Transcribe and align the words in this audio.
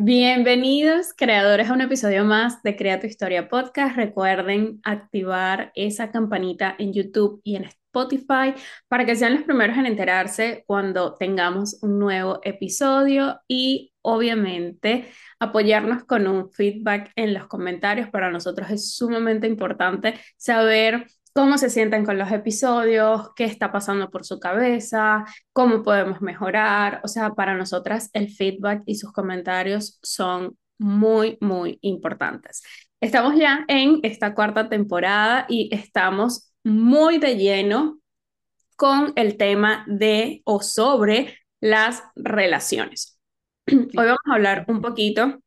Bienvenidos, 0.00 1.12
creadores, 1.12 1.68
a 1.68 1.72
un 1.72 1.80
episodio 1.80 2.24
más 2.24 2.62
de 2.62 2.76
Crea 2.76 3.00
tu 3.00 3.08
Historia 3.08 3.48
Podcast. 3.48 3.96
Recuerden 3.96 4.80
activar 4.84 5.72
esa 5.74 6.12
campanita 6.12 6.76
en 6.78 6.92
YouTube 6.92 7.40
y 7.42 7.56
en 7.56 7.64
Spotify 7.64 8.54
para 8.86 9.04
que 9.04 9.16
sean 9.16 9.34
los 9.34 9.42
primeros 9.42 9.76
en 9.76 9.86
enterarse 9.86 10.62
cuando 10.68 11.16
tengamos 11.16 11.82
un 11.82 11.98
nuevo 11.98 12.38
episodio 12.44 13.40
y 13.48 13.92
obviamente 14.00 15.08
apoyarnos 15.40 16.04
con 16.04 16.28
un 16.28 16.52
feedback 16.52 17.10
en 17.16 17.34
los 17.34 17.48
comentarios. 17.48 18.08
Para 18.08 18.30
nosotros 18.30 18.70
es 18.70 18.94
sumamente 18.94 19.48
importante 19.48 20.14
saber 20.36 21.08
cómo 21.34 21.58
se 21.58 21.70
sienten 21.70 22.04
con 22.04 22.18
los 22.18 22.30
episodios, 22.30 23.30
qué 23.36 23.44
está 23.44 23.72
pasando 23.72 24.10
por 24.10 24.24
su 24.24 24.38
cabeza, 24.38 25.24
cómo 25.52 25.82
podemos 25.82 26.20
mejorar. 26.20 27.00
O 27.04 27.08
sea, 27.08 27.30
para 27.34 27.56
nosotras 27.56 28.10
el 28.12 28.30
feedback 28.30 28.82
y 28.86 28.96
sus 28.96 29.12
comentarios 29.12 29.98
son 30.02 30.56
muy, 30.78 31.38
muy 31.40 31.78
importantes. 31.82 32.62
Estamos 33.00 33.36
ya 33.36 33.64
en 33.68 34.00
esta 34.02 34.34
cuarta 34.34 34.68
temporada 34.68 35.46
y 35.48 35.68
estamos 35.72 36.52
muy 36.64 37.18
de 37.18 37.36
lleno 37.36 38.00
con 38.76 39.12
el 39.16 39.36
tema 39.36 39.84
de 39.88 40.42
o 40.44 40.62
sobre 40.62 41.38
las 41.60 42.02
relaciones. 42.14 43.18
Hoy 43.66 43.88
vamos 43.94 44.20
a 44.26 44.34
hablar 44.34 44.64
un 44.68 44.80
poquito 44.80 45.40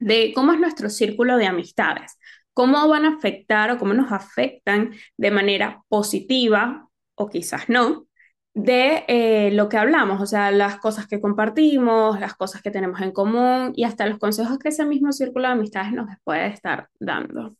de 0.00 0.32
cómo 0.34 0.52
es 0.52 0.60
nuestro 0.60 0.90
círculo 0.90 1.36
de 1.36 1.46
amistades 1.46 2.18
cómo 2.56 2.88
van 2.88 3.04
a 3.04 3.16
afectar 3.16 3.70
o 3.70 3.78
cómo 3.78 3.92
nos 3.92 4.10
afectan 4.12 4.92
de 5.18 5.30
manera 5.30 5.84
positiva 5.88 6.88
o 7.14 7.28
quizás 7.28 7.68
no 7.68 8.06
de 8.54 9.04
eh, 9.08 9.50
lo 9.52 9.68
que 9.68 9.76
hablamos, 9.76 10.22
o 10.22 10.26
sea, 10.26 10.50
las 10.50 10.78
cosas 10.78 11.06
que 11.06 11.20
compartimos, 11.20 12.18
las 12.18 12.34
cosas 12.34 12.62
que 12.62 12.70
tenemos 12.70 13.02
en 13.02 13.12
común 13.12 13.72
y 13.76 13.84
hasta 13.84 14.06
los 14.06 14.18
consejos 14.18 14.58
que 14.58 14.70
ese 14.70 14.86
mismo 14.86 15.12
círculo 15.12 15.46
de 15.46 15.52
amistades 15.52 15.92
nos 15.92 16.08
puede 16.24 16.46
estar 16.46 16.88
dando. 16.98 17.54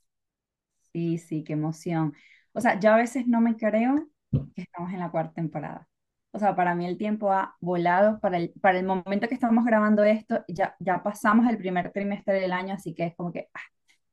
Sí, 0.94 1.18
sí, 1.18 1.44
qué 1.44 1.52
emoción. 1.52 2.14
O 2.54 2.62
sea, 2.62 2.80
yo 2.80 2.90
a 2.92 2.96
veces 2.96 3.26
no 3.26 3.42
me 3.42 3.56
creo 3.58 4.08
que 4.54 4.62
estamos 4.62 4.90
en 4.94 5.00
la 5.00 5.10
cuarta 5.10 5.34
temporada. 5.34 5.86
O 6.32 6.38
sea, 6.38 6.56
para 6.56 6.74
mí 6.74 6.86
el 6.86 6.96
tiempo 6.96 7.30
ha 7.30 7.54
volado. 7.60 8.18
Para 8.20 8.38
el, 8.38 8.54
para 8.62 8.78
el 8.78 8.86
momento 8.86 9.28
que 9.28 9.34
estamos 9.34 9.66
grabando 9.66 10.04
esto, 10.04 10.42
ya, 10.48 10.74
ya 10.80 11.02
pasamos 11.02 11.46
el 11.50 11.58
primer 11.58 11.92
trimestre 11.92 12.40
del 12.40 12.52
año, 12.52 12.72
así 12.74 12.94
que 12.94 13.04
es 13.04 13.14
como 13.14 13.32
que 13.32 13.50
ah, 13.52 13.60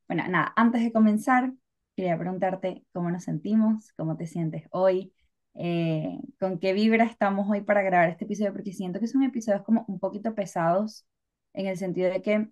bueno, 0.08 0.24
nada, 0.28 0.52
antes 0.56 0.82
de 0.82 0.92
comenzar, 0.92 1.52
quería 1.96 2.18
preguntarte 2.18 2.84
cómo 2.92 3.10
nos 3.10 3.24
sentimos, 3.24 3.92
cómo 3.96 4.16
te 4.16 4.26
sientes 4.26 4.66
hoy, 4.70 5.12
eh, 5.54 6.18
con 6.38 6.58
qué 6.58 6.72
vibra 6.72 7.04
estamos 7.04 7.48
hoy 7.48 7.62
para 7.62 7.82
grabar 7.82 8.08
este 8.10 8.24
episodio, 8.24 8.52
porque 8.52 8.72
siento 8.72 9.00
que 9.00 9.06
son 9.06 9.22
episodios 9.22 9.62
como 9.62 9.84
un 9.88 9.98
poquito 9.98 10.34
pesados, 10.34 11.06
en 11.52 11.66
el 11.66 11.76
sentido 11.76 12.10
de 12.10 12.20
que 12.20 12.48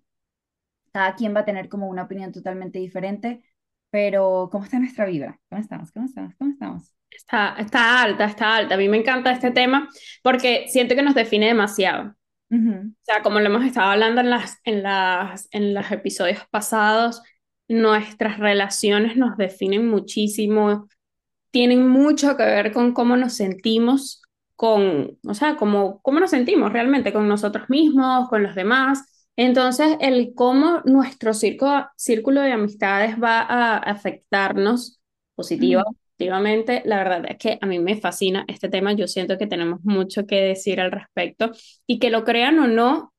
cada 0.93 1.15
quien 1.15 1.35
va 1.35 1.41
a 1.41 1.45
tener 1.45 1.69
como 1.69 1.87
una 1.87 2.03
opinión 2.03 2.31
totalmente 2.31 2.79
diferente, 2.79 3.43
pero 3.89 4.49
¿cómo 4.51 4.63
está 4.63 4.79
nuestra 4.79 5.05
vibra? 5.05 5.39
¿Cómo 5.49 5.61
estamos? 5.61 5.91
¿Cómo 5.91 6.05
estamos? 6.05 6.33
¿Cómo 6.35 6.51
estamos? 6.51 6.95
Está, 7.11 7.55
está 7.59 8.01
alta, 8.01 8.25
está 8.25 8.55
alta. 8.55 8.75
A 8.75 8.77
mí 8.77 8.89
me 8.89 8.97
encanta 8.97 9.31
este 9.31 9.51
tema 9.51 9.89
porque 10.23 10.65
siento 10.67 10.95
que 10.95 11.03
nos 11.03 11.15
define 11.15 11.47
demasiado. 11.47 12.15
O 12.51 12.93
sea, 13.01 13.23
como 13.23 13.39
lo 13.39 13.47
hemos 13.47 13.65
estado 13.65 13.89
hablando 13.89 14.21
en, 14.21 14.29
las, 14.29 14.59
en, 14.63 14.83
las, 14.83 15.47
en 15.51 15.73
los 15.73 15.91
episodios 15.91 16.45
pasados, 16.51 17.23
nuestras 17.67 18.39
relaciones 18.39 19.15
nos 19.17 19.37
definen 19.37 19.87
muchísimo, 19.87 20.87
tienen 21.51 21.87
mucho 21.87 22.35
que 22.37 22.43
ver 22.43 22.71
con 22.71 22.93
cómo 22.93 23.17
nos 23.17 23.33
sentimos 23.33 24.23
con, 24.55 25.17
o 25.27 25.33
sea, 25.33 25.55
cómo, 25.55 25.99
cómo 26.01 26.19
nos 26.19 26.29
sentimos 26.31 26.71
realmente 26.71 27.11
con 27.13 27.27
nosotros 27.27 27.69
mismos, 27.69 28.29
con 28.29 28.43
los 28.43 28.55
demás. 28.55 29.03
Entonces, 29.35 29.97
el 29.99 30.33
cómo 30.35 30.81
nuestro 30.85 31.33
círculo 31.33 32.41
de 32.41 32.51
amistades 32.51 33.21
va 33.21 33.41
a 33.41 33.77
afectarnos 33.77 35.01
positivamente, 35.35 36.83
la 36.85 36.97
verdad 36.97 37.25
es 37.27 37.37
que 37.37 37.57
a 37.59 37.65
mí 37.65 37.79
me 37.79 37.97
fascina 37.97 38.45
este 38.47 38.69
tema. 38.69 38.93
Yo 38.93 39.07
siento 39.07 39.37
que 39.37 39.47
tenemos 39.47 39.79
mucho 39.83 40.25
que 40.27 40.39
decir 40.41 40.79
al 40.79 40.91
respecto 40.91 41.51
y 41.87 41.99
que 41.99 42.09
lo 42.09 42.23
crean 42.23 42.59
o 42.59 42.67
no, 42.67 43.12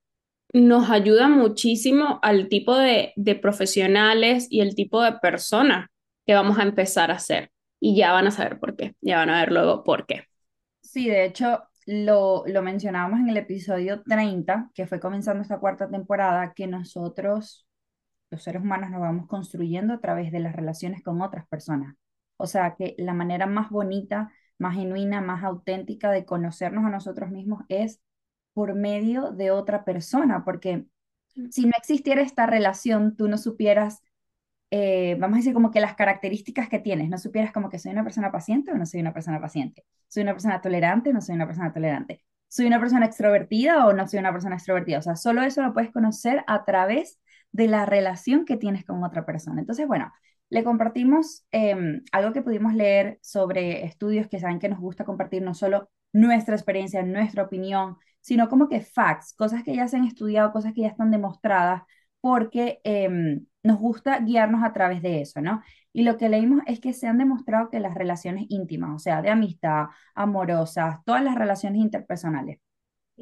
nos 0.54 0.88
ayuda 0.88 1.28
muchísimo 1.28 2.20
al 2.22 2.48
tipo 2.48 2.76
de, 2.76 3.12
profesionales 3.42 4.46
y 4.48 4.60
el 4.60 4.76
tipo 4.76 5.02
de 5.02 5.14
personas 5.14 5.88
que 6.24 6.34
vamos 6.34 6.58
a 6.58 6.62
empezar 6.62 7.10
a 7.10 7.18
ser. 7.18 7.50
Y 7.80 7.96
ya 7.96 8.12
van 8.12 8.28
a 8.28 8.30
saber 8.30 8.60
por 8.60 8.76
qué, 8.76 8.94
ya 9.00 9.18
van 9.18 9.30
a 9.30 9.40
ver 9.40 9.52
luego 9.52 9.82
por 9.82 10.06
qué. 10.06 10.24
Sí, 10.80 11.08
de 11.08 11.24
hecho, 11.24 11.64
lo, 11.86 12.44
lo 12.46 12.62
mencionábamos 12.62 13.18
en 13.18 13.28
el 13.28 13.36
episodio 13.36 14.02
30, 14.04 14.70
que 14.74 14.86
fue 14.86 15.00
comenzando 15.00 15.42
esta 15.42 15.58
cuarta 15.58 15.90
temporada, 15.90 16.54
que 16.54 16.68
nosotros, 16.68 17.66
los 18.30 18.42
seres 18.42 18.62
humanos, 18.62 18.90
nos 18.90 19.00
vamos 19.00 19.26
construyendo 19.26 19.92
a 19.92 20.00
través 20.00 20.30
de 20.30 20.38
las 20.38 20.54
relaciones 20.54 21.02
con 21.02 21.20
otras 21.20 21.48
personas. 21.48 21.96
O 22.36 22.46
sea, 22.46 22.76
que 22.76 22.94
la 22.96 23.12
manera 23.12 23.46
más 23.46 23.70
bonita, 23.70 24.30
más 24.58 24.76
genuina, 24.76 25.20
más 25.20 25.42
auténtica 25.42 26.12
de 26.12 26.24
conocernos 26.24 26.84
a 26.84 26.90
nosotros 26.90 27.30
mismos 27.30 27.64
es 27.68 28.00
por 28.54 28.74
medio 28.74 29.32
de 29.32 29.50
otra 29.50 29.84
persona, 29.84 30.44
porque 30.44 30.86
mm. 31.36 31.50
si 31.50 31.66
no 31.66 31.72
existiera 31.76 32.22
esta 32.22 32.46
relación, 32.46 33.16
tú 33.16 33.28
no 33.28 33.36
supieras, 33.36 34.02
eh, 34.70 35.16
vamos 35.20 35.36
a 35.36 35.38
decir 35.40 35.52
como 35.52 35.70
que 35.70 35.80
las 35.80 35.94
características 35.94 36.68
que 36.68 36.78
tienes, 36.78 37.10
no 37.10 37.18
supieras 37.18 37.52
como 37.52 37.68
que 37.68 37.78
soy 37.78 37.92
una 37.92 38.04
persona 38.04 38.32
paciente 38.32 38.72
o 38.72 38.76
no 38.76 38.86
soy 38.86 39.00
una 39.00 39.12
persona 39.12 39.40
paciente, 39.40 39.84
soy 40.08 40.22
una 40.22 40.32
persona 40.32 40.60
tolerante 40.60 41.10
o 41.10 41.12
no 41.12 41.20
soy 41.20 41.34
una 41.34 41.46
persona 41.46 41.72
tolerante, 41.72 42.24
soy 42.48 42.66
una 42.66 42.80
persona 42.80 43.06
extrovertida 43.06 43.86
o 43.86 43.92
no 43.92 44.08
soy 44.08 44.20
una 44.20 44.32
persona 44.32 44.54
extrovertida, 44.54 44.98
o 44.98 45.02
sea, 45.02 45.16
solo 45.16 45.42
eso 45.42 45.62
lo 45.62 45.74
puedes 45.74 45.90
conocer 45.90 46.44
a 46.46 46.64
través 46.64 47.20
de 47.52 47.68
la 47.68 47.86
relación 47.86 48.44
que 48.44 48.56
tienes 48.56 48.84
con 48.84 49.04
otra 49.04 49.24
persona. 49.24 49.60
Entonces, 49.60 49.86
bueno, 49.86 50.12
le 50.50 50.64
compartimos 50.64 51.46
em, 51.52 52.02
algo 52.12 52.32
que 52.32 52.42
pudimos 52.42 52.74
leer 52.74 53.18
sobre 53.22 53.84
estudios 53.84 54.28
que 54.28 54.40
saben 54.40 54.58
que 54.58 54.68
nos 54.68 54.80
gusta 54.80 55.04
compartir 55.04 55.42
no 55.42 55.54
solo 55.54 55.90
nuestra 56.12 56.54
experiencia, 56.54 57.02
nuestra 57.02 57.44
opinión, 57.44 57.96
sino 58.24 58.48
como 58.48 58.68
que 58.70 58.80
facts, 58.80 59.34
cosas 59.34 59.62
que 59.64 59.76
ya 59.76 59.86
se 59.86 59.98
han 59.98 60.04
estudiado, 60.04 60.50
cosas 60.50 60.72
que 60.72 60.80
ya 60.80 60.88
están 60.88 61.10
demostradas, 61.10 61.82
porque 62.22 62.80
em, 62.84 63.44
nos 63.62 63.78
gusta 63.78 64.18
guiarnos 64.20 64.64
a 64.64 64.72
través 64.72 65.02
de 65.02 65.20
eso, 65.20 65.42
¿no? 65.42 65.62
Y 65.92 66.04
lo 66.04 66.16
que 66.16 66.30
leímos 66.30 66.62
es 66.66 66.80
que 66.80 66.94
se 66.94 67.06
han 67.06 67.18
demostrado 67.18 67.68
que 67.68 67.80
las 67.80 67.94
relaciones 67.94 68.46
íntimas, 68.48 68.96
o 68.96 68.98
sea, 68.98 69.20
de 69.20 69.28
amistad, 69.28 69.88
amorosas, 70.14 71.04
todas 71.04 71.22
las 71.22 71.34
relaciones 71.34 71.82
interpersonales, 71.82 72.60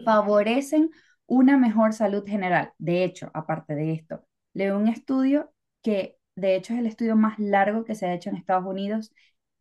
favorecen 0.05 0.91
una 1.27 1.57
mejor 1.59 1.95
salud 1.95 2.25
general. 2.25 2.73
De 2.79 3.03
hecho, 3.05 3.29
aparte 3.35 3.75
de 3.75 3.95
esto, 3.95 4.25
leo 4.55 4.79
un 4.79 4.87
estudio 4.89 5.53
que 5.83 6.17
de 6.37 6.55
hecho 6.55 6.75
es 6.75 6.79
el 6.79 6.87
estudio 6.87 7.17
más 7.17 7.41
largo 7.41 7.85
que 7.85 7.97
se 7.97 8.07
ha 8.07 8.15
hecho 8.15 8.31
en 8.31 8.37
Estados 8.37 8.67
Unidos 8.67 9.12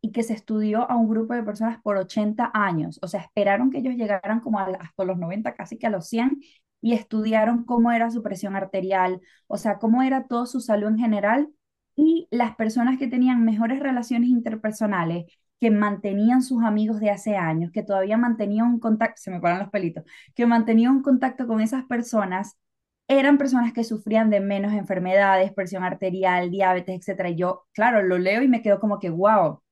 y 0.02 0.12
que 0.12 0.24
se 0.24 0.34
estudió 0.34 0.90
a 0.90 0.96
un 0.96 1.08
grupo 1.08 1.34
de 1.34 1.44
personas 1.44 1.80
por 1.82 1.96
80 1.96 2.50
años. 2.52 2.98
O 3.02 3.08
sea, 3.08 3.20
esperaron 3.20 3.70
que 3.70 3.78
ellos 3.78 3.94
llegaran 3.94 4.40
como 4.40 4.58
a, 4.58 4.64
hasta 4.64 5.04
los 5.04 5.16
90, 5.18 5.54
casi 5.54 5.78
que 5.78 5.86
a 5.86 5.90
los 5.90 6.08
100, 6.08 6.40
y 6.82 6.94
estudiaron 6.94 7.64
cómo 7.64 7.92
era 7.92 8.10
su 8.10 8.22
presión 8.22 8.56
arterial, 8.56 9.20
o 9.46 9.56
sea, 9.56 9.78
cómo 9.78 10.02
era 10.02 10.26
toda 10.26 10.46
su 10.46 10.60
salud 10.60 10.88
en 10.88 10.98
general. 10.98 11.48
Y 11.94 12.26
las 12.30 12.56
personas 12.56 12.98
que 12.98 13.06
tenían 13.06 13.44
mejores 13.44 13.80
relaciones 13.80 14.28
interpersonales, 14.30 15.26
que 15.60 15.70
mantenían 15.70 16.42
sus 16.42 16.64
amigos 16.64 16.98
de 16.98 17.10
hace 17.10 17.36
años, 17.36 17.70
que 17.72 17.84
todavía 17.84 18.16
mantenían 18.16 18.80
contacto, 18.80 19.20
se 19.22 19.30
me 19.30 19.40
paran 19.40 19.60
los 19.60 19.70
pelitos, 19.70 20.04
que 20.34 20.46
mantenían 20.46 20.96
un 20.96 21.02
contacto 21.02 21.46
con 21.46 21.60
esas 21.60 21.84
personas, 21.84 22.58
eran 23.08 23.38
personas 23.38 23.72
que 23.72 23.84
sufrían 23.84 24.30
de 24.30 24.40
menos 24.40 24.72
enfermedades, 24.72 25.52
presión 25.52 25.84
arterial, 25.84 26.50
diabetes, 26.50 27.06
etc. 27.08 27.30
Y 27.30 27.36
yo, 27.36 27.66
claro, 27.72 28.02
lo 28.02 28.18
leo 28.18 28.42
y 28.42 28.48
me 28.48 28.62
quedo 28.62 28.80
como 28.80 28.98
que, 28.98 29.10
wow, 29.10 29.62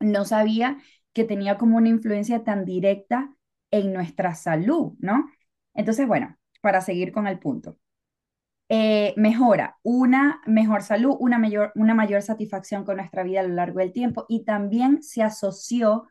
no 0.00 0.24
sabía 0.24 0.78
que 1.12 1.24
tenía 1.24 1.56
como 1.58 1.76
una 1.78 1.88
influencia 1.88 2.44
tan 2.44 2.64
directa 2.64 3.34
en 3.70 3.92
nuestra 3.92 4.34
salud, 4.34 4.94
¿no? 4.98 5.26
Entonces, 5.74 6.06
bueno, 6.06 6.36
para 6.60 6.80
seguir 6.80 7.12
con 7.12 7.26
el 7.26 7.38
punto. 7.38 7.78
Eh, 8.68 9.14
mejora 9.16 9.78
una 9.84 10.40
mejor 10.46 10.82
salud, 10.82 11.16
una 11.20 11.38
mayor, 11.38 11.70
una 11.76 11.94
mayor 11.94 12.22
satisfacción 12.22 12.84
con 12.84 12.96
nuestra 12.96 13.22
vida 13.22 13.40
a 13.40 13.42
lo 13.44 13.54
largo 13.54 13.78
del 13.78 13.92
tiempo 13.92 14.26
y 14.28 14.44
también 14.44 15.02
se 15.04 15.22
asoció, 15.22 16.08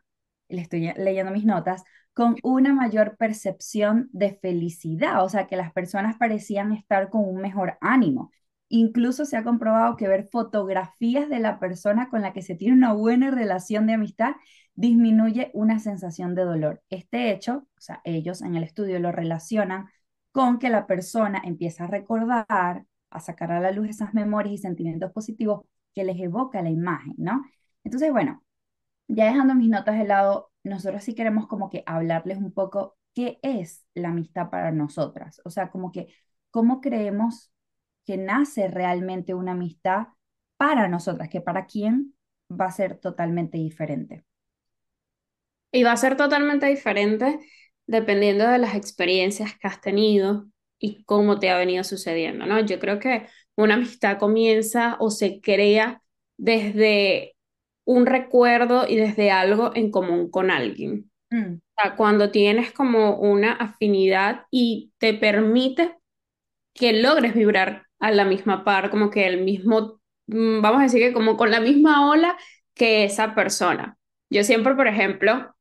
le 0.48 0.62
estoy 0.62 0.92
leyendo 0.96 1.32
mis 1.32 1.44
notas, 1.44 1.84
con 2.14 2.36
una 2.42 2.72
mayor 2.72 3.16
percepción 3.18 4.08
de 4.12 4.38
felicidad, 4.40 5.22
o 5.22 5.28
sea, 5.28 5.46
que 5.46 5.56
las 5.56 5.70
personas 5.72 6.16
parecían 6.16 6.72
estar 6.72 7.10
con 7.10 7.28
un 7.28 7.42
mejor 7.42 7.76
ánimo. 7.82 8.32
Incluso 8.68 9.24
se 9.24 9.36
ha 9.36 9.44
comprobado 9.44 9.96
que 9.96 10.08
ver 10.08 10.28
fotografías 10.28 11.28
de 11.28 11.38
la 11.38 11.58
persona 11.60 12.08
con 12.10 12.22
la 12.22 12.32
que 12.32 12.42
se 12.42 12.56
tiene 12.56 12.74
una 12.74 12.92
buena 12.92 13.30
relación 13.30 13.86
de 13.86 13.94
amistad 13.94 14.34
disminuye 14.74 15.50
una 15.54 15.78
sensación 15.78 16.34
de 16.34 16.42
dolor. 16.44 16.82
Este 16.90 17.30
hecho, 17.32 17.66
o 17.76 17.80
sea, 17.80 18.00
ellos 18.04 18.42
en 18.42 18.56
el 18.56 18.64
estudio 18.64 18.98
lo 18.98 19.12
relacionan 19.12 19.86
con 20.32 20.58
que 20.58 20.68
la 20.68 20.86
persona 20.86 21.40
empieza 21.44 21.84
a 21.84 21.86
recordar, 21.86 22.84
a 23.10 23.20
sacar 23.20 23.52
a 23.52 23.60
la 23.60 23.70
luz 23.70 23.88
esas 23.88 24.12
memorias 24.14 24.54
y 24.54 24.58
sentimientos 24.58 25.12
positivos 25.12 25.64
que 25.94 26.04
les 26.04 26.18
evoca 26.20 26.60
la 26.62 26.70
imagen, 26.70 27.14
¿no? 27.16 27.44
Entonces, 27.84 28.12
bueno, 28.12 28.42
ya 29.08 29.26
dejando 29.26 29.54
mis 29.54 29.70
notas 29.70 29.98
de 29.98 30.04
lado, 30.04 30.50
nosotros 30.64 31.04
sí 31.04 31.14
queremos 31.14 31.46
como 31.46 31.70
que 31.70 31.82
hablarles 31.86 32.38
un 32.38 32.52
poco 32.52 32.96
qué 33.14 33.38
es 33.42 33.84
la 33.94 34.08
amistad 34.10 34.50
para 34.50 34.72
nosotras, 34.72 35.40
o 35.44 35.50
sea, 35.50 35.70
como 35.70 35.92
que 35.92 36.08
cómo 36.50 36.80
creemos 36.80 37.50
que 38.06 38.16
nace 38.16 38.68
realmente 38.68 39.34
una 39.34 39.52
amistad 39.52 40.08
para 40.56 40.88
nosotras, 40.88 41.28
que 41.28 41.40
para 41.40 41.66
quién 41.66 42.14
va 42.50 42.66
a 42.66 42.72
ser 42.72 42.98
totalmente 42.98 43.58
diferente. 43.58 44.24
Y 45.72 45.82
va 45.82 45.92
a 45.92 45.96
ser 45.96 46.16
totalmente 46.16 46.66
diferente 46.66 47.40
dependiendo 47.86 48.48
de 48.48 48.58
las 48.58 48.74
experiencias 48.74 49.58
que 49.58 49.68
has 49.68 49.80
tenido 49.80 50.46
y 50.78 51.04
cómo 51.04 51.38
te 51.38 51.50
ha 51.50 51.58
venido 51.58 51.84
sucediendo, 51.84 52.46
¿no? 52.46 52.60
Yo 52.60 52.78
creo 52.78 52.98
que 52.98 53.26
una 53.56 53.74
amistad 53.74 54.18
comienza 54.18 54.96
o 55.00 55.10
se 55.10 55.40
crea 55.40 56.02
desde 56.36 57.36
un 57.84 58.06
recuerdo 58.06 58.86
y 58.88 58.96
desde 58.96 59.30
algo 59.30 59.72
en 59.74 59.90
común 59.90 60.30
con 60.30 60.50
alguien. 60.50 61.10
Mm. 61.30 61.54
O 61.54 61.82
sea, 61.82 61.96
cuando 61.96 62.30
tienes 62.30 62.72
como 62.72 63.18
una 63.18 63.52
afinidad 63.52 64.46
y 64.50 64.92
te 64.98 65.14
permite 65.14 65.96
que 66.74 66.92
logres 66.92 67.34
vibrar 67.34 67.85
a 68.00 68.10
la 68.10 68.24
misma 68.24 68.64
par, 68.64 68.90
como 68.90 69.10
que 69.10 69.26
el 69.26 69.42
mismo, 69.44 70.00
mm, 70.26 70.60
vamos 70.62 70.80
a 70.80 70.84
decir 70.84 71.00
que 71.00 71.12
como 71.12 71.36
con 71.36 71.50
la 71.50 71.60
misma 71.60 72.08
ola 72.10 72.36
que 72.74 73.04
esa 73.04 73.34
persona. 73.34 73.96
Yo 74.30 74.44
siempre, 74.44 74.74
por 74.74 74.86
ejemplo, 74.88 75.54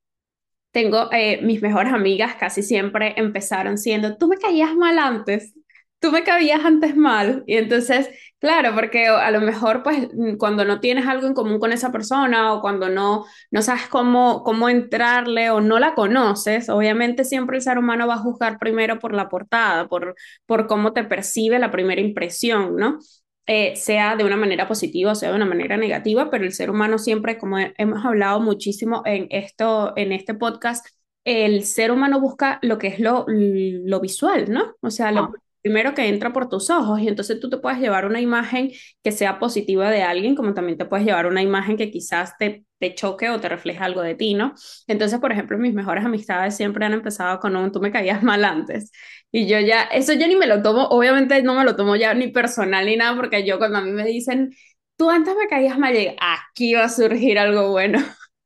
tengo 0.71 1.09
eh, 1.13 1.41
mis 1.41 1.61
mejores 1.61 1.93
amigas, 1.93 2.35
casi 2.35 2.61
siempre 2.63 3.13
empezaron 3.17 3.77
siendo, 3.77 4.17
tú 4.17 4.27
me 4.27 4.37
caías 4.37 4.75
mal 4.75 4.99
antes, 4.99 5.53
tú 5.99 6.11
me 6.11 6.23
caías 6.23 6.65
antes 6.65 6.95
mal. 6.97 7.43
Y 7.47 7.55
entonces, 7.57 8.09
claro, 8.45 8.75
porque 8.75 9.07
a 9.07 9.31
lo 9.31 9.41
mejor 9.41 9.81
pues 9.81 10.07
cuando 10.37 10.65
no 10.65 10.79
tienes 10.79 11.07
algo 11.07 11.25
en 11.25 11.33
común 11.33 11.57
con 11.57 11.71
esa 11.71 11.91
persona 11.91 12.53
o 12.53 12.61
cuando 12.61 12.89
no, 12.89 13.25
no 13.49 13.61
sabes 13.63 13.87
cómo, 13.87 14.43
cómo 14.43 14.69
entrarle 14.69 15.49
o 15.49 15.61
no 15.61 15.79
la 15.79 15.95
conoces, 15.95 16.69
obviamente 16.69 17.23
siempre 17.23 17.57
el 17.57 17.63
ser 17.63 17.79
humano 17.79 18.05
va 18.07 18.13
a 18.13 18.17
juzgar 18.19 18.59
primero 18.59 18.99
por 18.99 19.15
la 19.15 19.29
portada, 19.29 19.87
por, 19.87 20.15
por 20.45 20.67
cómo 20.67 20.93
te 20.93 21.03
percibe 21.03 21.57
la 21.57 21.71
primera 21.71 22.01
impresión, 22.01 22.75
¿no? 22.75 22.99
Eh, 23.47 23.75
sea 23.77 24.15
de 24.15 24.23
una 24.23 24.37
manera 24.37 24.67
positiva 24.67 25.11
o 25.11 25.15
sea 25.15 25.29
de 25.29 25.35
una 25.35 25.45
manera 25.45 25.75
negativa, 25.77 26.29
pero 26.29 26.45
el 26.45 26.53
ser 26.53 26.69
humano 26.69 26.99
siempre, 26.99 27.39
como 27.39 27.57
hemos 27.59 28.05
hablado 28.05 28.39
muchísimo 28.41 29.01
en, 29.05 29.25
esto, 29.31 29.93
en 29.95 30.11
este 30.11 30.35
podcast, 30.35 30.85
el 31.23 31.63
ser 31.63 31.91
humano 31.91 32.19
busca 32.21 32.59
lo 32.61 32.77
que 32.77 32.87
es 32.89 32.99
lo, 32.99 33.25
lo 33.27 33.99
visual, 34.01 34.51
¿no? 34.51 34.75
O 34.81 34.91
sea, 34.91 35.11
lo, 35.11 35.21
ah 35.23 35.31
primero 35.65 35.93
que 35.95 36.07
entra 36.07 36.31
por 36.31 36.47
tus 36.47 36.69
ojos 36.69 36.99
y 37.01 37.07
entonces 37.07 37.39
tú 37.39 37.49
te 37.49 37.57
puedes 37.57 37.79
llevar 37.79 38.05
una 38.05 38.21
imagen 38.21 38.71
que 39.03 39.11
sea 39.11 39.39
positiva 39.39 39.89
de 39.89 40.03
alguien, 40.03 40.35
como 40.35 40.53
también 40.53 40.77
te 40.77 40.85
puedes 40.85 41.05
llevar 41.05 41.25
una 41.25 41.41
imagen 41.41 41.75
que 41.75 41.89
quizás 41.89 42.37
te, 42.37 42.65
te 42.79 42.93
choque 42.93 43.29
o 43.31 43.39
te 43.39 43.49
refleje 43.49 43.79
algo 43.83 44.01
de 44.01 44.13
ti, 44.15 44.35
¿no? 44.35 44.53
Entonces, 44.87 45.19
por 45.19 45.31
ejemplo, 45.31 45.57
mis 45.57 45.73
mejores 45.73 46.05
amistades 46.05 46.55
siempre 46.55 46.85
han 46.85 46.93
empezado 46.93 47.39
con 47.39 47.55
un 47.55 47.71
tú 47.71 47.81
me 47.81 47.91
caías 47.91 48.21
mal 48.23 48.45
antes 48.45 48.91
y 49.31 49.47
yo 49.47 49.59
ya, 49.59 49.83
eso 49.85 50.13
yo 50.13 50.27
ni 50.27 50.35
me 50.35 50.47
lo 50.47 50.61
tomo, 50.61 50.85
obviamente 50.89 51.41
no 51.43 51.55
me 51.55 51.63
lo 51.65 51.75
tomo 51.75 51.95
ya 51.95 52.13
ni 52.13 52.27
personal 52.29 52.85
ni 52.85 52.95
nada, 52.97 53.15
porque 53.15 53.45
yo 53.45 53.57
cuando 53.57 53.79
a 53.79 53.81
mí 53.81 53.91
me 53.91 54.05
dicen, 54.05 54.51
tú 54.97 55.09
antes 55.09 55.35
me 55.35 55.47
caías 55.47 55.77
mal, 55.79 55.93
aquí 56.19 56.73
va 56.75 56.85
a 56.85 56.89
surgir 56.89 57.39
algo 57.39 57.71
bueno. 57.71 57.99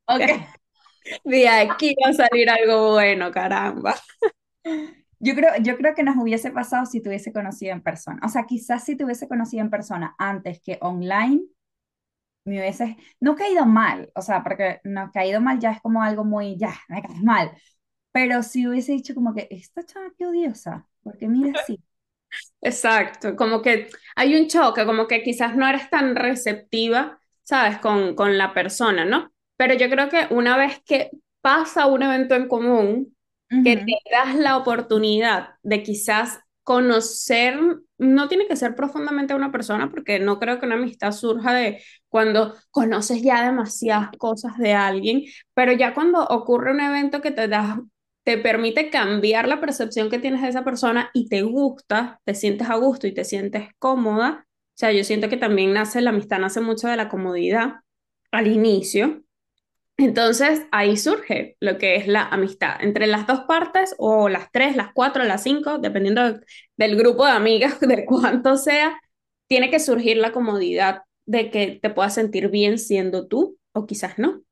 Ok. 0.06 0.22
De 1.24 1.48
aquí 1.48 1.94
va 2.04 2.10
a 2.10 2.12
salir 2.14 2.50
algo 2.50 2.92
bueno, 2.92 3.30
caramba. 3.32 3.96
Yo 5.20 5.34
creo, 5.34 5.50
yo 5.62 5.76
creo 5.76 5.94
que 5.94 6.02
nos 6.02 6.16
hubiese 6.16 6.50
pasado 6.50 6.86
si 6.86 7.00
te 7.02 7.08
hubiese 7.10 7.32
conocido 7.32 7.72
en 7.72 7.82
persona. 7.82 8.20
O 8.24 8.28
sea, 8.28 8.44
quizás 8.46 8.84
si 8.84 8.96
te 8.96 9.04
hubiese 9.04 9.28
conocido 9.28 9.62
en 9.62 9.70
persona 9.70 10.14
antes 10.18 10.60
que 10.62 10.78
online, 10.80 11.42
me 12.44 12.58
hubiese, 12.58 12.96
no 13.20 13.36
caído 13.36 13.66
mal, 13.66 14.10
o 14.14 14.22
sea, 14.22 14.42
porque 14.42 14.80
no 14.84 15.10
caído 15.12 15.40
mal 15.40 15.58
ya 15.58 15.72
es 15.72 15.80
como 15.82 16.02
algo 16.02 16.24
muy, 16.24 16.56
ya, 16.58 16.74
me 16.88 17.02
caes 17.02 17.22
mal. 17.22 17.52
Pero 18.12 18.42
si 18.42 18.66
hubiese 18.66 18.92
dicho 18.92 19.14
como 19.14 19.34
que, 19.34 19.46
esta 19.50 19.84
chava 19.84 20.08
qué 20.18 20.26
odiosa, 20.26 20.86
porque 21.02 21.28
mira 21.28 21.60
así. 21.60 21.80
Exacto, 22.62 23.36
como 23.36 23.62
que 23.62 23.88
hay 24.16 24.36
un 24.40 24.48
choque, 24.48 24.86
como 24.86 25.06
que 25.06 25.22
quizás 25.22 25.56
no 25.56 25.68
eres 25.68 25.90
tan 25.90 26.16
receptiva, 26.16 27.20
¿sabes? 27.42 27.78
Con, 27.78 28.14
con 28.14 28.38
la 28.38 28.54
persona, 28.54 29.04
¿no? 29.04 29.32
Pero 29.56 29.74
yo 29.74 29.90
creo 29.90 30.08
que 30.08 30.26
una 30.30 30.56
vez 30.56 30.80
que 30.84 31.10
pasa 31.40 31.86
un 31.86 32.02
evento 32.02 32.34
en 32.34 32.48
común, 32.48 33.16
que 33.62 33.76
te 33.76 33.92
das 34.10 34.34
la 34.36 34.56
oportunidad 34.56 35.50
de 35.62 35.82
quizás 35.82 36.40
conocer, 36.62 37.58
no 37.98 38.28
tiene 38.28 38.46
que 38.46 38.56
ser 38.56 38.74
profundamente 38.76 39.32
a 39.32 39.36
una 39.36 39.50
persona, 39.52 39.90
porque 39.90 40.18
no 40.20 40.38
creo 40.38 40.60
que 40.60 40.66
una 40.66 40.76
amistad 40.76 41.12
surja 41.12 41.52
de 41.54 41.82
cuando 42.08 42.54
conoces 42.70 43.22
ya 43.22 43.44
demasiadas 43.44 44.10
cosas 44.18 44.56
de 44.58 44.72
alguien, 44.74 45.24
pero 45.54 45.72
ya 45.72 45.94
cuando 45.94 46.22
ocurre 46.24 46.72
un 46.72 46.80
evento 46.80 47.20
que 47.20 47.30
te 47.32 47.48
da, 47.48 47.82
te 48.24 48.38
permite 48.38 48.90
cambiar 48.90 49.48
la 49.48 49.60
percepción 49.60 50.10
que 50.10 50.18
tienes 50.18 50.42
de 50.42 50.48
esa 50.48 50.64
persona 50.64 51.10
y 51.14 51.28
te 51.28 51.42
gusta, 51.42 52.20
te 52.24 52.34
sientes 52.34 52.68
a 52.70 52.76
gusto 52.76 53.06
y 53.06 53.14
te 53.14 53.24
sientes 53.24 53.68
cómoda. 53.78 54.46
O 54.46 54.78
sea, 54.80 54.92
yo 54.92 55.04
siento 55.04 55.28
que 55.28 55.36
también 55.36 55.72
nace, 55.72 56.00
la 56.00 56.10
amistad 56.10 56.38
nace 56.38 56.60
mucho 56.60 56.88
de 56.88 56.96
la 56.96 57.08
comodidad 57.08 57.76
al 58.30 58.46
inicio, 58.46 59.22
entonces 60.04 60.62
ahí 60.72 60.96
surge 60.96 61.56
lo 61.60 61.78
que 61.78 61.96
es 61.96 62.06
la 62.06 62.22
amistad 62.28 62.76
entre 62.80 63.06
las 63.06 63.26
dos 63.26 63.40
partes 63.40 63.94
o 63.98 64.28
las 64.28 64.50
tres, 64.52 64.76
las 64.76 64.92
cuatro, 64.92 65.24
las 65.24 65.42
cinco, 65.42 65.78
dependiendo 65.78 66.40
del 66.76 66.96
grupo 66.96 67.24
de 67.26 67.32
amigas, 67.32 67.80
de 67.80 68.04
cuánto 68.06 68.56
sea, 68.56 69.00
tiene 69.48 69.70
que 69.70 69.80
surgir 69.80 70.16
la 70.16 70.32
comodidad 70.32 71.02
de 71.26 71.50
que 71.50 71.78
te 71.82 71.90
puedas 71.90 72.14
sentir 72.14 72.48
bien 72.48 72.78
siendo 72.78 73.28
tú 73.28 73.58
o 73.72 73.86
quizás 73.86 74.18
no. 74.18 74.42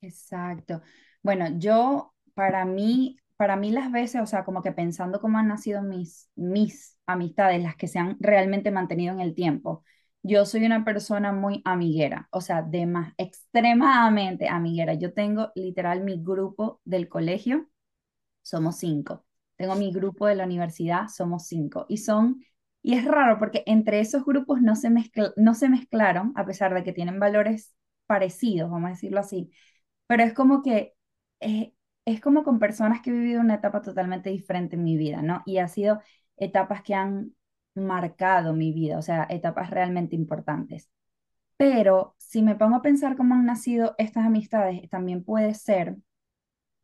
Exacto. 0.00 0.82
Bueno, 1.22 1.46
yo 1.58 2.14
para 2.34 2.64
mí, 2.64 3.16
para 3.36 3.56
mí 3.56 3.70
las 3.70 3.90
veces, 3.90 4.20
o 4.22 4.26
sea, 4.26 4.44
como 4.44 4.62
que 4.62 4.72
pensando 4.72 5.20
cómo 5.20 5.38
han 5.38 5.48
nacido 5.48 5.82
mis, 5.82 6.28
mis 6.34 6.98
amistades, 7.06 7.62
las 7.62 7.76
que 7.76 7.88
se 7.88 7.98
han 7.98 8.16
realmente 8.20 8.70
mantenido 8.70 9.14
en 9.14 9.20
el 9.20 9.34
tiempo, 9.34 9.84
yo 10.24 10.46
soy 10.46 10.64
una 10.64 10.84
persona 10.84 11.32
muy 11.32 11.60
amiguera, 11.66 12.28
o 12.32 12.40
sea, 12.40 12.62
de 12.62 12.86
más, 12.86 13.12
extremadamente 13.18 14.48
amiguera. 14.48 14.94
Yo 14.94 15.12
tengo 15.12 15.52
literal 15.54 16.02
mi 16.02 16.16
grupo 16.22 16.80
del 16.84 17.08
colegio, 17.10 17.68
somos 18.42 18.78
cinco. 18.78 19.24
Tengo 19.56 19.76
mi 19.76 19.92
grupo 19.92 20.26
de 20.26 20.36
la 20.36 20.44
universidad, 20.44 21.08
somos 21.08 21.46
cinco. 21.46 21.86
Y 21.88 21.98
son, 21.98 22.44
y 22.82 22.94
es 22.94 23.04
raro 23.04 23.38
porque 23.38 23.62
entre 23.66 24.00
esos 24.00 24.24
grupos 24.24 24.62
no 24.62 24.76
se, 24.76 24.90
no 25.36 25.54
se 25.54 25.68
mezclaron, 25.68 26.32
a 26.36 26.46
pesar 26.46 26.74
de 26.74 26.84
que 26.84 26.92
tienen 26.92 27.20
valores 27.20 27.74
parecidos, 28.06 28.70
vamos 28.70 28.88
a 28.88 28.90
decirlo 28.92 29.20
así. 29.20 29.50
Pero 30.06 30.24
es 30.24 30.34
como 30.34 30.62
que, 30.62 30.94
eh, 31.40 31.74
es 32.06 32.20
como 32.20 32.44
con 32.44 32.58
personas 32.58 33.02
que 33.02 33.10
he 33.10 33.12
vivido 33.12 33.40
una 33.40 33.56
etapa 33.56 33.82
totalmente 33.82 34.30
diferente 34.30 34.76
en 34.76 34.84
mi 34.84 34.96
vida, 34.96 35.22
¿no? 35.22 35.42
Y 35.46 35.58
ha 35.58 35.68
sido 35.68 36.00
etapas 36.36 36.82
que 36.82 36.94
han 36.94 37.34
marcado 37.74 38.52
mi 38.54 38.72
vida, 38.72 38.98
o 38.98 39.02
sea, 39.02 39.26
etapas 39.30 39.70
realmente 39.70 40.16
importantes. 40.16 40.90
Pero 41.56 42.14
si 42.18 42.42
me 42.42 42.56
pongo 42.56 42.76
a 42.76 42.82
pensar 42.82 43.16
cómo 43.16 43.34
han 43.34 43.46
nacido 43.46 43.94
estas 43.98 44.26
amistades, 44.26 44.88
también 44.90 45.24
puede 45.24 45.54
ser, 45.54 45.96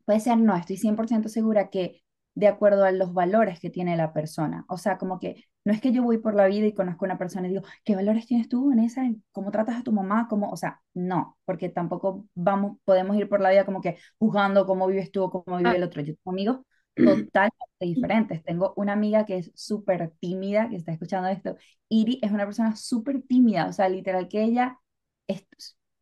puede 0.05 0.19
ser, 0.19 0.37
no, 0.37 0.55
estoy 0.55 0.77
100% 0.77 1.29
segura 1.29 1.69
que 1.69 2.03
de 2.35 2.47
acuerdo 2.47 2.85
a 2.85 2.91
los 2.91 3.13
valores 3.13 3.59
que 3.59 3.69
tiene 3.69 3.97
la 3.97 4.13
persona. 4.13 4.65
O 4.69 4.77
sea, 4.77 4.97
como 4.97 5.19
que 5.19 5.45
no 5.65 5.73
es 5.73 5.81
que 5.81 5.91
yo 5.91 6.03
voy 6.03 6.17
por 6.17 6.33
la 6.33 6.47
vida 6.47 6.65
y 6.65 6.73
conozco 6.73 7.05
a 7.05 7.07
una 7.09 7.17
persona 7.17 7.47
y 7.47 7.51
digo, 7.51 7.63
¿qué 7.83 7.95
valores 7.95 8.25
tienes 8.25 8.49
tú, 8.49 8.69
Vanessa? 8.69 9.03
¿Cómo 9.31 9.51
tratas 9.51 9.79
a 9.79 9.83
tu 9.83 9.91
mamá? 9.91 10.27
¿Cómo? 10.29 10.49
O 10.49 10.57
sea, 10.57 10.81
no, 10.93 11.37
porque 11.45 11.69
tampoco 11.69 12.27
vamos, 12.33 12.77
podemos 12.85 13.15
ir 13.17 13.29
por 13.29 13.41
la 13.41 13.51
vida 13.51 13.65
como 13.65 13.81
que 13.81 13.97
juzgando 14.17 14.65
cómo 14.65 14.87
vives 14.87 15.11
tú 15.11 15.23
o 15.23 15.29
cómo 15.29 15.57
vive 15.57 15.69
ah. 15.69 15.75
el 15.75 15.83
otro. 15.83 16.01
Yo 16.01 16.15
tengo 16.15 16.31
amigos 16.31 16.59
totalmente 17.03 17.55
diferentes. 17.79 18.43
Tengo 18.43 18.73
una 18.77 18.93
amiga 18.93 19.25
que 19.25 19.37
es 19.37 19.51
súper 19.55 20.11
tímida, 20.19 20.69
que 20.69 20.75
está 20.77 20.91
escuchando 20.91 21.29
esto. 21.29 21.57
Iri 21.89 22.19
es 22.21 22.31
una 22.31 22.45
persona 22.45 22.75
súper 22.75 23.21
tímida, 23.23 23.67
o 23.67 23.73
sea, 23.73 23.89
literal 23.89 24.27
que 24.29 24.43
ella 24.43 24.79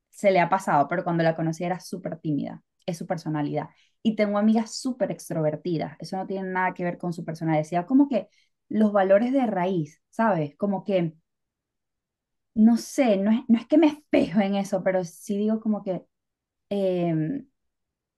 se 0.10 0.32
le 0.32 0.40
ha 0.40 0.50
pasado, 0.50 0.88
pero 0.88 1.04
cuando 1.04 1.24
la 1.24 1.36
conocí 1.36 1.64
era 1.64 1.80
súper 1.80 2.18
tímida, 2.20 2.64
es 2.86 2.98
su 2.98 3.08
personalidad. 3.08 3.70
Y 4.04 4.16
tengo 4.16 4.38
amigas 4.38 4.76
súper 4.76 5.12
extrovertidas, 5.12 5.96
eso 6.00 6.18
no 6.18 6.28
tiene 6.28 6.50
nada 6.50 6.74
que 6.74 6.84
ver 6.84 6.98
con 6.98 7.14
su 7.14 7.26
personalidad, 7.26 7.86
como 7.86 8.08
que 8.10 8.28
los 8.70 8.92
valores 8.92 9.34
de 9.34 9.46
raíz, 9.46 10.02
¿sabes? 10.10 10.56
Como 10.58 10.84
que, 10.84 11.14
no 12.56 12.78
sé, 12.78 13.18
no 13.18 13.32
es, 13.32 13.40
no 13.48 13.58
es 13.60 13.68
que 13.68 13.78
me 13.78 13.88
espejo 13.88 14.42
en 14.42 14.56
eso, 14.56 14.84
pero 14.84 15.04
sí 15.04 15.38
digo 15.38 15.60
como 15.60 15.84
que... 15.84 16.04
Eh, 16.72 17.44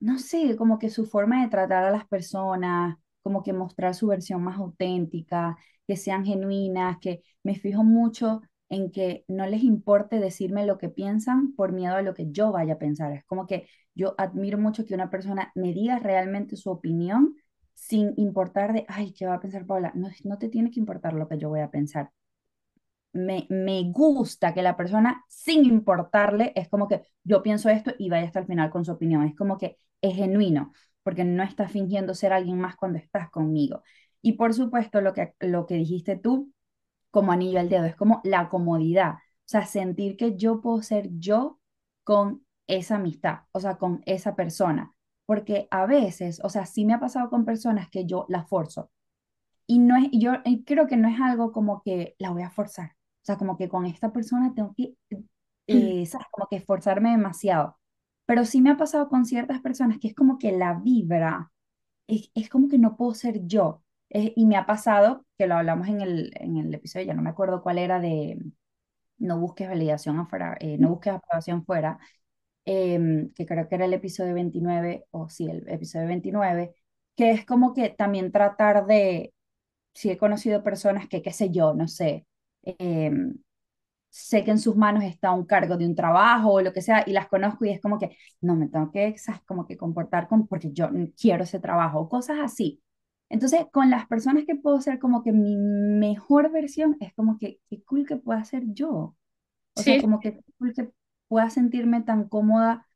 no 0.01 0.19
sé, 0.19 0.55
como 0.57 0.79
que 0.79 0.89
su 0.89 1.05
forma 1.05 1.41
de 1.43 1.49
tratar 1.49 1.85
a 1.85 1.91
las 1.91 2.07
personas, 2.07 2.97
como 3.23 3.43
que 3.43 3.53
mostrar 3.53 3.95
su 3.95 4.07
versión 4.07 4.43
más 4.43 4.57
auténtica, 4.57 5.57
que 5.87 5.95
sean 5.97 6.25
genuinas, 6.25 6.97
que 6.99 7.23
me 7.43 7.55
fijo 7.55 7.83
mucho 7.83 8.41
en 8.69 8.91
que 8.91 9.25
no 9.27 9.45
les 9.47 9.63
importe 9.63 10.19
decirme 10.19 10.65
lo 10.65 10.77
que 10.77 10.89
piensan 10.89 11.53
por 11.55 11.71
miedo 11.73 11.95
a 11.95 12.01
lo 12.01 12.13
que 12.13 12.31
yo 12.31 12.51
vaya 12.51 12.73
a 12.73 12.79
pensar. 12.79 13.13
Es 13.13 13.23
como 13.25 13.45
que 13.47 13.67
yo 13.95 14.15
admiro 14.17 14.57
mucho 14.57 14.85
que 14.85 14.95
una 14.95 15.09
persona 15.09 15.51
me 15.55 15.73
diga 15.73 15.99
realmente 15.99 16.55
su 16.55 16.69
opinión 16.71 17.35
sin 17.75 18.13
importar 18.17 18.73
de, 18.73 18.85
ay, 18.87 19.13
¿qué 19.13 19.25
va 19.25 19.35
a 19.35 19.39
pensar 19.39 19.65
Paula? 19.65 19.91
No, 19.95 20.09
no 20.23 20.37
te 20.37 20.49
tiene 20.49 20.71
que 20.71 20.79
importar 20.79 21.13
lo 21.13 21.27
que 21.27 21.37
yo 21.37 21.49
voy 21.49 21.61
a 21.61 21.71
pensar 21.71 22.11
me, 23.13 23.47
me 23.49 23.83
gusta 23.91 24.53
que 24.53 24.61
la 24.61 24.77
persona, 24.77 25.23
sin 25.27 25.65
importarle, 25.65 26.53
es 26.55 26.69
como 26.69 26.87
que 26.87 27.03
yo 27.23 27.43
pienso 27.43 27.69
esto 27.69 27.91
y 27.97 28.09
vaya 28.09 28.27
hasta 28.27 28.39
el 28.39 28.47
final 28.47 28.69
con 28.71 28.85
su 28.85 28.91
opinión. 28.91 29.23
Es 29.25 29.35
como 29.35 29.57
que 29.57 29.77
es 30.01 30.15
genuino, 30.15 30.73
porque 31.03 31.23
no 31.23 31.43
estás 31.43 31.71
fingiendo 31.71 32.13
ser 32.15 32.33
alguien 32.33 32.59
más 32.59 32.75
cuando 32.75 32.97
estás 32.99 33.29
conmigo. 33.29 33.83
Y 34.21 34.33
por 34.33 34.53
supuesto, 34.53 35.01
lo 35.01 35.13
que, 35.13 35.33
lo 35.39 35.65
que 35.65 35.75
dijiste 35.75 36.15
tú, 36.15 36.51
como 37.11 37.31
anillo 37.31 37.59
al 37.59 37.69
dedo, 37.69 37.85
es 37.85 37.95
como 37.95 38.21
la 38.23 38.49
comodidad, 38.49 39.15
o 39.15 39.19
sea, 39.45 39.65
sentir 39.65 40.17
que 40.17 40.35
yo 40.37 40.61
puedo 40.61 40.81
ser 40.81 41.09
yo 41.19 41.59
con 42.03 42.45
esa 42.67 42.95
amistad, 42.95 43.41
o 43.51 43.59
sea, 43.59 43.77
con 43.77 44.01
esa 44.05 44.35
persona, 44.35 44.93
porque 45.25 45.67
a 45.71 45.85
veces, 45.85 46.39
o 46.43 46.49
sea, 46.49 46.65
sí 46.65 46.85
me 46.85 46.93
ha 46.93 46.99
pasado 46.99 47.29
con 47.29 47.45
personas 47.45 47.89
que 47.89 48.05
yo 48.05 48.25
la 48.29 48.43
forzo, 48.45 48.91
y 49.67 49.79
no 49.79 49.97
es, 49.97 50.09
yo 50.13 50.33
creo 50.65 50.87
que 50.87 50.97
no 50.97 51.09
es 51.09 51.19
algo 51.21 51.51
como 51.51 51.81
que 51.83 52.15
la 52.19 52.31
voy 52.31 52.43
a 52.43 52.51
forzar, 52.51 52.95
o 53.23 53.25
sea, 53.25 53.37
como 53.37 53.57
que 53.57 53.69
con 53.69 53.85
esta 53.85 54.11
persona 54.11 54.53
tengo 54.55 54.73
que, 54.75 54.95
eh, 55.67 56.05
¿sabes? 56.05 56.27
Como 56.31 56.47
que 56.49 56.57
esforzarme 56.57 57.11
demasiado, 57.11 57.77
pero 58.25 58.45
sí 58.45 58.61
me 58.61 58.71
ha 58.71 58.77
pasado 58.77 59.09
con 59.09 59.25
ciertas 59.25 59.61
personas 59.61 59.99
que 59.99 60.07
es 60.09 60.15
como 60.15 60.37
que 60.39 60.51
la 60.51 60.73
vibra, 60.75 61.51
es, 62.07 62.31
es 62.35 62.49
como 62.49 62.69
que 62.69 62.79
no 62.79 62.97
puedo 62.97 63.13
ser 63.15 63.45
yo, 63.47 63.83
eh, 64.09 64.33
y 64.35 64.45
me 64.47 64.57
ha 64.57 64.65
pasado, 64.65 65.25
que 65.37 65.47
lo 65.47 65.55
hablamos 65.55 65.87
en 65.89 66.01
el, 66.01 66.31
en 66.39 66.57
el 66.57 66.73
episodio, 66.73 67.07
ya 67.07 67.13
no 67.15 67.21
me 67.23 67.31
acuerdo 67.31 67.61
cuál 67.63 67.77
era 67.79 67.99
de 67.99 68.39
no 69.17 69.39
busques 69.39 69.67
validación 69.69 70.19
afuera, 70.19 70.57
eh, 70.59 70.77
no 70.79 70.89
busques 70.89 71.13
aprobación 71.13 71.65
fuera, 71.65 71.99
em, 72.65 73.31
que 73.33 73.45
creo 73.45 73.67
que 73.69 73.75
era 73.75 73.85
el 73.85 73.93
episodio 73.93 74.33
29, 74.35 75.05
o 75.11 75.29
sí, 75.29 75.49
el 75.49 75.67
episodio 75.69 76.07
29, 76.07 76.75
que 77.15 77.31
es 77.31 77.45
como 77.45 77.73
que 77.73 77.89
también 77.89 78.31
tratar 78.31 78.85
de, 78.87 79.33
si 79.93 80.11
he 80.11 80.17
conocido 80.17 80.63
personas 80.63 81.07
que, 81.09 81.21
qué 81.21 81.33
sé 81.33 81.51
yo, 81.51 81.73
no 81.75 81.87
sé, 81.87 82.27
em, 82.63 83.35
sé 84.09 84.43
que 84.43 84.51
en 84.51 84.59
sus 84.59 84.75
manos 84.75 85.03
está 85.03 85.31
un 85.31 85.45
cargo 85.45 85.77
de 85.77 85.85
un 85.85 85.95
trabajo 85.95 86.51
o 86.53 86.61
lo 86.61 86.73
que 86.73 86.81
sea, 86.81 87.03
y 87.07 87.13
las 87.13 87.27
conozco 87.27 87.65
y 87.65 87.69
es 87.71 87.81
como 87.81 87.97
que, 87.99 88.17
no, 88.41 88.55
me 88.55 88.67
tengo 88.69 88.91
que, 88.91 89.17
¿sabes? 89.17 89.41
Como 89.45 89.67
que 89.67 89.77
comportar 89.77 90.27
con, 90.27 90.47
porque 90.47 90.71
yo 90.73 90.89
quiero 91.19 91.43
ese 91.43 91.59
trabajo, 91.59 92.09
cosas 92.09 92.39
así. 92.41 92.81
Entonces, 93.29 93.65
con 93.71 93.89
las 93.89 94.07
personas 94.07 94.43
que 94.45 94.55
puedo 94.55 94.81
ser 94.81 94.99
como 94.99 95.23
que 95.23 95.31
mi 95.31 95.55
mejor 95.57 96.51
versión 96.51 96.97
es 96.99 97.13
como 97.13 97.37
que 97.39 97.59
qué 97.69 97.81
cool 97.83 98.05
que 98.05 98.17
pueda 98.17 98.43
ser 98.43 98.63
yo. 98.73 99.15
O 99.75 99.83
sea, 99.83 99.97
Sí, 99.97 99.99
como 99.99 100.19
que 100.21 100.35
qué 100.37 100.43
cool 100.59 100.73
que 100.73 100.91
pueda 101.27 101.49
sentirme 101.49 102.01
tan 102.03 102.27
cómoda. 102.29 102.87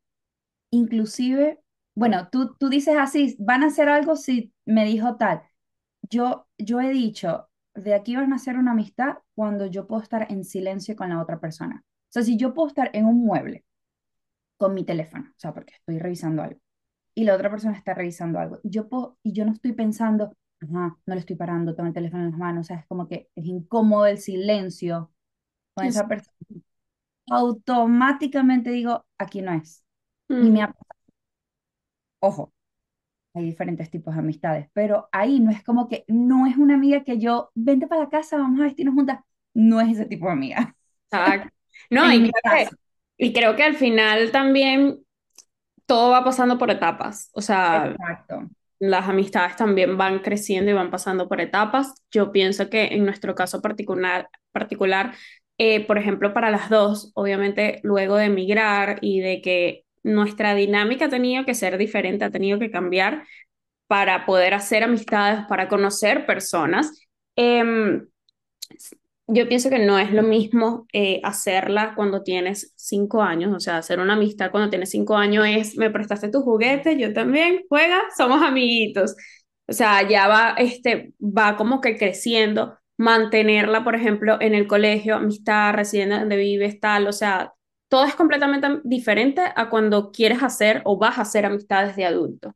Inclusive, 0.72 1.62
bueno, 1.95 2.29
tú, 2.31 2.55
tú 2.57 2.69
dices 2.69 2.95
así, 2.98 3.36
van 3.39 3.63
a 3.63 3.67
hacer 3.67 3.89
algo 3.89 4.15
si 4.15 4.53
me 4.65 4.86
dijo 4.86 5.15
tal. 5.17 5.43
Yo, 6.10 6.48
yo 6.57 6.81
he 6.81 6.89
dicho, 6.91 7.50
de 7.75 7.94
aquí 7.94 8.15
van 8.15 8.34
a 8.34 8.38
hacer 8.38 8.58
una 8.58 8.72
amistad 8.72 9.17
cuando 9.36 9.65
yo 9.67 9.88
puedo 9.88 10.01
estar 10.03 10.27
en 10.32 10.44
silencio 10.46 10.96
con 10.96 11.10
la 11.10 11.22
otra 11.22 11.39
persona. 11.39 11.84
O 11.86 12.12
sea, 12.12 12.24
si 12.24 12.38
yo 12.38 12.53
puedo 12.53 12.67
estar 12.70 12.89
en 12.94 13.05
un 13.05 13.25
mueble 13.25 13.65
con 14.58 14.74
mi 14.74 14.86
teléfono, 14.86 15.25
o 15.32 15.39
sea, 15.39 15.53
porque 15.53 15.74
estoy 15.75 16.00
revisando 16.00 16.44
algo 16.44 16.60
y 17.15 17.25
la 17.25 17.36
otra 17.36 17.50
persona 17.51 17.77
está 17.77 17.94
revisando 17.96 18.39
algo. 18.39 18.60
Yo 18.63 18.89
puedo, 18.89 19.17
y 19.24 19.34
yo 19.34 19.46
no 19.46 19.53
estoy 19.53 19.74
pensando, 19.74 20.34
ajá, 20.62 20.98
no 21.05 21.15
le 21.15 21.20
estoy 21.22 21.36
parando, 21.38 21.75
tengo 21.75 21.88
el 21.89 21.94
teléfono 21.96 22.24
en 22.25 22.32
las 22.32 22.39
manos, 22.39 22.67
o 22.67 22.70
sea, 22.70 22.77
es 22.79 22.88
como 22.88 23.08
que 23.10 23.29
es 23.36 23.46
incómodo 23.46 24.05
el 24.08 24.20
silencio 24.20 25.12
con 25.75 25.86
es- 25.86 25.88
esa 25.88 26.08
persona. 26.08 26.36
Automáticamente 27.29 28.70
digo, 28.72 29.05
aquí 29.17 29.41
no 29.41 29.53
es. 29.53 29.84
Y 30.39 30.50
me 30.51 30.63
ha, 30.63 30.72
ojo, 32.20 32.51
hay 33.36 33.46
diferentes 33.46 33.89
tipos 33.89 34.13
de 34.13 34.22
amistades, 34.22 34.70
pero 34.74 35.10
ahí 35.12 35.39
no 35.39 35.51
es 35.51 35.63
como 35.63 35.88
que, 35.88 36.06
no 36.08 36.48
es 36.48 36.58
una 36.58 36.75
amiga 36.75 37.04
que 37.04 37.18
yo, 37.20 37.51
vente 37.56 37.88
para 37.88 38.04
la 38.04 38.10
casa, 38.10 38.38
vamos 38.38 38.60
a 38.60 38.63
vestirnos 38.63 38.96
juntas. 38.96 39.20
No 39.54 39.80
es 39.82 39.89
ese 39.89 40.06
tipo 40.06 40.25
de 40.27 40.34
amiga, 40.34 40.75
exacto. 41.12 41.50
No, 41.89 42.12
y 42.12 42.20
creo 42.20 42.32
que, 42.32 42.63
caso. 42.63 42.75
y 43.18 43.34
creo 43.34 43.56
que 43.56 43.63
al 43.63 43.75
final 43.75 44.32
también 44.32 45.00
todo 45.86 46.10
va 46.12 46.24
pasando 46.24 46.58
por 46.58 46.72
etapas. 46.72 47.30
O 47.34 47.42
sea, 47.42 47.88
Exacto. 47.92 48.50
las 48.80 49.08
amistades 49.08 49.56
también 49.56 49.98
van 49.98 50.20
creciendo 50.20 50.72
y 50.72 50.74
van 50.74 50.89
pasando 50.89 51.27
por 51.27 51.42
etapas. 51.42 51.94
Yo 52.12 52.32
pienso 52.32 52.70
que 52.70 52.86
en 52.86 53.06
nuestro 53.06 53.36
caso 53.36 53.62
particular, 53.62 54.30
particular 54.51 55.13
eh, 55.58 55.86
por 55.86 55.98
ejemplo, 55.98 56.34
para 56.34 56.51
las 56.51 56.70
dos, 56.70 57.12
obviamente 57.15 57.80
luego 57.84 58.18
de 58.18 58.25
emigrar 58.25 59.00
y 59.01 59.22
de 59.22 59.42
que 59.42 59.85
nuestra 60.05 60.53
dinámica 60.55 61.05
ha 61.05 61.09
tenido 61.09 61.45
que 61.45 61.55
ser 61.55 61.77
diferente, 61.77 62.25
ha 62.25 62.31
tenido 62.31 62.59
que 62.59 62.71
cambiar 62.71 63.25
para 63.88 64.25
poder 64.25 64.53
hacer 64.53 64.83
amistades, 64.83 65.45
para 65.47 65.67
conocer 65.67 66.25
personas. 66.25 66.91
Em, 67.35 68.07
yo 69.27 69.47
pienso 69.47 69.69
que 69.71 69.79
no 69.79 69.97
es 69.97 70.12
lo 70.13 70.21
mismo 70.24 70.85
eh, 70.93 71.19
hacerla 71.24 71.95
cuando 71.95 72.21
tienes 72.24 72.74
cinco 72.75 73.24
años, 73.24 73.53
o 73.55 73.59
sea, 73.59 73.77
hacer 73.77 74.00
una 74.00 74.13
amistad 74.13 74.51
cuando 74.51 74.69
tienes 74.69 74.91
cinco 74.91 75.17
años 75.17 75.45
es, 75.47 75.77
me 75.77 75.89
prestaste 75.89 76.29
tu 76.29 76.41
juguete, 76.41 76.97
yo 77.00 77.12
también, 77.13 77.63
juega, 77.67 78.03
somos 78.15 78.41
amiguitos. 78.43 79.15
O 79.67 79.74
sea, 79.74 80.07
ya 80.07 80.27
va, 80.27 80.53
este, 80.59 81.13
va 81.19 81.57
como 81.57 81.81
que 81.81 81.97
creciendo, 81.97 82.77
mantenerla, 82.97 83.83
por 83.83 83.95
ejemplo, 83.95 84.38
en 84.39 84.53
el 84.53 84.67
colegio, 84.67 85.15
amistad, 85.15 85.74
residencia 85.74 86.19
donde 86.19 86.38
vives, 86.38 86.79
tal, 86.79 87.07
o 87.07 87.13
sea, 87.13 87.54
todo 87.89 88.06
es 88.06 88.15
completamente 88.15 88.68
diferente 88.84 89.42
a 89.56 89.70
cuando 89.70 90.12
quieres 90.12 90.44
hacer 90.44 90.82
o 90.86 90.98
vas 90.98 91.18
a 91.18 91.22
hacer 91.24 91.46
amistades 91.46 91.96
de 91.96 92.06
adulto. 92.06 92.50
O 92.50 92.56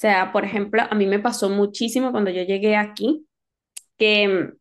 sea, 0.00 0.32
por 0.32 0.44
ejemplo, 0.44 0.82
a 0.90 0.94
mí 0.94 1.06
me 1.06 1.20
pasó 1.20 1.50
muchísimo 1.50 2.12
cuando 2.12 2.30
yo 2.30 2.42
llegué 2.44 2.76
aquí, 2.76 3.26
que 3.98 4.52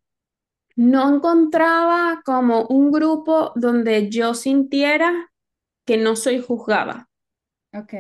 no 0.78 1.16
encontraba 1.16 2.22
como 2.26 2.64
un 2.68 2.92
grupo 2.92 3.54
donde 3.56 4.10
yo 4.10 4.34
sintiera 4.34 5.32
que 5.86 5.98
no 5.98 6.16
soy 6.16 6.42
juzgada 6.42 7.10
Ok. 7.74 7.94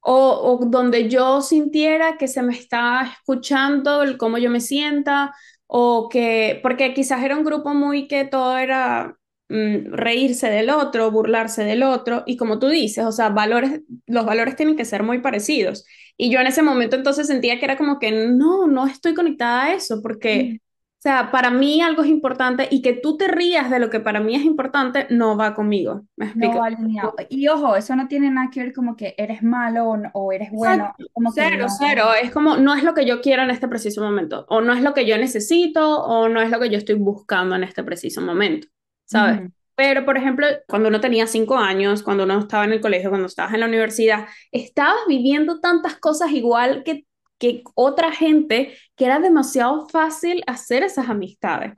o, 0.00 0.58
o 0.62 0.66
donde 0.66 1.08
yo 1.08 1.42
sintiera 1.42 2.16
que 2.18 2.28
se 2.28 2.42
me 2.42 2.54
está 2.54 3.02
escuchando 3.12 4.02
el 4.02 4.16
cómo 4.18 4.38
yo 4.38 4.50
me 4.50 4.60
sienta 4.60 5.34
o 5.66 6.08
que, 6.08 6.58
porque 6.62 6.94
quizás 6.94 7.22
era 7.22 7.36
un 7.36 7.44
grupo 7.44 7.74
muy 7.74 8.08
que 8.08 8.24
todo 8.24 8.56
era 8.58 9.16
mm, 9.50 9.92
reírse 9.94 10.48
del 10.50 10.70
otro, 10.70 11.10
burlarse 11.10 11.64
del 11.64 11.82
otro 11.84 12.22
y 12.26 12.36
como 12.38 12.58
tú 12.58 12.68
dices, 12.68 13.04
o 13.04 13.12
sea, 13.12 13.30
valores, 13.30 13.82
los 14.06 14.26
valores 14.26 14.56
tienen 14.56 14.76
que 14.76 14.84
ser 14.86 15.02
muy 15.04 15.20
parecidos. 15.20 15.84
Y 16.16 16.30
yo 16.30 16.40
en 16.40 16.46
ese 16.48 16.62
momento 16.62 16.96
entonces 16.96 17.26
sentía 17.28 17.58
que 17.58 17.64
era 17.66 17.78
como 17.78 17.98
que 17.98 18.12
no, 18.28 18.66
no 18.68 18.86
estoy 18.86 19.14
conectada 19.14 19.64
a 19.66 19.74
eso 19.74 20.02
porque... 20.02 20.52
O 20.98 21.02
sea, 21.02 21.30
para 21.30 21.50
mí 21.50 21.80
algo 21.80 22.02
es 22.02 22.10
importante 22.10 22.68
y 22.70 22.82
que 22.82 22.92
tú 22.92 23.16
te 23.16 23.26
rías 23.26 23.70
de 23.70 23.78
lo 23.78 23.88
que 23.88 24.00
para 24.00 24.20
mí 24.20 24.34
es 24.36 24.42
importante 24.44 25.06
no 25.10 25.34
va 25.36 25.54
conmigo. 25.54 26.02
¿Me 26.16 26.26
No 26.32 26.48
explico? 26.48 26.58
va 26.58 26.66
alineado. 26.66 27.14
Y 27.28 27.46
ojo, 27.48 27.76
eso 27.76 27.94
no 27.96 28.08
tiene 28.08 28.30
nada 28.30 28.50
que 28.50 28.60
ver 28.62 28.72
como 28.72 28.96
que 28.96 29.14
eres 29.18 29.42
malo 29.42 29.88
o, 29.88 29.96
no- 29.96 30.10
o 30.14 30.32
eres 30.32 30.50
bueno, 30.52 30.94
como 31.12 31.34
que 31.36 31.48
Cero, 31.48 31.56
no. 31.56 31.68
cero. 31.78 32.12
Es 32.20 32.30
como, 32.32 32.56
no 32.56 32.74
es 32.74 32.82
lo 32.82 32.94
que 32.94 33.06
yo 33.06 33.20
quiero 33.20 33.42
en 33.42 33.50
este 33.50 33.68
preciso 33.68 34.02
momento, 34.02 34.46
o 34.48 34.60
no 34.60 34.72
es 34.72 34.82
lo 34.82 34.94
que 34.94 35.06
yo 35.06 35.16
necesito, 35.16 36.02
o 36.04 36.28
no 36.28 36.40
es 36.42 36.50
lo 36.50 36.58
que 36.60 36.70
yo 36.70 36.78
estoy 36.78 36.96
buscando 36.96 37.54
en 37.56 37.62
este 37.64 37.84
preciso 37.84 38.20
momento, 38.20 38.66
¿sabes? 39.10 39.50
Pero, 39.74 40.04
por 40.04 40.16
ejemplo, 40.16 40.46
cuando 40.68 40.88
uno 40.88 41.00
tenía 41.00 41.26
cinco 41.26 41.56
años, 41.56 42.02
cuando 42.02 42.24
uno 42.24 42.38
estaba 42.38 42.64
en 42.64 42.72
el 42.72 42.80
colegio, 42.80 43.08
cuando 43.08 43.26
estabas 43.26 43.54
en 43.54 43.60
la 43.60 43.66
universidad, 43.66 44.26
estabas 44.52 45.00
viviendo 45.08 45.60
tantas 45.60 45.96
cosas 45.96 46.32
igual 46.32 46.82
que, 46.84 47.06
que 47.38 47.62
otra 47.74 48.12
gente 48.12 48.76
que 48.94 49.06
era 49.06 49.20
demasiado 49.20 49.88
fácil 49.88 50.42
hacer 50.46 50.82
esas 50.82 51.08
amistades. 51.08 51.72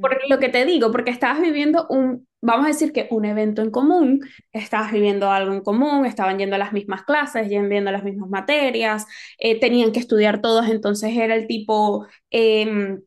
Por 0.00 0.16
lo 0.28 0.38
que 0.38 0.48
te 0.48 0.64
digo, 0.64 0.92
porque 0.92 1.10
estabas 1.10 1.40
viviendo 1.40 1.88
un, 1.88 2.28
vamos 2.40 2.66
a 2.66 2.68
decir 2.68 2.92
que 2.92 3.08
un 3.10 3.24
evento 3.24 3.60
en 3.62 3.72
común, 3.72 4.20
estabas 4.52 4.92
viviendo 4.92 5.28
algo 5.30 5.52
en 5.52 5.62
común, 5.62 6.06
estaban 6.06 6.38
yendo 6.38 6.54
a 6.54 6.60
las 6.60 6.72
mismas 6.72 7.02
clases, 7.02 7.48
yendo 7.48 7.68
viendo 7.68 7.90
las 7.90 8.04
mismas 8.04 8.30
materias, 8.30 9.06
eh, 9.38 9.58
tenían 9.58 9.90
que 9.90 9.98
estudiar 9.98 10.40
todos, 10.40 10.68
entonces 10.68 11.16
era 11.16 11.34
el 11.34 11.48
tipo, 11.48 12.06
em, 12.30 13.00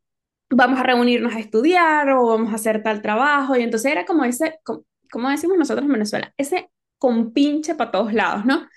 vamos 0.49 0.79
a 0.79 0.83
reunirnos 0.83 1.35
a 1.35 1.39
estudiar 1.39 2.09
o 2.11 2.27
vamos 2.27 2.51
a 2.51 2.55
hacer 2.55 2.83
tal 2.83 3.01
trabajo, 3.01 3.55
y 3.55 3.63
entonces 3.63 3.91
era 3.91 4.05
como 4.05 4.23
ese, 4.25 4.59
co- 4.63 4.85
como 5.11 5.29
decimos 5.29 5.57
nosotros 5.57 5.85
en 5.85 5.93
Venezuela, 5.93 6.33
ese 6.37 6.69
compinche 6.97 7.75
para 7.75 7.91
todos 7.91 8.13
lados, 8.13 8.45
¿no? 8.45 8.67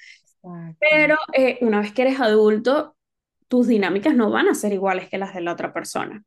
Exacto. 0.43 0.77
Pero 0.79 1.17
eh, 1.33 1.59
una 1.63 1.81
vez 1.81 1.93
que 1.93 2.03
eres 2.03 2.21
adulto, 2.21 2.97
tus 3.49 3.67
dinámicas 3.69 4.15
no 4.15 4.31
van 4.31 4.49
a 4.49 4.55
ser 4.55 4.73
iguales 4.73 5.09
que 5.09 5.19
las 5.19 5.35
de 5.35 5.43
la 5.43 5.53
otra 5.53 5.73
persona. 5.73 6.25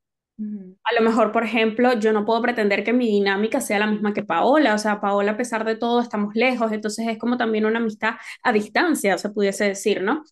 A 0.86 0.94
lo 0.94 1.02
mejor, 1.02 1.32
por 1.32 1.44
ejemplo, 1.44 1.94
yo 2.00 2.12
no 2.14 2.26
puedo 2.26 2.42
pretender 2.42 2.84
que 2.84 2.94
mi 2.94 3.08
dinámica 3.08 3.62
sea 3.62 3.80
la 3.80 3.88
misma 3.88 4.14
que 4.14 4.24
Paola, 4.24 4.74
o 4.76 4.78
sea, 4.78 5.00
Paola 5.02 5.32
a 5.34 5.38
pesar 5.38 5.64
de 5.66 5.76
todo 5.78 6.02
estamos 6.02 6.36
lejos, 6.36 6.72
entonces 6.74 7.08
es 7.08 7.18
como 7.18 7.38
también 7.38 7.66
una 7.66 7.80
amistad 7.80 8.16
a 8.44 8.52
distancia, 8.54 9.18
se 9.18 9.30
pudiese 9.30 9.66
decir, 9.66 10.02
¿no? 10.04 10.24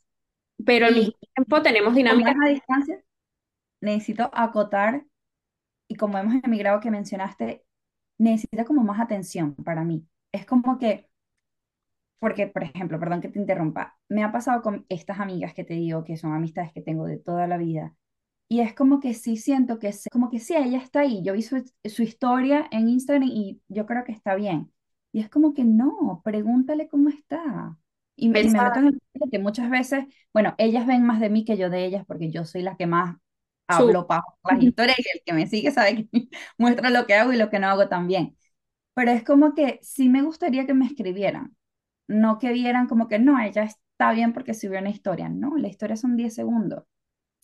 Pero 0.65 0.87
al 0.87 0.95
mismo 0.95 1.13
tiempo 1.35 1.61
tenemos 1.63 1.95
como 2.07 2.25
dinámicas, 2.25 2.35
a 2.45 2.49
distancia, 2.49 3.01
necesito 3.81 4.29
acotar, 4.33 5.05
y 5.87 5.95
como 5.97 6.17
hemos 6.19 6.43
emigrado 6.43 6.79
que 6.81 6.91
mencionaste, 6.91 7.65
necesita 8.19 8.65
como 8.65 8.83
más 8.83 9.01
atención 9.01 9.55
para 9.55 9.83
mí. 9.85 10.07
Es 10.33 10.45
como 10.47 10.79
que, 10.79 11.09
porque, 12.19 12.47
por 12.47 12.63
ejemplo, 12.63 12.99
perdón 12.99 13.21
que 13.21 13.29
te 13.29 13.39
interrumpa, 13.39 13.97
me 14.09 14.23
ha 14.23 14.31
pasado 14.31 14.61
con 14.61 14.85
estas 14.89 15.19
amigas 15.19 15.53
que 15.53 15.63
te 15.63 15.73
digo 15.73 16.03
que 16.03 16.17
son 16.17 16.33
amistades 16.33 16.71
que 16.73 16.81
tengo 16.81 17.05
de 17.05 17.17
toda 17.17 17.47
la 17.47 17.57
vida 17.57 17.95
Y 18.49 18.61
es 18.61 18.75
como 18.75 19.01
que 19.01 19.15
sí 19.15 19.37
siento 19.37 19.79
que, 19.79 19.93
se- 19.93 20.11
como 20.11 20.29
que 20.31 20.39
sí, 20.39 20.55
ella 20.55 20.79
está 20.79 21.01
ahí. 21.01 21.23
Yo 21.23 21.33
vi 21.33 21.41
su, 21.43 21.65
su 21.85 22.03
historia 22.03 22.67
en 22.71 22.89
Instagram 22.89 23.29
y 23.31 23.61
yo 23.69 23.87
creo 23.87 24.05
que 24.05 24.13
está 24.13 24.35
bien. 24.35 24.71
Y 25.13 25.21
es 25.21 25.29
como 25.31 25.53
que 25.55 25.65
no, 25.65 26.21
pregúntale 26.25 26.87
cómo 26.89 27.09
está. 27.09 27.77
Y, 28.17 28.29
me- 28.29 28.39
y 28.41 28.49
me 28.51 28.61
meto 28.61 28.79
en 28.81 28.87
el 28.89 29.01
que 29.31 29.39
muchas 29.39 29.69
veces, 29.71 30.05
bueno, 30.33 30.55
ellas 30.59 30.87
ven 30.87 31.03
más 31.05 31.19
de 31.21 31.31
mí 31.31 31.45
que 31.45 31.57
yo 31.57 31.69
de 31.71 31.85
ellas 31.87 32.05
porque 32.07 32.31
yo 32.31 32.45
soy 32.45 32.61
la 32.63 32.77
que 32.77 32.87
más 32.87 33.17
hablo 33.71 34.07
para 34.07 34.23
las 34.49 34.61
historias 34.63 34.99
y 34.99 35.03
el 35.17 35.23
que 35.25 35.33
me 35.33 35.47
sigue 35.47 35.71
sabe 35.71 36.07
que 36.07 36.09
muestro 36.57 36.89
lo 36.89 37.05
que 37.05 37.15
hago 37.15 37.33
y 37.33 37.37
lo 37.37 37.49
que 37.49 37.59
no 37.59 37.67
hago 37.67 37.87
también. 37.89 38.37
Pero 38.93 39.11
es 39.11 39.23
como 39.23 39.53
que 39.55 39.79
sí 39.83 40.09
me 40.09 40.21
gustaría 40.23 40.65
que 40.65 40.73
me 40.73 40.85
escribieran, 40.85 41.55
no 42.07 42.39
que 42.39 42.51
vieran 42.53 42.87
como 42.87 43.07
que 43.07 43.19
no, 43.19 43.39
ella 43.39 43.63
está 43.63 44.11
bien 44.13 44.33
porque 44.33 44.53
subió 44.53 44.79
una 44.79 44.89
historia. 44.89 45.29
No, 45.29 45.57
la 45.57 45.67
historia 45.69 45.95
son 45.97 46.17
10 46.17 46.35
segundos. 46.35 46.83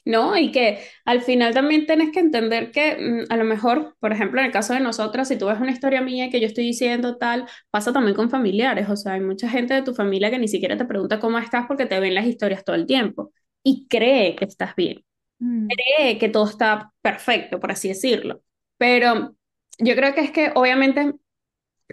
¿no? 0.06 0.38
Y 0.38 0.52
que 0.52 0.80
al 1.06 1.22
final 1.22 1.54
también 1.54 1.86
tienes 1.86 2.12
que 2.12 2.20
entender 2.20 2.72
que 2.72 3.26
mm, 3.30 3.32
a 3.32 3.38
lo 3.38 3.44
mejor, 3.44 3.96
por 4.00 4.14
ejemplo, 4.14 4.40
en 4.40 4.48
el 4.48 4.52
caso 4.52 4.74
de 4.74 4.80
nosotras, 4.80 5.28
si 5.28 5.38
tú 5.38 5.48
ves 5.48 5.60
una 5.60 5.72
historia 5.72 6.02
mía 6.02 6.30
que 6.30 6.40
yo 6.40 6.48
estoy 6.48 6.64
diciendo 6.66 7.18
tal, 7.18 7.46
pasa 7.72 7.92
también 7.94 8.16
con 8.16 8.30
familiares, 8.30 8.90
o 8.90 8.96
sea, 8.96 9.14
hay 9.14 9.22
mucha 9.22 9.50
gente 9.50 9.74
de 9.74 9.82
tu 9.82 9.94
familia 9.94 10.32
que 10.32 10.40
ni 10.40 10.48
siquiera 10.48 10.78
te 10.78 10.86
pregunta 10.86 11.20
cómo 11.20 11.38
estás 11.40 11.68
porque 11.68 11.86
te 11.86 12.00
ven 12.00 12.16
las 12.16 12.26
historias 12.26 12.64
todo 12.64 12.76
el 12.76 12.86
tiempo 12.86 13.32
y 13.64 13.88
cree 13.90 14.36
que 14.36 14.46
estás 14.46 14.76
bien, 14.76 15.04
Mm, 15.40 15.68
cree 15.68 16.18
que 16.18 16.30
todo 16.30 16.48
está 16.50 16.94
perfecto, 17.02 17.60
por 17.60 17.72
así 17.72 17.90
decirlo. 17.90 18.42
Pero 18.78 19.36
yo 19.80 19.96
creo 19.96 20.14
que 20.14 20.22
es 20.22 20.32
que 20.32 20.52
obviamente 20.56 21.14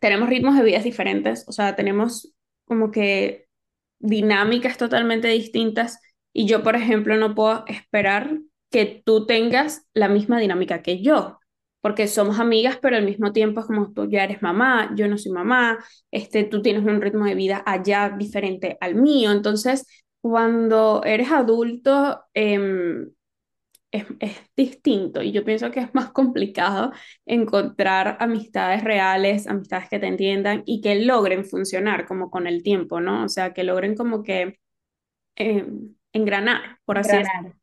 tenemos 0.01 0.29
ritmos 0.29 0.57
de 0.57 0.65
vidas 0.65 0.85
diferentes, 0.85 1.45
o 1.49 1.53
sea, 1.53 1.77
tenemos 1.77 2.35
como 2.67 2.91
que 2.91 3.47
dinámicas 3.99 4.79
totalmente 4.79 5.29
distintas 5.29 6.01
y 6.33 6.47
yo, 6.47 6.63
por 6.63 6.77
ejemplo, 6.77 7.17
no 7.17 7.35
puedo 7.35 7.65
esperar 7.69 8.39
que 8.71 9.03
tú 9.05 9.27
tengas 9.27 9.87
la 9.95 10.09
misma 10.09 10.41
dinámica 10.41 10.83
que 10.83 11.03
yo, 11.03 11.39
porque 11.81 12.09
somos 12.09 12.41
amigas, 12.41 12.79
pero 12.83 12.97
al 12.97 13.05
mismo 13.05 13.33
tiempo 13.33 13.61
es 13.61 13.67
como 13.67 13.93
tú 13.93 14.09
ya 14.11 14.25
eres 14.25 14.43
mamá, 14.43 14.93
yo 14.97 15.09
no 15.09 15.19
soy 15.19 15.33
mamá, 15.33 15.85
este, 16.11 16.45
tú 16.45 16.63
tienes 16.63 16.85
un 16.85 17.01
ritmo 17.01 17.25
de 17.25 17.35
vida 17.35 17.63
allá 17.67 18.11
diferente 18.19 18.77
al 18.81 18.97
mío, 18.97 19.33
entonces 19.33 19.87
cuando 20.21 21.03
eres 21.05 21.31
adulto, 21.31 22.25
em, 22.35 23.11
es, 23.95 24.07
es 24.19 24.37
distinto 24.57 25.23
y 25.23 25.31
yo 25.33 25.45
pienso 25.45 25.71
que 25.71 25.81
es 25.81 25.95
más 25.95 26.11
complicado 26.11 26.93
encontrar 27.27 28.17
amistades 28.21 28.83
reales, 28.83 29.47
amistades 29.47 29.89
que 29.89 30.01
te 30.01 30.09
entiendan 30.09 30.63
y 30.67 30.81
que 30.81 30.97
logren 30.97 31.45
funcionar 31.45 32.05
como 32.07 32.31
con 32.31 32.47
el 32.49 32.63
tiempo, 32.65 33.01
¿no? 33.01 33.25
O 33.25 33.29
sea, 33.29 33.53
que 33.55 33.63
logren 33.63 33.95
como 33.95 34.25
que 34.25 34.59
eh, 35.37 35.67
engranar, 36.13 36.79
por 36.85 36.99
así 36.99 37.17
decirlo. 37.17 37.55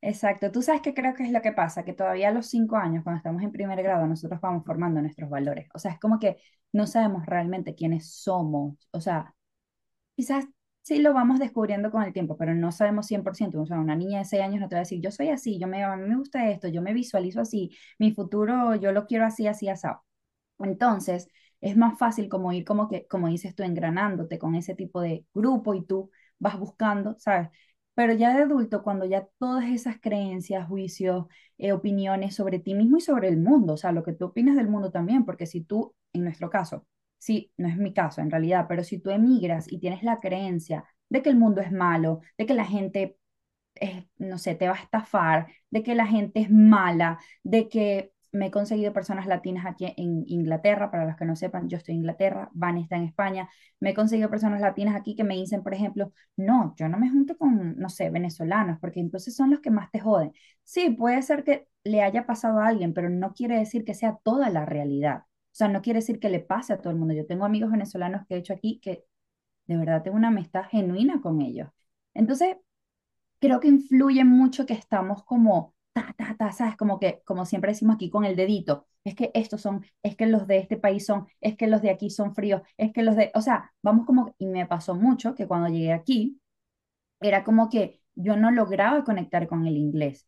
Exacto. 0.00 0.50
Tú 0.50 0.62
sabes 0.62 0.80
que 0.82 0.94
creo 0.94 1.14
que 1.14 1.24
es 1.24 1.30
lo 1.30 1.42
que 1.42 1.52
pasa, 1.52 1.84
que 1.84 1.92
todavía 1.92 2.28
a 2.28 2.32
los 2.32 2.46
cinco 2.48 2.76
años, 2.76 3.04
cuando 3.04 3.18
estamos 3.18 3.42
en 3.42 3.52
primer 3.52 3.82
grado, 3.82 4.06
nosotros 4.06 4.40
vamos 4.40 4.64
formando 4.64 5.00
nuestros 5.00 5.30
valores. 5.30 5.68
O 5.74 5.78
sea, 5.78 5.92
es 5.92 6.00
como 6.00 6.18
que 6.18 6.38
no 6.72 6.86
sabemos 6.86 7.24
realmente 7.26 7.74
quiénes 7.74 8.12
somos. 8.12 8.88
O 8.92 9.00
sea, 9.00 9.34
quizás 10.16 10.46
sí 10.82 10.98
lo 11.00 11.14
vamos 11.14 11.38
descubriendo 11.38 11.90
con 11.90 12.02
el 12.02 12.12
tiempo, 12.12 12.36
pero 12.36 12.54
no 12.54 12.72
sabemos 12.72 13.06
100%. 13.06 13.60
O 13.62 13.66
sea, 13.66 13.78
una 13.80 13.96
niña 13.96 14.18
de 14.20 14.24
seis 14.24 14.42
años 14.42 14.60
no 14.60 14.68
te 14.68 14.74
va 14.76 14.80
a 14.80 14.82
decir, 14.84 15.00
yo 15.00 15.10
soy 15.10 15.28
así, 15.30 15.58
yo 15.58 15.68
me, 15.68 15.82
a 15.84 15.96
me 15.96 16.16
gusta 16.16 16.50
esto, 16.50 16.68
yo 16.68 16.82
me 16.82 16.92
visualizo 16.94 17.40
así, 17.40 17.70
mi 17.98 18.12
futuro 18.12 18.74
yo 18.76 18.92
lo 18.92 19.06
quiero 19.06 19.24
así, 19.26 19.46
así, 19.46 19.68
así. 19.68 19.88
Entonces, 20.58 21.28
es 21.60 21.76
más 21.76 21.98
fácil 21.98 22.28
como 22.28 22.52
ir, 22.52 22.64
como 22.64 22.88
que, 22.88 23.06
como 23.06 23.28
dices 23.28 23.54
tú, 23.54 23.62
engranándote 23.62 24.38
con 24.38 24.54
ese 24.54 24.74
tipo 24.74 25.00
de 25.00 25.26
grupo 25.34 25.74
y 25.74 25.84
tú 25.84 26.10
vas 26.38 26.58
buscando, 26.58 27.16
¿sabes? 27.18 27.48
Pero 27.94 28.12
ya 28.14 28.34
de 28.34 28.42
adulto, 28.44 28.82
cuando 28.82 29.04
ya 29.04 29.28
todas 29.38 29.66
esas 29.70 30.00
creencias, 30.00 30.66
juicios, 30.68 31.26
eh, 31.58 31.72
opiniones 31.72 32.34
sobre 32.34 32.58
ti 32.58 32.74
mismo 32.74 32.96
y 32.98 33.00
sobre 33.00 33.28
el 33.28 33.36
mundo, 33.38 33.74
o 33.74 33.76
sea, 33.76 33.92
lo 33.92 34.02
que 34.02 34.12
tú 34.14 34.26
opinas 34.26 34.56
del 34.56 34.68
mundo 34.68 34.90
también, 34.90 35.24
porque 35.24 35.46
si 35.46 35.62
tú, 35.62 35.94
en 36.12 36.24
nuestro 36.24 36.48
caso, 36.50 36.86
sí, 37.22 37.52
no 37.56 37.68
es 37.68 37.76
mi 37.76 37.92
caso 37.94 38.20
en 38.20 38.30
realidad, 38.30 38.66
pero 38.68 38.82
si 38.84 38.98
tú 38.98 39.10
emigras 39.10 39.70
y 39.70 39.78
tienes 39.78 40.02
la 40.02 40.18
creencia 40.20 40.84
de 41.08 41.22
que 41.22 41.30
el 41.30 41.36
mundo 41.36 41.60
es 41.60 41.70
malo, 41.72 42.20
de 42.38 42.46
que 42.46 42.54
la 42.54 42.64
gente, 42.64 43.16
es, 43.74 44.04
no 44.18 44.38
sé, 44.38 44.54
te 44.54 44.68
va 44.68 44.74
a 44.74 44.80
estafar, 44.82 45.48
de 45.70 45.82
que 45.82 45.94
la 45.94 46.06
gente 46.06 46.40
es 46.40 46.50
mala, 46.50 47.18
de 47.44 47.68
que 47.68 48.12
me 48.32 48.46
he 48.46 48.50
conseguido 48.50 48.92
personas 48.94 49.26
latinas 49.26 49.66
aquí 49.66 49.86
en 49.96 50.24
Inglaterra, 50.26 50.90
para 50.90 51.04
los 51.06 51.16
que 51.16 51.24
no 51.26 51.36
sepan, 51.36 51.68
yo 51.68 51.76
estoy 51.78 51.94
en 51.94 52.00
Inglaterra, 52.00 52.50
Van 52.54 52.78
está 52.78 52.96
en 52.96 53.04
España, 53.04 53.48
me 53.80 53.90
he 53.90 53.94
conseguido 53.94 54.30
personas 54.30 54.60
latinas 54.60 54.96
aquí 54.96 55.14
que 55.16 55.24
me 55.24 55.34
dicen, 55.36 55.62
por 55.62 55.74
ejemplo, 55.74 56.12
no, 56.36 56.74
yo 56.78 56.88
no 56.88 56.98
me 56.98 57.10
junto 57.10 57.36
con, 57.36 57.76
no 57.78 57.88
sé, 57.90 58.10
venezolanos, 58.10 58.78
porque 58.80 59.00
entonces 59.00 59.36
son 59.36 59.50
los 59.50 59.60
que 59.60 59.70
más 59.70 59.90
te 59.90 60.00
joden. 60.00 60.32
Sí, 60.64 60.90
puede 60.90 61.22
ser 61.22 61.44
que 61.44 61.68
le 61.84 62.02
haya 62.02 62.26
pasado 62.26 62.60
a 62.60 62.68
alguien, 62.68 62.94
pero 62.94 63.10
no 63.10 63.34
quiere 63.34 63.58
decir 63.58 63.84
que 63.84 63.94
sea 63.94 64.18
toda 64.24 64.50
la 64.50 64.64
realidad. 64.66 65.24
O 65.52 65.54
sea, 65.54 65.68
no 65.68 65.82
quiere 65.82 66.00
decir 66.00 66.18
que 66.20 66.30
le 66.30 66.40
pase 66.40 66.72
a 66.72 66.78
todo 66.80 66.90
el 66.92 66.98
mundo. 66.98 67.14
Yo 67.14 67.26
tengo 67.26 67.44
amigos 67.44 67.70
venezolanos 67.70 68.26
que 68.26 68.34
he 68.36 68.38
hecho 68.38 68.54
aquí 68.54 68.80
que 68.80 69.04
de 69.66 69.76
verdad 69.76 70.02
tengo 70.02 70.16
una 70.16 70.28
amistad 70.28 70.64
genuina 70.70 71.20
con 71.22 71.42
ellos. 71.42 71.70
Entonces, 72.14 72.56
creo 73.40 73.60
que 73.60 73.68
influye 73.68 74.24
mucho 74.24 74.66
que 74.66 74.74
estamos 74.74 75.24
como, 75.24 75.74
ta, 75.92 76.14
ta, 76.16 76.36
ta, 76.36 76.52
¿sabes? 76.52 76.76
Como 76.76 76.98
que, 77.00 77.22
como 77.24 77.44
siempre 77.46 77.72
decimos 77.72 77.96
aquí 77.96 78.10
con 78.10 78.24
el 78.24 78.36
dedito, 78.36 78.86
es 79.04 79.14
que 79.14 79.30
estos 79.34 79.60
son, 79.60 79.84
es 80.02 80.16
que 80.16 80.26
los 80.26 80.46
de 80.46 80.58
este 80.58 80.76
país 80.76 81.04
son, 81.06 81.26
es 81.40 81.56
que 81.56 81.66
los 81.66 81.82
de 81.82 81.90
aquí 81.90 82.10
son 82.10 82.34
fríos, 82.34 82.62
es 82.76 82.92
que 82.92 83.02
los 83.02 83.16
de, 83.16 83.30
o 83.34 83.40
sea, 83.42 83.72
vamos 83.82 84.06
como, 84.06 84.34
y 84.38 84.46
me 84.46 84.66
pasó 84.66 84.94
mucho 84.94 85.34
que 85.34 85.46
cuando 85.48 85.68
llegué 85.68 85.92
aquí, 85.92 86.40
era 87.20 87.44
como 87.44 87.70
que 87.70 88.00
yo 88.14 88.36
no 88.36 88.50
lograba 88.50 89.04
conectar 89.04 89.48
con 89.48 89.66
el 89.66 89.76
inglés. 89.76 90.26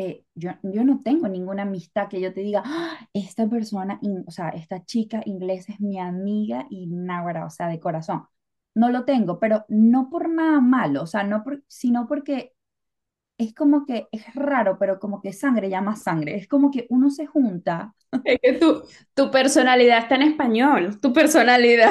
Eh, 0.00 0.24
yo, 0.34 0.52
yo 0.62 0.84
no 0.84 1.00
tengo 1.02 1.26
ninguna 1.28 1.62
amistad 1.64 2.08
que 2.08 2.20
yo 2.20 2.32
te 2.32 2.40
diga, 2.40 2.62
"Ah, 2.64 2.98
esta 3.12 3.48
persona, 3.48 3.98
o 4.26 4.30
sea, 4.30 4.50
esta 4.50 4.84
chica 4.84 5.22
inglesa 5.26 5.72
es 5.72 5.80
mi 5.80 5.98
amiga 5.98 6.66
y 6.70 6.86
náguara, 6.86 7.44
o 7.46 7.50
sea, 7.50 7.66
de 7.68 7.80
corazón. 7.80 8.24
No 8.74 8.90
lo 8.90 9.04
tengo, 9.04 9.40
pero 9.40 9.64
no 9.68 10.08
por 10.08 10.28
nada 10.28 10.60
malo, 10.60 11.02
o 11.02 11.06
sea, 11.06 11.24
no 11.24 11.42
sino 11.66 12.06
porque 12.06 12.52
es 13.38 13.54
como 13.54 13.86
que 13.86 14.08
es 14.12 14.34
raro, 14.34 14.78
pero 14.78 14.98
como 15.00 15.20
que 15.22 15.32
sangre 15.32 15.70
llama 15.70 15.96
sangre. 15.96 16.36
Es 16.36 16.48
como 16.48 16.70
que 16.70 16.86
uno 16.90 17.10
se 17.10 17.26
junta. 17.26 17.94
Es 18.24 18.38
que 18.42 18.54
tu, 18.54 18.82
tu 19.14 19.30
personalidad 19.30 19.98
está 20.00 20.16
en 20.16 20.22
español, 20.22 21.00
tu 21.00 21.12
personalidad 21.12 21.90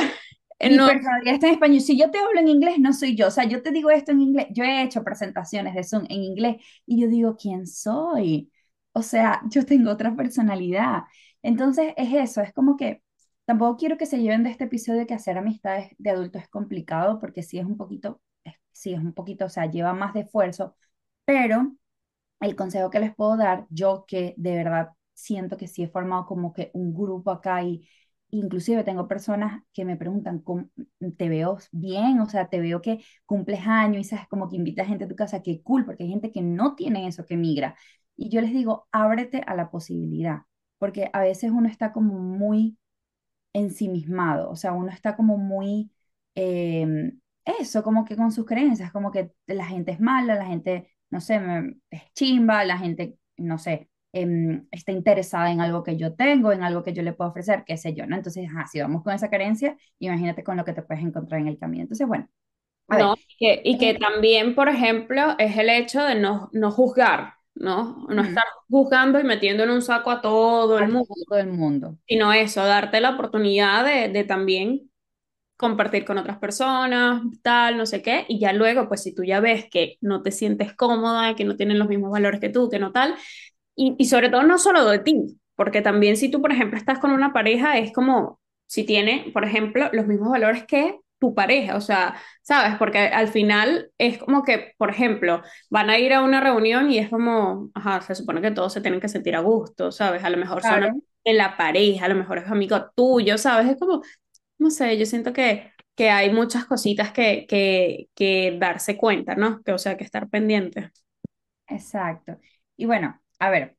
Mi 0.62 0.76
no, 0.76 0.86
personalidad 0.86 1.36
está 1.36 1.48
en 1.48 1.54
español. 1.54 1.82
Si 1.82 1.98
yo 1.98 2.10
te 2.12 2.18
hablo 2.20 2.40
en 2.40 2.48
inglés, 2.48 2.80
no 2.80 2.94
soy 2.94 3.16
yo. 3.16 3.28
O 3.28 3.32
sea, 3.32 3.46
yo 3.46 3.62
te 3.62 3.72
digo 3.72 3.90
esto 3.92 4.12
en 4.12 4.22
inglés. 4.22 4.48
Yo 4.52 4.64
he 4.64 4.84
hecho 4.84 5.04
presentaciones 5.04 5.76
de 5.76 5.84
Zoom 5.84 6.06
en 6.10 6.24
inglés 6.24 6.58
y 6.86 7.02
yo 7.02 7.08
digo, 7.08 7.36
¿quién 7.38 7.68
soy? 7.68 8.52
O 8.94 9.02
sea, 9.04 9.42
yo 9.50 9.66
tengo 9.66 9.92
otra 9.92 10.16
personalidad. 10.16 11.04
Entonces, 11.44 11.94
es 11.98 12.14
eso. 12.14 12.42
Es 12.42 12.54
como 12.54 12.76
que 12.76 13.04
tampoco 13.46 13.78
quiero 13.78 13.98
que 13.98 14.06
se 14.08 14.20
lleven 14.20 14.44
de 14.44 14.50
este 14.52 14.66
episodio 14.66 15.06
que 15.08 15.14
hacer 15.14 15.38
amistades 15.38 15.92
de 15.98 16.10
adultos 16.10 16.42
es 16.44 16.50
complicado 16.50 17.20
porque 17.20 17.44
sí 17.44 17.60
es 17.60 17.66
un 17.66 17.78
poquito, 17.78 18.22
sí 18.72 18.94
es 18.94 19.00
un 19.00 19.14
poquito, 19.14 19.46
o 19.46 19.50
sea, 19.50 19.66
lleva 19.68 19.94
más 19.94 20.14
de 20.14 20.22
esfuerzo, 20.22 20.76
pero 21.26 21.74
el 22.42 22.56
consejo 22.56 22.90
que 22.90 23.00
les 23.00 23.16
puedo 23.16 23.38
dar, 23.38 23.66
yo 23.70 24.06
que 24.08 24.34
de 24.38 24.56
verdad 24.56 24.90
siento 25.14 25.58
que 25.58 25.68
sí 25.68 25.84
he 25.84 25.88
formado 25.90 26.26
como 26.26 26.54
que 26.54 26.72
un 26.74 26.94
grupo 26.94 27.32
acá 27.32 27.64
y 27.64 27.88
inclusive 28.32 28.84
tengo 28.84 29.08
personas 29.08 29.64
que 29.74 29.86
me 29.86 29.98
preguntan, 29.98 30.40
¿cómo- 30.40 30.70
¿te 31.18 31.30
veo 31.30 31.58
bien? 31.72 32.20
O 32.20 32.28
sea, 32.30 32.50
te 32.50 32.60
veo 32.60 32.82
que 32.82 33.04
cumples 33.26 33.62
años 33.68 34.02
y 34.02 34.04
sabes 34.04 34.28
como 34.28 34.50
que 34.50 34.56
invitas 34.58 34.88
gente 34.88 35.06
a 35.06 35.08
tu 35.08 35.16
casa, 35.16 35.42
qué 35.44 35.62
cool, 35.64 35.86
porque 35.86 36.04
hay 36.04 36.10
gente 36.10 36.32
que 36.32 36.42
no 36.42 36.76
tiene 36.76 37.08
eso, 37.08 37.26
que 37.26 37.38
migra. 37.38 37.76
Y 38.16 38.30
yo 38.30 38.42
les 38.42 38.52
digo, 38.54 38.88
ábrete 38.92 39.42
a 39.48 39.56
la 39.56 39.70
posibilidad, 39.72 40.42
porque 40.80 41.10
a 41.14 41.22
veces 41.22 41.52
uno 41.52 41.68
está 41.70 41.94
como 41.94 42.14
muy 42.20 42.78
ensimismado, 43.54 44.50
o 44.50 44.56
sea, 44.56 44.74
uno 44.74 44.90
está 44.92 45.16
como 45.16 45.38
muy, 45.38 45.92
eh, 46.36 47.14
eso, 47.46 47.84
como 47.84 48.06
que 48.06 48.16
con 48.16 48.32
sus 48.32 48.46
creencias, 48.46 48.92
como 48.92 49.12
que 49.12 49.32
la 49.48 49.66
gente 49.66 49.92
es 49.92 50.00
mala, 50.00 50.36
la 50.36 50.46
gente, 50.46 50.92
no 51.10 51.22
sé, 51.22 51.40
es 51.90 52.14
chimba, 52.14 52.64
la 52.66 52.78
gente, 52.78 53.18
no 53.38 53.58
sé, 53.58 53.90
em, 54.14 54.68
está 54.72 54.92
interesada 54.92 55.52
en 55.52 55.62
algo 55.62 55.84
que 55.84 55.98
yo 55.98 56.16
tengo, 56.16 56.52
en 56.52 56.64
algo 56.64 56.84
que 56.84 56.94
yo 56.94 57.04
le 57.04 57.14
puedo 57.14 57.30
ofrecer, 57.32 57.64
qué 57.66 57.78
sé 57.78 57.94
yo, 57.94 58.08
¿no? 58.08 58.16
Entonces, 58.16 58.48
ajá, 58.50 58.68
si 58.68 58.80
vamos 58.82 59.04
con 59.04 59.14
esa 59.14 59.30
creencia, 59.30 59.78
imagínate 60.00 60.44
con 60.44 60.58
lo 60.58 60.66
que 60.66 60.74
te 60.74 60.82
puedes 60.84 61.04
encontrar 61.04 61.42
en 61.42 61.48
el 61.48 61.58
camino. 61.60 61.84
Entonces, 61.84 62.08
bueno, 62.08 62.30
a 62.90 62.98
ver, 62.98 63.10
no, 63.10 63.16
que- 63.40 63.62
y 63.64 63.78
que 63.78 63.94
eh, 63.94 63.96
también, 63.96 64.56
por 64.56 64.70
ejemplo, 64.70 65.36
es 65.40 65.58
el 65.58 65.70
hecho 65.70 66.04
de 66.04 66.16
no, 66.16 66.50
no 66.54 66.72
juzgar, 66.72 67.36
¿no? 67.56 68.06
No 68.10 68.22
estar 68.24 68.44
juzgando 68.70 69.20
y 69.20 69.24
metiendo 69.24 69.64
en 69.64 69.72
un 69.72 69.82
saco 69.82 70.12
a 70.12 70.22
todo 70.22 70.80
el 70.80 70.86
a 70.86 70.90
mundo, 70.90 71.16
todo 71.28 71.40
el 71.40 71.48
mundo. 71.52 71.98
sino 72.08 72.32
eso, 72.34 72.64
darte 72.66 73.02
la 73.02 73.12
oportunidad 73.12 73.86
de, 73.86 74.10
de 74.10 74.24
también 74.24 74.92
compartir 75.58 76.06
con 76.06 76.18
otras 76.20 76.40
personas, 76.40 77.24
tal, 77.44 77.78
no 77.78 77.86
sé 77.88 78.02
qué, 78.04 78.26
y 78.30 78.40
ya 78.40 78.54
luego, 78.54 78.88
pues 78.90 79.04
si 79.04 79.16
tú 79.16 79.24
ya 79.26 79.40
ves 79.42 79.68
que 79.72 79.98
no 80.02 80.24
te 80.24 80.32
sientes 80.32 80.74
cómoda, 80.76 81.36
que 81.36 81.46
no 81.46 81.56
tienen 81.58 81.80
los 81.80 81.90
mismos 81.90 82.12
valores 82.12 82.42
que 82.42 82.50
tú, 82.50 82.70
que 82.70 82.80
no 82.80 82.92
tal, 82.94 83.16
y, 83.78 83.96
y 84.00 84.06
sobre 84.08 84.30
todo 84.30 84.44
no 84.44 84.60
solo 84.60 84.86
de 84.88 85.00
ti, 85.00 85.40
porque 85.56 85.82
también 85.84 86.18
si 86.18 86.32
tú, 86.32 86.42
por 86.42 86.54
ejemplo, 86.54 86.78
estás 86.80 87.00
con 87.00 87.12
una 87.14 87.34
pareja, 87.34 87.80
es 87.80 87.94
como 87.94 88.42
si 88.68 88.86
tiene, 88.86 89.32
por 89.34 89.46
ejemplo, 89.46 89.90
los 89.94 90.08
mismos 90.08 90.32
valores 90.32 90.66
que 90.68 91.00
tu 91.20 91.36
pareja, 91.36 91.78
o 91.78 91.82
sea, 91.82 92.16
¿sabes? 92.44 92.78
Porque 92.80 93.00
al 93.00 93.30
final 93.30 93.92
es 94.00 94.20
como 94.20 94.44
que, 94.44 94.74
por 94.80 94.92
ejemplo, 94.92 95.44
van 95.72 95.90
a 95.92 96.00
ir 96.00 96.14
a 96.14 96.24
una 96.24 96.42
reunión 96.42 96.92
y 96.92 97.00
es 97.00 97.10
como, 97.10 97.72
ajá, 97.76 98.02
se 98.02 98.16
supone 98.16 98.42
que 98.42 98.52
todos 98.52 98.74
se 98.74 98.82
tienen 98.82 99.02
que 99.02 99.10
sentir 99.10 99.36
a 99.36 99.42
gusto, 99.42 99.92
¿sabes? 99.94 100.24
A 100.26 100.32
lo 100.32 100.38
mejor 100.38 100.64
son 100.64 100.80
Claro. 100.80 101.02
de 101.26 101.34
la 101.36 101.58
pareja, 101.58 102.06
a 102.08 102.10
lo 102.10 102.16
mejor 102.16 102.40
es 102.40 102.48
amigo 102.52 102.92
tuyo, 102.96 103.38
¿sabes? 103.40 103.70
Es 103.72 103.78
como, 103.80 104.04
no 104.60 104.72
sé, 104.72 104.98
yo 104.98 105.06
siento 105.08 105.34
que, 105.34 105.72
que 105.96 106.10
hay 106.12 106.32
muchas 106.34 106.66
cositas 106.66 107.12
que, 107.14 107.46
que, 107.48 108.10
que 108.16 108.58
darse 108.60 108.98
cuenta, 108.98 109.36
¿no? 109.36 109.62
Que, 109.64 109.74
o 109.74 109.78
sea, 109.80 109.98
que 109.98 110.04
estar 110.06 110.30
pendiente. 110.30 110.92
Exacto. 111.68 112.40
Y 112.78 112.86
bueno, 112.86 113.22
a 113.40 113.50
ver, 113.50 113.78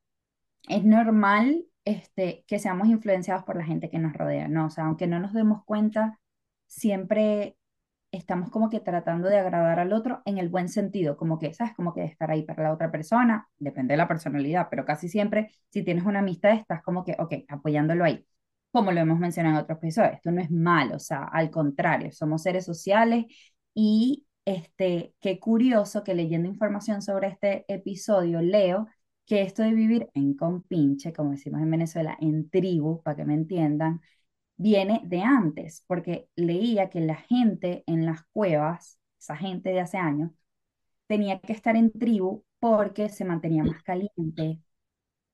es 0.68 0.84
normal 0.84 1.64
este, 1.84 2.44
que 2.46 2.58
seamos 2.58 2.88
influenciados 2.88 3.44
por 3.44 3.56
la 3.56 3.64
gente 3.64 3.90
que 3.90 3.98
nos 3.98 4.12
rodea, 4.14 4.48
¿no? 4.48 4.66
O 4.66 4.70
sea, 4.70 4.84
aunque 4.86 5.06
no 5.06 5.20
nos 5.20 5.32
demos 5.32 5.64
cuenta, 5.64 6.20
siempre 6.66 7.56
estamos 8.12 8.50
como 8.50 8.70
que 8.70 8.80
tratando 8.80 9.28
de 9.28 9.38
agradar 9.38 9.78
al 9.80 9.92
otro 9.92 10.22
en 10.24 10.38
el 10.38 10.48
buen 10.48 10.68
sentido, 10.68 11.16
como 11.16 11.38
que, 11.38 11.52
¿sabes? 11.54 11.74
Como 11.74 11.94
que 11.94 12.02
de 12.02 12.06
estar 12.08 12.30
ahí 12.30 12.42
para 12.42 12.62
la 12.64 12.72
otra 12.72 12.90
persona, 12.90 13.48
depende 13.58 13.94
de 13.94 13.98
la 13.98 14.08
personalidad, 14.08 14.68
pero 14.70 14.84
casi 14.84 15.08
siempre, 15.08 15.52
si 15.70 15.82
tienes 15.82 16.04
una 16.04 16.20
amistad, 16.20 16.52
estás 16.52 16.82
como 16.82 17.04
que, 17.04 17.16
ok, 17.18 17.34
apoyándolo 17.48 18.04
ahí. 18.04 18.26
Como 18.70 18.92
lo 18.92 19.00
hemos 19.00 19.18
mencionado 19.18 19.56
en 19.56 19.62
otros 19.64 19.78
episodios, 19.78 20.14
esto 20.14 20.30
no 20.30 20.40
es 20.42 20.50
malo, 20.50 20.96
o 20.96 20.98
sea, 20.98 21.24
al 21.24 21.50
contrario, 21.50 22.12
somos 22.12 22.42
seres 22.42 22.64
sociales 22.66 23.26
y 23.74 24.26
este, 24.44 25.14
qué 25.20 25.38
curioso 25.40 26.04
que 26.04 26.14
leyendo 26.14 26.48
información 26.48 27.02
sobre 27.02 27.28
este 27.28 27.64
episodio 27.68 28.40
leo 28.40 28.88
que 29.28 29.42
esto 29.42 29.62
de 29.64 29.74
vivir 29.74 30.08
en 30.14 30.34
compinche, 30.36 31.14
como 31.14 31.32
decimos 31.32 31.62
en 31.62 31.70
Venezuela, 31.72 32.18
en 32.20 32.50
tribu, 32.50 33.02
para 33.04 33.16
que 33.18 33.26
me 33.26 33.34
entiendan, 33.34 34.02
viene 34.56 35.02
de 35.06 35.22
antes, 35.22 35.84
porque 35.88 36.28
leía 36.36 36.90
que 36.90 37.00
la 37.00 37.16
gente 37.16 37.84
en 37.86 38.06
las 38.06 38.24
cuevas, 38.32 39.00
esa 39.20 39.36
gente 39.36 39.70
de 39.70 39.80
hace 39.80 39.98
años, 39.98 40.32
tenía 41.08 41.40
que 41.40 41.52
estar 41.54 41.76
en 41.76 41.92
tribu 41.92 42.44
porque 42.60 43.08
se 43.10 43.24
mantenía 43.24 43.64
más 43.64 43.82
caliente. 43.82 44.60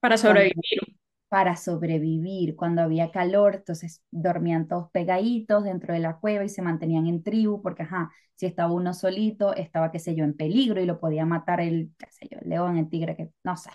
Para 0.01 0.19
sobrevivir. 0.19 0.97
Para 1.35 1.57
sobrevivir. 1.57 2.55
Cuando 2.55 2.83
había 2.83 3.11
calor, 3.11 3.57
entonces 3.57 4.05
dormían 4.13 4.69
todos 4.69 4.89
pegaditos 4.93 5.65
dentro 5.65 5.93
de 5.93 5.99
la 5.99 6.19
cueva 6.19 6.45
y 6.45 6.49
se 6.49 6.63
mantenían 6.63 7.09
en 7.09 7.25
tribu, 7.25 7.61
porque, 7.61 7.83
ajá, 7.83 8.13
si 8.37 8.47
estaba 8.47 8.73
uno 8.73 8.95
solito, 8.95 9.53
estaba, 9.53 9.91
qué 9.91 9.99
sé 9.99 10.15
yo, 10.15 10.23
en 10.23 10.37
peligro 10.37 10.81
y 10.81 10.87
lo 10.87 11.01
podía 11.01 11.27
matar 11.27 11.61
el, 11.61 11.91
qué 11.99 12.07
sé 12.13 12.29
yo, 12.31 12.39
el 12.41 12.49
león, 12.51 12.77
el 12.77 12.89
tigre, 12.89 13.17
que 13.17 13.31
no 13.43 13.57
sé. 13.57 13.71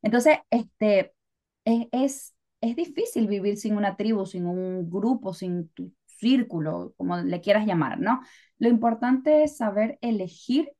Entonces, 0.00 0.38
este, 0.48 1.12
es, 1.64 2.36
es 2.60 2.76
difícil 2.76 3.26
vivir 3.26 3.56
sin 3.56 3.76
una 3.76 3.96
tribu, 3.96 4.24
sin 4.24 4.46
un 4.46 4.88
grupo, 4.88 5.34
sin 5.34 5.70
tu 5.70 5.92
círculo, 6.06 6.94
como 6.96 7.16
le 7.16 7.40
quieras 7.40 7.66
llamar, 7.66 7.98
¿no? 7.98 8.20
Lo 8.58 8.68
importante 8.68 9.42
es 9.42 9.56
saber 9.56 9.98
elegir 10.02 10.70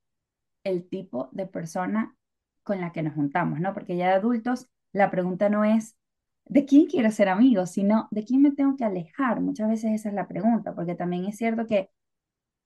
el 0.63 0.89
tipo 0.89 1.31
de 1.33 1.47
persona 1.47 2.17
con 2.63 2.81
la 2.81 2.93
que 2.93 3.03
nos 3.03 3.15
juntamos, 3.15 3.59
¿no? 3.59 3.75
Porque 3.75 3.97
ya 3.97 4.07
de 4.07 4.15
adultos 4.15 4.69
la 4.93 5.11
pregunta 5.11 5.49
no 5.49 5.65
es 5.65 5.97
de 6.45 6.65
quién 6.65 6.87
quiero 6.87 7.11
ser 7.11 7.29
amigo, 7.29 7.67
sino 7.67 8.09
de 8.11 8.25
quién 8.25 8.43
me 8.43 8.53
tengo 8.53 8.77
que 8.77 8.85
alejar. 8.85 9.41
Muchas 9.41 9.69
veces 9.69 9.93
esa 9.93 10.09
es 10.11 10.15
la 10.15 10.29
pregunta, 10.29 10.75
porque 10.75 10.95
también 10.95 11.25
es 11.27 11.37
cierto 11.37 11.67
que 11.67 11.91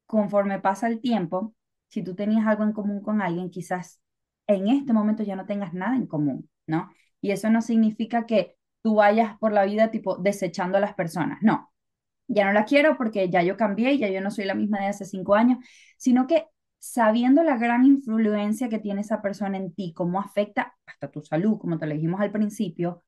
conforme 0.06 0.60
pasa 0.60 0.88
el 0.88 1.00
tiempo, 1.00 1.54
si 1.88 2.02
tú 2.02 2.14
tenías 2.14 2.46
algo 2.46 2.64
en 2.64 2.72
común 2.72 3.02
con 3.02 3.22
alguien, 3.22 3.50
quizás 3.50 4.00
en 4.46 4.68
este 4.68 4.92
momento 4.92 5.22
ya 5.22 5.36
no 5.36 5.46
tengas 5.46 5.74
nada 5.74 5.96
en 5.96 6.06
común, 6.06 6.48
¿no? 6.66 6.90
Y 7.20 7.32
eso 7.32 7.50
no 7.50 7.62
significa 7.62 8.26
que 8.26 8.56
tú 8.82 8.96
vayas 8.96 9.38
por 9.38 9.52
la 9.52 9.64
vida 9.64 9.90
tipo 9.90 10.16
desechando 10.16 10.78
a 10.78 10.80
las 10.80 10.94
personas, 10.94 11.38
no. 11.42 11.72
Ya 12.28 12.44
no 12.46 12.52
la 12.52 12.64
quiero 12.64 12.96
porque 12.96 13.30
ya 13.30 13.42
yo 13.42 13.56
cambié, 13.56 13.98
ya 13.98 14.08
yo 14.08 14.20
no 14.20 14.30
soy 14.30 14.44
la 14.46 14.54
misma 14.54 14.80
de 14.80 14.86
hace 14.86 15.04
cinco 15.04 15.34
años, 15.34 15.58
sino 15.96 16.26
que 16.26 16.46
sabiendo 16.78 17.42
la 17.42 17.56
gran 17.56 17.84
influencia 17.84 18.68
que 18.68 18.78
tiene 18.78 19.00
esa 19.02 19.22
persona 19.22 19.56
en 19.56 19.72
ti, 19.74 19.92
cómo 19.94 20.20
afecta 20.20 20.76
hasta 20.86 21.10
tu 21.10 21.22
salud, 21.22 21.58
como 21.58 21.78
te 21.78 21.86
lo 21.86 21.94
dijimos 21.94 22.20
al 22.20 22.32
principio, 22.32 23.04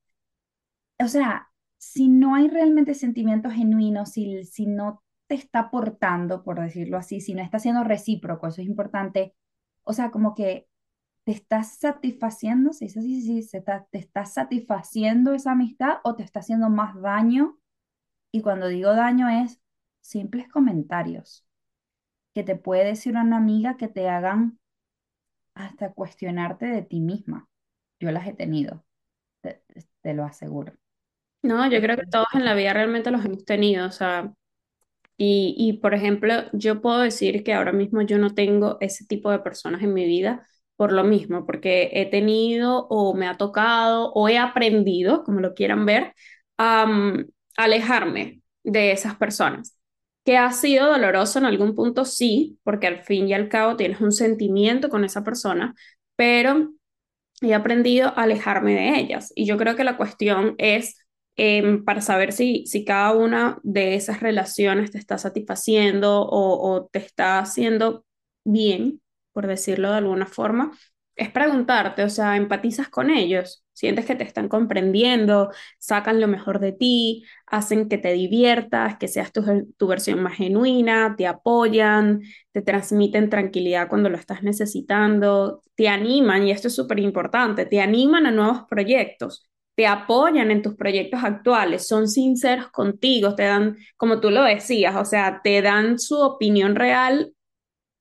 o 1.01 1.09
sea, 1.09 1.51
si 1.79 2.09
no 2.09 2.35
hay 2.35 2.49
realmente 2.49 2.95
sentimientos 2.95 3.53
genuinos, 3.53 4.11
si, 4.13 4.45
si 4.45 4.67
no 4.67 5.03
te 5.27 5.35
está 5.37 5.61
aportando, 5.61 6.43
por 6.43 6.61
decirlo 6.61 6.97
así, 6.99 7.21
si 7.21 7.35
no 7.35 7.43
está 7.43 7.59
siendo 7.59 7.85
recíproco, 7.85 8.49
eso 8.49 8.63
es 8.63 8.69
importante, 8.69 9.35
o 9.85 9.93
sea, 9.93 10.11
como 10.11 10.35
que 10.35 10.69
te 11.25 11.33
estás 11.33 11.79
satisfaciendo, 11.79 12.73
si 12.73 12.89
sí, 12.89 13.03
sí, 13.03 13.23
sí, 13.23 13.43
se 13.43 13.61
te 13.63 13.99
está 13.99 14.25
satisfaciendo 14.27 15.35
esa 15.35 15.53
amistad 15.53 15.99
o 16.05 16.17
te 16.17 16.23
está 16.23 16.41
haciendo 16.41 16.71
más 16.71 17.01
daño. 17.01 17.59
Y 18.33 18.43
cuando 18.43 18.69
digo 18.69 18.95
daño 18.95 19.29
es 19.29 19.61
simples 20.01 20.49
comentarios 20.49 21.47
que 22.35 22.45
te 22.45 22.57
puede 22.57 22.85
decir 22.87 23.17
una 23.17 23.37
amiga 23.37 23.77
que 23.77 23.89
te 23.89 24.09
hagan 24.09 24.59
hasta 25.55 25.93
cuestionarte 25.93 26.67
de 26.67 26.83
ti 26.83 27.01
misma. 27.01 27.49
Yo 28.01 28.11
las 28.13 28.27
he 28.27 28.35
tenido, 28.35 28.85
te, 29.43 29.63
te 30.03 30.15
lo 30.15 30.25
aseguro. 30.25 30.75
No, 31.43 31.71
yo 31.71 31.81
creo 31.81 31.97
que 31.97 32.07
todos 32.07 32.27
en 32.35 32.45
la 32.45 32.55
vida 32.55 32.73
realmente 32.73 33.11
los 33.11 33.25
hemos 33.25 33.45
tenido, 33.45 33.87
o 33.87 33.91
sea, 33.93 34.33
y, 35.19 35.55
y 35.59 35.75
por 35.81 35.95
ejemplo, 35.95 36.35
yo 36.53 36.83
puedo 36.83 37.01
decir 37.01 37.45
que 37.45 37.55
ahora 37.55 37.73
mismo 37.73 38.03
yo 38.03 38.19
no 38.19 38.35
tengo 38.35 38.79
ese 38.81 39.07
tipo 39.07 39.31
de 39.31 39.41
personas 39.41 39.83
en 39.83 39.95
mi 39.95 40.07
vida 40.07 40.47
por 40.77 40.93
lo 40.93 41.05
mismo, 41.05 41.47
porque 41.47 41.91
he 41.95 42.07
tenido 42.11 42.87
o 42.89 43.15
me 43.15 43.29
ha 43.29 43.37
tocado 43.39 44.13
o 44.15 44.29
he 44.29 44.39
aprendido, 44.39 45.25
como 45.25 45.41
lo 45.41 45.55
quieran 45.55 45.87
ver, 45.87 46.15
a 46.59 46.87
alejarme 47.57 48.43
de 48.65 48.93
esas 48.93 49.17
personas. 49.17 49.77
Que 50.25 50.37
ha 50.39 50.53
sido 50.53 50.89
doloroso 50.93 51.39
en 51.41 51.47
algún 51.47 51.75
punto, 51.75 52.05
sí, 52.05 52.59
porque 52.65 52.87
al 52.89 53.03
fin 53.05 53.29
y 53.29 53.35
al 53.35 53.49
cabo 53.49 53.77
tienes 53.77 54.01
un 54.03 54.13
sentimiento 54.13 54.89
con 54.91 55.05
esa 55.05 55.25
persona, 55.25 55.75
pero 56.17 56.73
he 57.41 57.55
aprendido 57.55 58.09
a 58.09 58.23
alejarme 58.23 58.75
de 58.75 58.99
ellas. 58.99 59.33
Y 59.35 59.47
yo 59.47 59.57
creo 59.57 59.77
que 59.77 59.85
la 59.85 59.97
cuestión 59.97 60.55
es 60.59 60.97
em, 61.39 61.85
para 61.85 62.01
saber 62.03 62.33
si, 62.33 62.67
si 62.67 62.85
cada 62.85 63.13
una 63.15 63.59
de 63.63 63.95
esas 63.95 64.21
relaciones 64.21 64.91
te 64.91 64.99
está 64.99 65.19
satisfaciendo 65.19 66.27
o, 66.31 66.89
te 66.93 66.99
está 66.99 67.39
haciendo 67.39 68.05
bien 68.45 69.01
por 69.33 69.47
decirlo 69.47 69.91
de 69.93 69.99
alguna 69.99 70.27
forma, 70.27 70.73
es 71.15 71.31
preguntarte, 71.31 72.05
o 72.05 72.11
sea, 72.11 72.37
empatizas 72.37 72.89
con 72.89 73.11
ellos, 73.11 73.65
sientes 73.73 74.05
que 74.07 74.15
te 74.17 74.25
están 74.25 74.49
comprendiendo, 74.49 75.51
sacan 75.79 76.21
lo 76.21 76.29
mejor 76.29 76.61
de 76.61 76.73
ti, 76.73 77.25
hacen 77.47 77.89
que 77.89 77.99
te 77.99 78.13
diviertas, 78.13 78.99
que 78.99 79.09
seas 79.09 79.33
tu, 79.33 79.43
tu 79.77 79.87
versión 79.89 80.23
más 80.23 80.37
genuina, 80.37 81.15
te 81.17 81.27
apoyan, 81.27 82.23
te 82.53 82.63
transmiten 82.63 83.31
tranquilidad 83.31 83.89
cuando 83.89 84.11
lo 84.11 84.17
estás 84.17 84.43
necesitando, 84.43 85.63
te 85.77 85.89
animan, 85.89 86.47
y 86.47 86.51
esto 86.53 86.69
es 86.69 86.75
súper 86.75 86.99
importante, 87.01 87.67
te 87.67 87.81
animan 87.81 88.27
a 88.27 88.31
nuevos 88.33 88.63
proyectos, 88.69 89.48
te 89.79 89.87
apoyan 89.87 90.51
en 90.51 90.61
tus 90.61 90.75
proyectos 90.75 91.23
actuales, 91.23 91.87
son 91.87 92.09
sinceros 92.09 92.67
contigo, 92.73 93.37
te 93.37 93.45
dan, 93.45 93.77
como 93.97 94.19
tú 94.19 94.29
lo 94.29 94.43
decías, 94.43 94.97
o 94.97 95.05
sea, 95.05 95.41
te 95.41 95.63
dan 95.63 96.01
su 96.01 96.19
opinión 96.19 96.75
real 96.75 97.33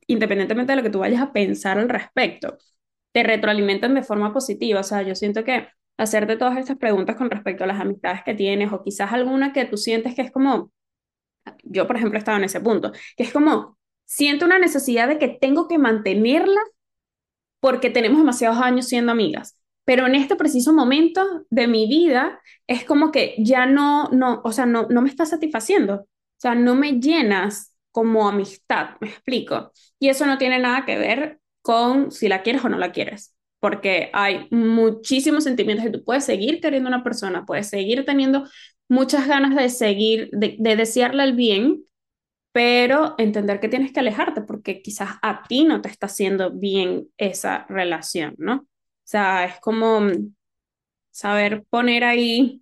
independientemente 0.07 0.71
de 0.71 0.77
lo 0.77 0.81
que 0.81 0.89
tú 0.89 0.97
vayas 0.97 1.21
a 1.21 1.31
pensar 1.31 1.77
al 1.77 1.87
respecto, 1.87 2.57
te 3.11 3.21
retroalimentan 3.21 3.93
de 3.93 4.01
forma 4.01 4.33
positiva. 4.33 4.79
O 4.79 4.83
sea, 4.83 5.03
yo 5.03 5.13
siento 5.13 5.43
que 5.43 5.67
hacerte 5.97 6.35
todas 6.35 6.57
estas 6.57 6.77
preguntas 6.77 7.15
con 7.15 7.29
respecto 7.29 7.63
a 7.63 7.67
las 7.67 7.79
amistades 7.79 8.21
que 8.25 8.33
tienes 8.33 8.73
o 8.73 8.81
quizás 8.81 9.13
alguna 9.13 9.53
que 9.53 9.65
tú 9.65 9.77
sientes 9.77 10.15
que 10.15 10.23
es 10.23 10.31
como, 10.31 10.71
yo 11.61 11.85
por 11.85 11.97
ejemplo 11.97 12.17
he 12.17 12.19
estado 12.19 12.39
en 12.39 12.45
ese 12.45 12.59
punto, 12.59 12.91
que 13.15 13.23
es 13.23 13.31
como, 13.31 13.77
siento 14.05 14.47
una 14.47 14.57
necesidad 14.57 15.07
de 15.07 15.19
que 15.19 15.27
tengo 15.27 15.67
que 15.67 15.77
mantenerla 15.77 16.61
porque 17.59 17.91
tenemos 17.91 18.17
demasiados 18.17 18.57
años 18.57 18.87
siendo 18.87 19.11
amigas. 19.11 19.56
Pero 19.87 20.05
en 20.05 20.15
este 20.15 20.35
preciso 20.35 20.73
momento 20.73 21.45
de 21.49 21.67
mi 21.69 21.87
vida 21.87 22.41
es 22.67 22.83
como 22.83 23.09
que 23.11 23.35
ya 23.39 23.65
no, 23.65 24.09
no, 24.09 24.41
o 24.43 24.51
sea, 24.51 24.65
no, 24.65 24.87
no 24.89 25.01
me 25.01 25.07
está 25.09 25.25
satisfaciendo. 25.25 25.95
O 25.95 26.07
sea, 26.39 26.55
no 26.55 26.75
me 26.75 26.99
llenas 26.99 27.73
como 27.91 28.27
amistad, 28.27 28.91
me 28.99 29.07
explico. 29.07 29.71
Y 29.97 30.09
eso 30.09 30.25
no 30.25 30.37
tiene 30.37 30.59
nada 30.59 30.85
que 30.85 30.97
ver 30.97 31.39
con 31.61 32.11
si 32.11 32.27
la 32.27 32.43
quieres 32.43 32.65
o 32.65 32.69
no 32.69 32.77
la 32.77 32.91
quieres, 32.91 33.33
porque 33.61 34.09
hay 34.13 34.47
muchísimos 34.51 35.45
sentimientos 35.45 35.85
y 35.87 35.91
tú 35.93 36.03
puedes 36.03 36.25
seguir 36.25 36.59
queriendo 36.61 36.89
a 36.89 36.95
una 36.95 37.03
persona, 37.03 37.45
puedes 37.45 37.69
seguir 37.69 38.05
teniendo 38.05 38.43
muchas 38.89 39.27
ganas 39.27 39.55
de 39.55 39.69
seguir, 39.69 40.29
de, 40.33 40.57
de 40.59 40.75
desearle 40.75 41.23
el 41.23 41.33
bien, 41.33 41.85
pero 42.51 43.15
entender 43.17 43.59
que 43.59 43.69
tienes 43.69 43.93
que 43.93 44.01
alejarte 44.01 44.41
porque 44.41 44.81
quizás 44.81 45.11
a 45.21 45.43
ti 45.43 45.65
no 45.65 45.81
te 45.81 45.89
está 45.89 46.07
haciendo 46.07 46.51
bien 46.51 47.07
esa 47.17 47.65
relación, 47.69 48.35
¿no? 48.37 48.67
Sea, 49.07 49.45
es 49.45 49.59
como 49.61 50.01
saber 51.11 51.63
poner 51.69 52.03
ahí 52.03 52.61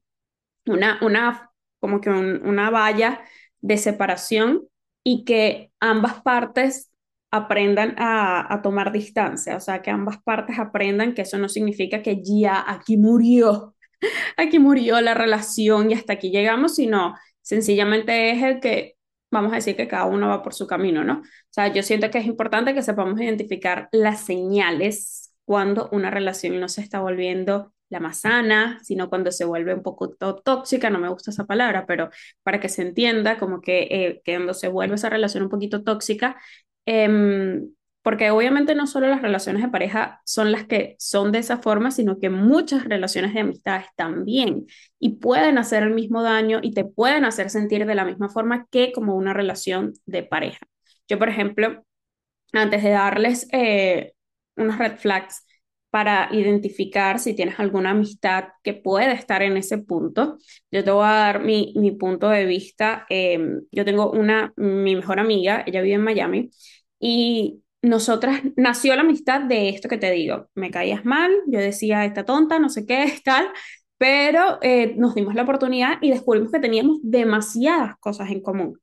una, 0.67 0.99
una 1.01 1.49
como 1.79 1.99
que 2.01 2.11
una 2.11 2.69
valla 2.69 3.21
de 3.61 3.77
separación 3.77 4.67
y 5.03 5.25
que 5.25 5.71
ambas 5.79 6.21
partes 6.21 6.91
aprendan 7.31 7.95
a, 7.97 8.53
a, 8.53 8.61
tomar 8.61 8.91
distancia, 8.91 9.57
o 9.57 9.59
sea, 9.59 9.81
que 9.81 9.89
ambas 9.89 10.21
partes 10.21 10.59
aprendan 10.59 11.15
que 11.15 11.23
eso 11.23 11.39
no 11.39 11.49
significa 11.49 12.03
que 12.03 12.21
ya 12.23 12.63
aquí 12.67 12.95
murió, 12.95 13.75
aquí 14.37 14.59
murió 14.59 15.01
la 15.01 15.15
relación 15.15 15.89
y 15.89 15.95
hasta 15.95 16.13
aquí 16.13 16.29
llegamos, 16.29 16.75
sino 16.75 17.15
sencillamente 17.41 18.29
es 18.31 18.43
el 18.43 18.59
que, 18.59 18.97
vamos 19.31 19.51
a 19.51 19.55
decir 19.55 19.75
que 19.75 19.87
cada 19.87 20.05
uno 20.05 20.27
va 20.29 20.43
por 20.43 20.53
su 20.53 20.67
camino, 20.67 21.03
¿no? 21.03 21.21
O 21.21 21.49
sea, 21.49 21.73
yo 21.73 21.81
siento 21.81 22.11
que 22.11 22.19
es 22.19 22.27
importante 22.27 22.75
que 22.75 22.83
sepamos 22.83 23.19
identificar 23.19 23.89
las 23.91 24.21
señales 24.21 25.24
cuando 25.45 25.89
una 25.91 26.11
relación 26.11 26.59
no 26.59 26.69
se 26.69 26.81
está 26.81 26.99
volviendo 26.99 27.73
la 27.89 27.99
más 27.99 28.21
sana, 28.21 28.79
sino 28.83 29.09
cuando 29.09 29.31
se 29.31 29.45
vuelve 29.45 29.73
un 29.73 29.83
poco 29.83 30.09
tóxica, 30.43 30.89
no 30.89 30.99
me 30.99 31.09
gusta 31.09 31.31
esa 31.31 31.45
palabra, 31.45 31.85
pero 31.85 32.09
para 32.43 32.59
que 32.59 32.69
se 32.69 32.81
entienda 32.81 33.37
como 33.37 33.61
que, 33.61 33.87
eh, 33.91 34.21
que 34.25 34.35
cuando 34.35 34.53
se 34.53 34.67
vuelve 34.67 34.95
esa 34.95 35.09
relación 35.09 35.43
un 35.43 35.49
poquito 35.49 35.83
tóxica, 35.83 36.37
eh, 36.85 37.61
porque 38.05 38.29
obviamente 38.29 38.75
no 38.75 38.85
solo 38.85 39.07
las 39.07 39.23
relaciones 39.23 39.63
de 39.63 39.69
pareja 39.69 40.21
son 40.25 40.51
las 40.51 40.67
que 40.67 40.95
son 40.99 41.31
de 41.31 41.39
esa 41.39 41.57
forma, 41.57 41.89
sino 41.89 42.19
que 42.19 42.29
muchas 42.29 42.83
relaciones 42.85 43.33
de 43.33 43.39
amistades 43.39 43.87
también 43.95 44.67
y 44.99 45.15
pueden 45.15 45.57
hacer 45.57 45.81
el 45.81 45.89
mismo 45.89 46.21
daño 46.21 46.59
y 46.61 46.71
te 46.73 46.85
pueden 46.85 47.25
hacer 47.25 47.49
sentir 47.49 47.87
de 47.87 47.95
la 47.95 48.05
misma 48.05 48.29
forma 48.29 48.67
que 48.69 48.91
como 48.91 49.15
una 49.15 49.33
relación 49.33 49.93
de 50.05 50.21
pareja. 50.21 50.67
Yo, 51.07 51.17
por 51.17 51.29
ejemplo, 51.29 51.83
antes 52.53 52.83
de 52.83 52.91
darles 52.91 53.47
eh, 53.51 54.13
unos 54.57 54.77
red 54.77 54.97
flags 54.97 55.45
para 55.89 56.27
identificar 56.33 57.19
si 57.19 57.33
tienes 57.35 57.59
alguna 57.59 57.91
amistad 57.91 58.49
que 58.63 58.73
puede 58.73 59.13
estar 59.13 59.41
en 59.41 59.55
ese 59.57 59.77
punto, 59.77 60.37
yo 60.69 60.83
te 60.83 60.91
voy 60.91 61.05
a 61.05 61.09
dar 61.11 61.41
mi, 61.41 61.73
mi 61.77 61.91
punto 61.91 62.27
de 62.29 62.45
vista. 62.45 63.05
Em, 63.09 63.61
yo 63.71 63.85
tengo 63.85 64.11
una, 64.11 64.51
mi 64.57 64.95
mejor 64.95 65.19
amiga, 65.19 65.63
ella 65.65 65.81
vive 65.81 65.95
en 65.95 66.03
Miami 66.03 66.49
y 66.99 67.61
nosotras 67.81 68.41
nació 68.57 68.95
la 68.95 69.01
amistad 69.01 69.41
de 69.41 69.69
esto 69.69 69.87
que 69.87 69.97
te 69.97 70.11
digo, 70.11 70.49
me 70.55 70.71
caías 70.71 71.05
mal, 71.05 71.31
yo 71.47 71.59
decía, 71.59 72.03
esta 72.05 72.25
tonta, 72.25 72.59
no 72.59 72.69
sé 72.69 72.85
qué, 72.85 73.13
tal, 73.23 73.47
pero 73.97 74.59
eh, 74.61 74.95
nos 74.97 75.15
dimos 75.15 75.35
la 75.35 75.43
oportunidad 75.43 75.97
y 76.01 76.11
descubrimos 76.11 76.51
que 76.51 76.59
teníamos 76.59 76.97
demasiadas 77.03 77.95
cosas 77.99 78.29
en 78.31 78.41
común. 78.41 78.79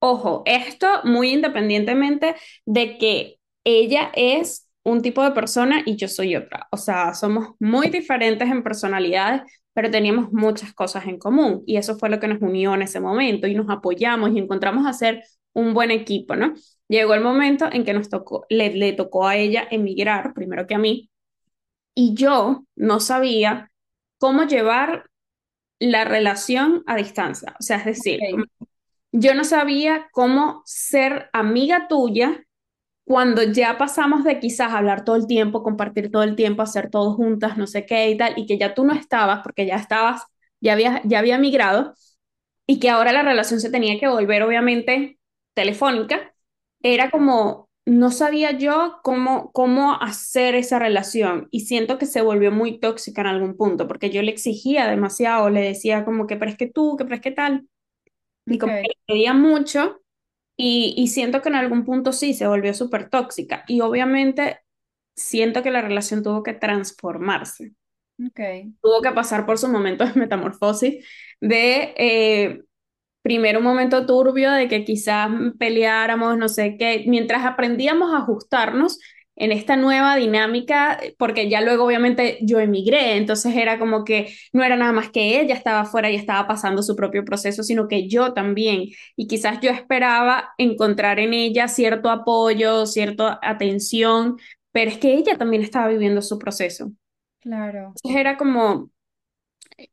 Ojo, 0.00 0.42
esto 0.46 0.86
muy 1.04 1.30
independientemente 1.32 2.36
de 2.66 2.98
que 2.98 3.37
ella 3.64 4.10
es 4.14 4.68
un 4.84 5.02
tipo 5.02 5.22
de 5.22 5.32
persona 5.32 5.82
y 5.84 5.96
yo 5.96 6.08
soy 6.08 6.36
otra. 6.36 6.68
O 6.72 6.76
sea, 6.76 7.14
somos 7.14 7.54
muy 7.60 7.88
diferentes 7.90 8.48
en 8.48 8.62
personalidades, 8.62 9.42
pero 9.74 9.90
teníamos 9.90 10.32
muchas 10.32 10.72
cosas 10.74 11.06
en 11.06 11.18
común 11.18 11.62
y 11.66 11.76
eso 11.76 11.98
fue 11.98 12.08
lo 12.08 12.18
que 12.20 12.28
nos 12.28 12.40
unió 12.40 12.74
en 12.74 12.82
ese 12.82 13.00
momento 13.00 13.46
y 13.46 13.54
nos 13.54 13.68
apoyamos 13.70 14.30
y 14.32 14.38
encontramos 14.38 14.86
a 14.86 14.92
ser 14.92 15.22
un 15.52 15.74
buen 15.74 15.90
equipo, 15.90 16.36
¿no? 16.36 16.54
Llegó 16.88 17.14
el 17.14 17.20
momento 17.20 17.68
en 17.70 17.84
que 17.84 17.92
nos 17.92 18.08
tocó, 18.08 18.46
le, 18.48 18.74
le 18.74 18.92
tocó 18.92 19.26
a 19.26 19.36
ella 19.36 19.66
emigrar, 19.70 20.32
primero 20.34 20.66
que 20.66 20.74
a 20.74 20.78
mí, 20.78 21.10
y 21.94 22.14
yo 22.14 22.64
no 22.76 23.00
sabía 23.00 23.70
cómo 24.18 24.44
llevar 24.44 25.10
la 25.80 26.04
relación 26.04 26.82
a 26.86 26.96
distancia. 26.96 27.54
O 27.58 27.62
sea, 27.62 27.78
es 27.78 27.84
decir, 27.84 28.20
yo 29.12 29.34
no 29.34 29.44
sabía 29.44 30.08
cómo 30.12 30.62
ser 30.64 31.30
amiga 31.32 31.88
tuya 31.88 32.44
cuando 33.08 33.42
ya 33.42 33.78
pasamos 33.78 34.24
de 34.24 34.38
quizás 34.40 34.72
hablar 34.72 35.04
todo 35.04 35.16
el 35.16 35.26
tiempo, 35.26 35.62
compartir 35.64 36.10
todo 36.12 36.22
el 36.24 36.36
tiempo, 36.36 36.62
hacer 36.62 36.90
todo 36.90 37.14
juntas, 37.14 37.56
no 37.56 37.66
sé 37.66 37.86
qué 37.86 38.10
y 38.10 38.18
tal, 38.18 38.34
y 38.36 38.46
que 38.46 38.58
ya 38.58 38.74
tú 38.74 38.84
no 38.84 38.92
estabas, 38.94 39.40
porque 39.42 39.66
ya 39.66 39.76
estabas, 39.76 40.22
ya 40.60 40.74
había, 40.74 41.02
ya 41.04 41.20
había 41.20 41.38
migrado, 41.38 41.94
y 42.66 42.80
que 42.80 42.90
ahora 42.90 43.12
la 43.12 43.22
relación 43.22 43.60
se 43.60 43.70
tenía 43.70 43.98
que 43.98 44.08
volver 44.08 44.42
obviamente 44.42 45.18
telefónica, 45.54 46.34
era 46.82 47.10
como, 47.10 47.68
no 47.86 48.10
sabía 48.10 48.52
yo 48.52 49.00
cómo, 49.02 49.50
cómo 49.52 49.94
hacer 49.94 50.54
esa 50.54 50.78
relación 50.78 51.48
y 51.50 51.60
siento 51.60 51.98
que 51.98 52.06
se 52.06 52.22
volvió 52.22 52.52
muy 52.52 52.78
tóxica 52.80 53.22
en 53.22 53.28
algún 53.28 53.56
punto, 53.56 53.88
porque 53.88 54.10
yo 54.10 54.22
le 54.22 54.30
exigía 54.32 54.86
demasiado, 54.88 55.50
le 55.50 55.62
decía 55.62 56.04
como 56.04 56.26
que, 56.26 56.36
pero 56.36 56.50
es 56.50 56.58
que 56.58 56.68
tú, 56.70 56.96
que 56.98 57.04
pero 57.04 57.16
es 57.16 57.22
que 57.22 57.32
tal, 57.32 57.68
y 58.48 58.58
como 58.58 58.74
que 58.80 58.88
le 58.88 58.94
pedía 59.06 59.34
mucho 59.34 60.00
y, 60.58 60.92
y 60.96 61.06
siento 61.06 61.40
que 61.40 61.48
en 61.48 61.54
algún 61.54 61.86
punto 61.86 62.12
sí 62.12 62.34
se 62.34 62.46
volvió 62.46 62.74
súper 62.74 63.08
tóxica 63.08 63.64
y 63.68 63.80
obviamente 63.80 64.60
siento 65.14 65.62
que 65.62 65.70
la 65.70 65.80
relación 65.82 66.22
tuvo 66.22 66.42
que 66.42 66.52
transformarse. 66.52 67.72
Okay. 68.30 68.74
Tuvo 68.82 69.00
que 69.00 69.12
pasar 69.12 69.46
por 69.46 69.58
su 69.58 69.68
momento 69.68 70.04
de 70.04 70.14
metamorfosis, 70.14 71.06
de 71.40 71.94
eh, 71.96 72.62
primero 73.22 73.60
un 73.60 73.64
momento 73.64 74.06
turbio 74.06 74.50
de 74.50 74.68
que 74.68 74.84
quizás 74.84 75.30
peleáramos, 75.58 76.36
no 76.36 76.48
sé 76.48 76.76
qué, 76.76 77.04
mientras 77.06 77.44
aprendíamos 77.44 78.12
a 78.12 78.18
ajustarnos 78.18 78.98
en 79.38 79.52
esta 79.52 79.76
nueva 79.76 80.16
dinámica, 80.16 80.98
porque 81.16 81.48
ya 81.48 81.60
luego 81.60 81.84
obviamente 81.84 82.38
yo 82.42 82.58
emigré, 82.58 83.16
entonces 83.16 83.54
era 83.54 83.78
como 83.78 84.04
que 84.04 84.34
no 84.52 84.64
era 84.64 84.76
nada 84.76 84.92
más 84.92 85.10
que 85.10 85.40
ella 85.40 85.54
estaba 85.54 85.80
afuera 85.80 86.10
y 86.10 86.16
estaba 86.16 86.48
pasando 86.48 86.82
su 86.82 86.96
propio 86.96 87.24
proceso, 87.24 87.62
sino 87.62 87.86
que 87.86 88.08
yo 88.08 88.34
también. 88.34 88.86
Y 89.16 89.28
quizás 89.28 89.60
yo 89.60 89.70
esperaba 89.70 90.54
encontrar 90.58 91.20
en 91.20 91.34
ella 91.34 91.68
cierto 91.68 92.10
apoyo, 92.10 92.84
cierta 92.84 93.38
atención, 93.40 94.36
pero 94.72 94.90
es 94.90 94.98
que 94.98 95.14
ella 95.14 95.38
también 95.38 95.62
estaba 95.62 95.86
viviendo 95.86 96.20
su 96.20 96.38
proceso. 96.38 96.90
Claro. 97.40 97.92
Entonces 97.94 98.20
era 98.20 98.36
como, 98.36 98.90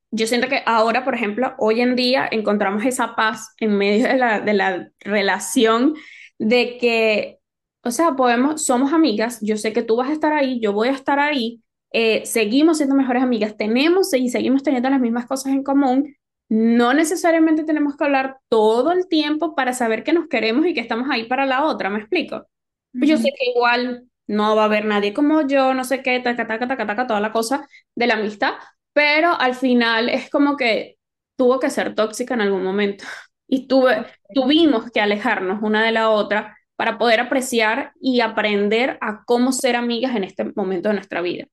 yo 0.09 0.25
siento 0.25 0.47
que 0.47 0.63
ahora, 0.65 1.05
por 1.05 1.13
ejemplo, 1.13 1.53
hoy 1.59 1.81
en 1.81 1.95
día 1.95 2.27
encontramos 2.31 2.83
esa 2.83 3.15
paz 3.15 3.53
en 3.59 3.77
medio 3.77 4.07
de 4.07 4.17
la, 4.17 4.39
de 4.39 4.53
la 4.53 4.89
relación 5.01 5.93
de 6.39 6.77
que 6.79 7.39
o 7.85 7.91
sea, 7.91 8.15
podemos, 8.15 8.65
somos 8.65 8.93
amigas, 8.93 9.39
yo 9.41 9.57
sé 9.57 9.71
que 9.71 9.83
tú 9.83 9.95
vas 9.95 10.09
a 10.09 10.13
estar 10.13 10.33
ahí, 10.33 10.59
yo 10.59 10.73
voy 10.73 10.87
a 10.87 10.91
estar 10.91 11.19
ahí, 11.19 11.61
eh, 11.91 12.25
seguimos 12.25 12.77
siendo 12.77 12.95
mejores 12.95 13.21
amigas, 13.21 13.57
tenemos 13.57 14.11
y 14.13 14.29
seguimos 14.29 14.63
teniendo 14.63 14.89
las 14.89 14.99
mismas 14.99 15.27
cosas 15.27 15.53
en 15.53 15.63
común. 15.63 16.15
No 16.49 16.93
necesariamente 16.95 17.63
tenemos 17.63 17.95
que 17.95 18.03
hablar 18.03 18.39
todo 18.49 18.91
el 18.91 19.07
tiempo 19.07 19.53
para 19.55 19.73
saber 19.73 20.03
que 20.03 20.13
nos 20.13 20.27
queremos 20.27 20.65
y 20.65 20.73
que 20.73 20.79
estamos 20.81 21.07
ahí 21.11 21.25
para 21.25 21.45
la 21.45 21.63
otra, 21.63 21.91
¿me 21.91 21.99
explico? 21.99 22.47
Pues 22.91 23.09
yo 23.09 23.17
sé 23.17 23.29
que 23.37 23.51
igual 23.51 24.05
no 24.27 24.55
va 24.55 24.63
a 24.63 24.65
haber 24.65 24.85
nadie 24.85 25.13
como 25.13 25.47
yo, 25.47 25.75
no 25.75 25.83
sé 25.83 26.01
qué, 26.01 26.19
taca, 26.19 26.47
taca, 26.47 26.67
taca, 26.67 26.87
taca, 26.87 27.07
toda 27.07 27.19
la 27.19 27.31
cosa 27.31 27.67
de 27.95 28.07
la 28.07 28.15
amistad, 28.15 28.53
pero 28.93 29.39
al 29.39 29.53
final 29.53 30.09
es 30.09 30.29
como 30.31 30.57
que 30.57 30.97
tuvo 31.35 31.59
que 31.59 31.69
ser 31.69 31.93
tóxica 31.93 32.33
en 32.33 32.41
algún 32.41 32.63
momento 32.63 33.05
y 33.47 33.67
tuve, 33.67 34.07
tuvimos 34.33 34.89
que 34.91 35.01
alejarnos 35.01 35.61
una 35.61 35.83
de 35.83 35.91
la 35.91 36.09
otra 36.09 36.57
para 36.75 36.97
poder 36.97 37.19
apreciar 37.19 37.93
y 37.99 38.21
aprender 38.21 38.97
a 39.01 39.23
cómo 39.25 39.51
ser 39.51 39.75
amigas 39.75 40.15
en 40.15 40.23
este 40.23 40.51
momento 40.55 40.89
de 40.89 40.95
nuestra 40.95 41.21
vida. 41.21 41.45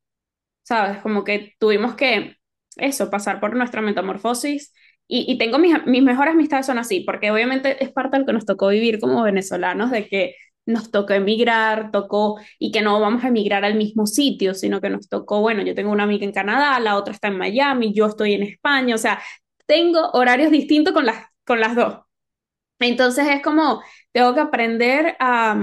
¿Sabes? 0.62 0.98
Como 1.02 1.24
que 1.24 1.54
tuvimos 1.58 1.94
que, 1.94 2.36
eso, 2.76 3.10
pasar 3.10 3.40
por 3.40 3.56
nuestra 3.56 3.82
metamorfosis. 3.82 4.72
Y, 5.08 5.36
tengo 5.36 5.58
mis, 5.58 5.74
mis 5.84 6.02
mejores 6.02 6.32
amistades 6.32 6.64
son 6.64 6.78
así, 6.78 7.00
porque 7.00 7.30
obviamente 7.30 7.84
es 7.84 7.92
parte 7.92 8.16
de 8.16 8.20
lo 8.20 8.26
que 8.26 8.32
nos 8.32 8.46
tocó 8.46 8.68
vivir 8.68 8.98
como 8.98 9.22
venezolanos, 9.22 9.90
de 9.90 10.08
que 10.08 10.36
nos 10.64 10.90
tocó 10.90 11.12
emigrar, 11.12 11.90
tocó, 11.90 12.40
y 12.58 12.70
que 12.72 12.82
no 12.82 13.00
vamos 13.00 13.24
a 13.24 13.28
emigrar 13.28 13.64
al 13.64 13.74
mismo 13.74 14.06
sitio, 14.06 14.54
sino 14.54 14.80
que 14.80 14.90
nos 14.90 15.08
tocó, 15.08 15.40
bueno, 15.40 15.62
yo 15.62 15.74
tengo 15.74 15.90
una 15.92 16.04
amiga 16.04 16.24
en 16.24 16.32
Canadá, 16.32 16.78
la 16.80 16.96
otra 16.96 17.12
está 17.12 17.28
en 17.28 17.36
Miami, 17.38 17.92
yo 17.92 18.06
estoy 18.06 18.34
en 18.34 18.44
España, 18.44 18.94
o 18.94 18.98
sea, 18.98 19.20
tengo 19.66 20.10
horarios 20.12 20.50
distintos 20.50 20.94
con 20.94 21.06
las, 21.06 21.26
con 21.44 21.60
las 21.60 21.74
dos. 21.76 21.98
Entonces 22.78 23.26
es 23.28 23.42
como, 23.42 23.82
tengo 24.12 24.34
que 24.34 24.40
aprender 24.40 25.16
a, 25.18 25.56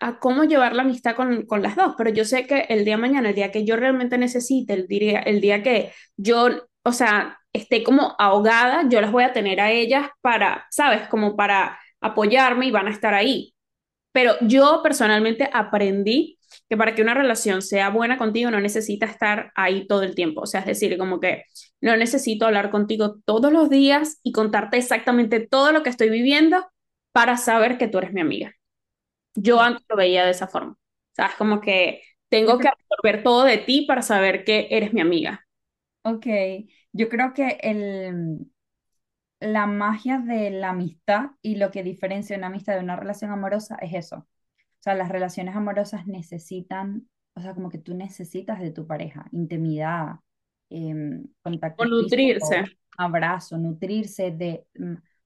a 0.00 0.18
cómo 0.18 0.44
llevar 0.44 0.74
la 0.74 0.82
amistad 0.82 1.14
con, 1.16 1.46
con, 1.46 1.62
las 1.62 1.76
dos, 1.76 1.94
pero 1.96 2.10
yo 2.10 2.24
sé 2.24 2.46
que 2.46 2.66
el 2.68 2.84
día 2.84 2.96
de 2.96 3.02
mañana, 3.02 3.30
el 3.30 3.34
día 3.34 3.52
que 3.52 3.64
yo 3.64 3.76
realmente 3.76 4.18
necesite, 4.18 4.74
el 4.74 4.86
día, 4.88 5.20
el 5.20 5.40
día 5.40 5.62
que 5.62 5.92
yo, 6.16 6.48
o 6.82 6.92
sea, 6.92 7.38
esté 7.52 7.82
como 7.82 8.14
ahogada, 8.18 8.88
yo 8.88 9.00
las 9.00 9.12
voy 9.12 9.24
a 9.24 9.32
tener 9.32 9.60
a 9.60 9.70
ellas 9.70 10.08
para, 10.20 10.66
¿sabes? 10.70 11.08
Como 11.08 11.36
para 11.36 11.78
apoyarme 12.00 12.66
y 12.66 12.70
van 12.70 12.88
a 12.88 12.90
estar 12.90 13.14
ahí. 13.14 13.54
Pero 14.12 14.34
yo 14.42 14.80
personalmente 14.82 15.48
aprendí 15.52 16.38
que 16.68 16.76
para 16.76 16.94
que 16.94 17.02
una 17.02 17.14
relación 17.14 17.62
sea 17.62 17.90
buena 17.90 18.18
contigo 18.18 18.50
no 18.50 18.60
necesita 18.60 19.06
estar 19.06 19.52
ahí 19.54 19.86
todo 19.86 20.02
el 20.02 20.14
tiempo. 20.14 20.42
O 20.42 20.46
sea, 20.46 20.60
es 20.60 20.66
decir, 20.66 20.98
como 20.98 21.20
que 21.20 21.44
no 21.80 21.96
necesito 21.96 22.46
hablar 22.46 22.70
contigo 22.70 23.20
todos 23.24 23.52
los 23.52 23.70
días 23.70 24.18
y 24.22 24.32
contarte 24.32 24.78
exactamente 24.78 25.40
todo 25.40 25.72
lo 25.72 25.82
que 25.82 25.90
estoy 25.90 26.10
viviendo 26.10 26.66
para 27.12 27.36
saber 27.36 27.78
que 27.78 27.88
tú 27.88 27.98
eres 27.98 28.12
mi 28.12 28.20
amiga. 28.20 28.54
Yo 29.34 29.60
antes 29.60 29.84
lo 29.88 29.96
veía 29.96 30.24
de 30.24 30.30
esa 30.30 30.48
forma. 30.48 30.72
O 30.72 31.14
sea, 31.14 31.26
es 31.26 31.34
como 31.34 31.60
que 31.60 32.02
tengo 32.28 32.58
que 32.58 32.68
absorber 32.68 33.22
todo 33.22 33.44
de 33.44 33.58
ti 33.58 33.84
para 33.86 34.02
saber 34.02 34.44
que 34.44 34.68
eres 34.70 34.92
mi 34.92 35.00
amiga. 35.00 35.46
Ok, 36.02 36.26
yo 36.92 37.08
creo 37.08 37.32
que 37.32 37.58
el, 37.62 38.50
la 39.40 39.66
magia 39.66 40.18
de 40.18 40.50
la 40.50 40.70
amistad 40.70 41.32
y 41.42 41.56
lo 41.56 41.70
que 41.70 41.82
diferencia 41.82 42.36
una 42.36 42.46
amistad 42.46 42.74
de 42.74 42.80
una 42.80 42.96
relación 42.96 43.30
amorosa 43.30 43.76
es 43.80 43.92
eso. 43.94 44.16
O 44.16 44.82
sea, 44.82 44.94
las 44.94 45.10
relaciones 45.10 45.54
amorosas 45.54 46.06
necesitan, 46.06 47.08
o 47.34 47.40
sea, 47.40 47.54
como 47.54 47.70
que 47.70 47.78
tú 47.78 47.94
necesitas 47.94 48.60
de 48.60 48.72
tu 48.72 48.86
pareja, 48.86 49.26
intimidad, 49.32 50.16
eh, 50.70 51.22
contacto 51.42 51.82
o 51.82 51.86
nutrirse. 51.86 52.64
Físico, 52.64 52.80
abrazo, 52.96 53.58
nutrirse 53.58 54.30
de 54.30 54.66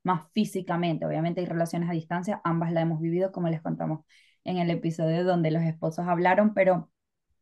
más 0.07 0.31
físicamente. 0.33 1.05
Obviamente 1.05 1.41
hay 1.41 1.47
relaciones 1.47 1.91
a 1.91 1.93
distancia, 1.93 2.41
ambas 2.45 2.73
la 2.73 2.81
hemos 2.81 3.01
vivido, 3.01 3.33
como 3.33 3.49
les 3.49 3.61
contamos 3.61 4.05
en 4.45 4.59
el 4.59 4.71
episodio 4.71 5.25
donde 5.25 5.51
los 5.51 5.65
esposos 5.65 6.07
hablaron, 6.07 6.55
pero, 6.55 6.93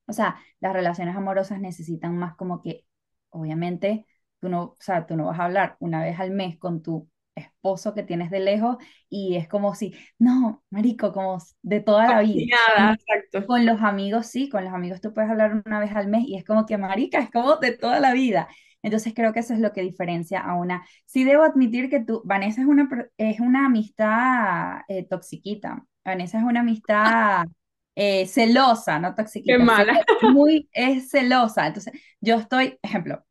o 0.07 0.13
sea, 0.15 0.37
las 0.61 0.73
relaciones 0.73 1.15
amorosas 1.15 1.61
necesitan 1.61 2.17
más 2.17 2.35
como 2.37 2.63
que, 2.63 2.87
obviamente, 3.29 4.07
tú 4.41 4.49
no, 4.49 4.63
o 4.63 4.77
sea, 4.81 5.07
tú 5.07 5.15
no 5.15 5.27
vas 5.27 5.39
a 5.39 5.45
hablar 5.45 5.77
una 5.79 6.03
vez 6.03 6.19
al 6.19 6.31
mes 6.31 6.59
con 6.59 6.83
tu 6.83 7.07
esposo 7.35 7.93
que 7.95 8.03
tienes 8.03 8.31
de 8.31 8.41
lejos 8.41 8.79
y 9.11 9.37
es 9.37 9.47
como 9.47 9.75
si, 9.75 9.95
no, 10.19 10.65
marico, 10.71 11.13
como 11.13 11.37
de 11.61 11.81
toda 11.81 12.07
la 12.09 12.21
vida. 12.23 12.57
Nada, 12.77 12.95
exacto. 12.95 13.47
Con 13.47 13.67
los 13.67 13.83
amigos 13.83 14.27
sí, 14.27 14.49
con 14.49 14.65
los 14.65 14.73
amigos 14.73 15.03
tú 15.03 15.13
puedes 15.13 15.31
hablar 15.31 15.63
una 15.67 15.81
vez 15.81 15.95
al 15.95 16.09
mes 16.09 16.25
y 16.27 16.37
es 16.37 16.45
como 16.45 16.65
que, 16.65 16.79
marica, 16.79 17.19
es 17.19 17.31
como 17.31 17.57
de 17.57 17.77
toda 17.77 18.01
la 18.01 18.15
vida. 18.15 18.49
Entonces 18.85 19.15
creo 19.15 19.33
que 19.35 19.41
eso 19.41 19.55
es 19.55 19.61
lo 19.61 19.73
que 19.75 19.83
diferencia 19.83 20.41
a 20.41 20.55
una. 20.57 20.87
Sí 21.07 21.25
debo 21.25 21.45
admitir 21.45 21.91
que 21.91 22.01
tú, 22.05 22.23
Vanessa 22.25 22.63
es 22.63 22.69
una, 22.69 22.89
es 23.19 23.41
una 23.41 23.67
amistad 23.67 24.83
eh, 24.89 25.07
toxiquita. 25.09 25.87
Vanessa 26.05 26.39
es 26.39 26.45
una 26.45 26.61
amistad 26.61 27.47
eh, 27.97 28.27
celosa, 28.29 29.01
no 29.01 29.15
Qué 29.47 29.59
toxiquita, 29.59 29.69
mala. 29.69 29.95
celo- 29.95 30.07
muy 30.21 30.69
es 30.75 31.11
celosa. 31.11 31.67
Entonces, 31.69 31.95
yo 32.23 32.37
estoy, 32.37 32.79
ejemplo, 32.83 33.25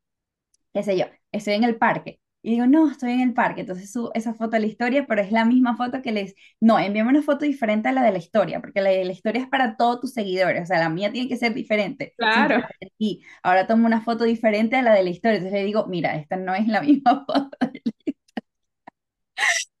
qué 0.74 0.82
sé 0.82 0.98
yo, 0.98 1.06
estoy 1.32 1.54
en 1.54 1.64
el 1.64 1.78
parque. 1.78 2.20
Y 2.44 2.52
digo, 2.52 2.66
no, 2.66 2.90
estoy 2.90 3.12
en 3.12 3.20
el 3.22 3.34
parque. 3.34 3.62
Entonces 3.62 3.90
subo 3.92 4.10
esa 4.14 4.34
foto 4.34 4.56
a 4.56 4.60
la 4.60 4.66
historia, 4.66 5.06
pero 5.08 5.22
es 5.22 5.32
la 5.32 5.46
misma 5.46 5.76
foto 5.76 6.02
que 6.02 6.12
les... 6.12 6.34
No, 6.60 6.78
envíame 6.78 7.10
una 7.10 7.22
foto 7.22 7.44
diferente 7.46 7.88
a 7.88 7.92
la 7.92 8.02
de 8.02 8.12
la 8.12 8.18
historia, 8.18 8.60
porque 8.60 8.82
la 8.82 8.90
de 8.90 9.04
la 9.04 9.12
historia 9.12 9.42
es 9.42 9.48
para 9.48 9.76
todos 9.78 10.00
tus 10.02 10.12
seguidores. 10.12 10.62
O 10.64 10.66
sea, 10.66 10.78
la 10.80 10.90
mía 10.90 11.10
tiene 11.12 11.28
que 11.28 11.38
ser 11.38 11.54
diferente, 11.54 12.14
Claro. 12.16 12.62
aquí. 12.82 13.22
Ahora 13.42 13.66
tomo 13.66 13.86
una 13.86 14.02
foto 14.02 14.24
diferente 14.24 14.76
a 14.76 14.82
la 14.82 14.94
de 14.94 15.04
la 15.04 15.10
historia. 15.10 15.38
Entonces 15.38 15.58
le 15.60 15.66
digo, 15.66 15.86
mira, 15.86 16.16
esta 16.16 16.36
no 16.36 16.54
es 16.54 16.68
la 16.68 16.82
misma 16.82 17.24
foto. 17.26 17.50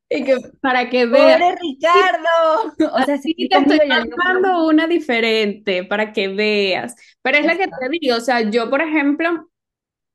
Y 0.08 0.24
que 0.24 0.36
para 0.60 0.90
que 0.90 1.06
veas. 1.06 1.40
¡Pobre 1.40 1.56
Ricardo! 1.60 2.74
O 2.94 3.02
sea, 3.02 3.18
si 3.18 3.34
Sí, 3.36 3.48
te 3.48 3.58
estoy 3.58 3.80
mandando 3.88 4.66
una 4.68 4.86
diferente 4.86 5.84
para 5.84 6.12
que 6.12 6.28
veas. 6.28 6.94
Pero 7.22 7.38
es 7.38 7.44
la 7.46 7.56
que 7.56 7.66
te 7.66 7.88
digo, 7.90 8.16
o 8.16 8.20
sea, 8.20 8.48
yo, 8.50 8.70
por 8.70 8.80
ejemplo, 8.82 9.48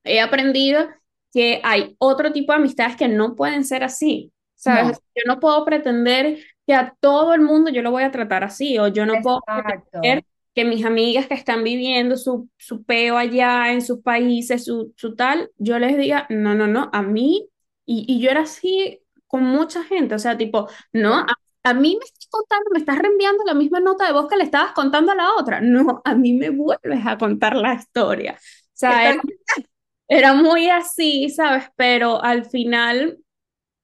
he 0.05 0.21
aprendido 0.21 0.87
que 1.33 1.61
hay 1.63 1.95
otro 1.99 2.31
tipo 2.31 2.51
de 2.53 2.59
amistades 2.59 2.95
que 2.95 3.07
no 3.07 3.35
pueden 3.35 3.63
ser 3.65 3.83
así, 3.83 4.33
¿sabes? 4.55 4.97
no, 4.97 4.99
Yo 5.15 5.23
no 5.27 5.39
puedo 5.39 5.63
pretender 5.65 6.39
que 6.65 6.73
a 6.73 6.95
todo 6.99 7.33
el 7.33 7.41
mundo 7.41 7.71
yo 7.71 7.81
lo 7.81 7.91
voy 7.91 8.03
a 8.03 8.11
tratar 8.11 8.43
así, 8.43 8.77
o 8.79 8.87
yo 8.87 9.05
no 9.05 9.21
puedo 9.21 9.41
pretender 9.63 10.23
que 10.55 10.65
mis 10.65 10.83
amigas 10.85 11.27
que 11.27 11.35
están 11.35 11.63
viviendo 11.63 12.17
su, 12.17 12.49
su 12.57 12.83
peo 12.83 13.17
allá 13.17 13.71
en 13.71 13.81
sus 13.81 14.01
países, 14.01 14.65
su, 14.65 14.93
su 14.97 15.15
tal, 15.15 15.51
yo 15.57 15.79
les 15.79 15.97
diga, 15.97 16.25
no, 16.29 16.55
no, 16.55 16.67
no, 16.67 16.89
a 16.93 17.01
mí, 17.01 17.47
y, 17.85 18.05
y 18.07 18.19
yo 18.21 18.29
era 18.31 18.41
así 18.41 19.01
con 19.27 19.43
mucha 19.43 19.83
gente, 19.83 20.15
o 20.15 20.19
sea, 20.19 20.37
tipo, 20.37 20.67
no, 20.93 21.15
a, 21.15 21.27
a 21.63 21.73
mí 21.73 21.95
me 21.99 22.05
estás 22.05 22.27
contando, 22.29 22.69
me 22.71 22.79
estás 22.79 22.97
reenviando 22.97 23.43
la 23.45 23.53
misma 23.53 23.79
nota 23.79 24.05
de 24.07 24.13
voz 24.13 24.27
que 24.27 24.37
le 24.37 24.43
estabas 24.43 24.73
contando 24.73 25.11
a 25.11 25.15
la 25.15 25.33
otra, 25.35 25.61
no, 25.61 26.01
a 26.03 26.15
mí 26.15 26.33
me 26.33 26.49
vuelves 26.49 27.05
a 27.05 27.17
contar 27.17 27.55
la 27.55 27.73
historia. 27.75 28.33
O 28.35 28.77
¿Qué 28.85 28.93
sea, 28.93 29.09
era? 29.09 29.21
Era 30.09 30.33
muy 30.35 30.69
así, 30.69 31.29
¿sabes? 31.31 31.65
Pero 31.77 32.23
al 32.23 32.45
final 32.45 33.19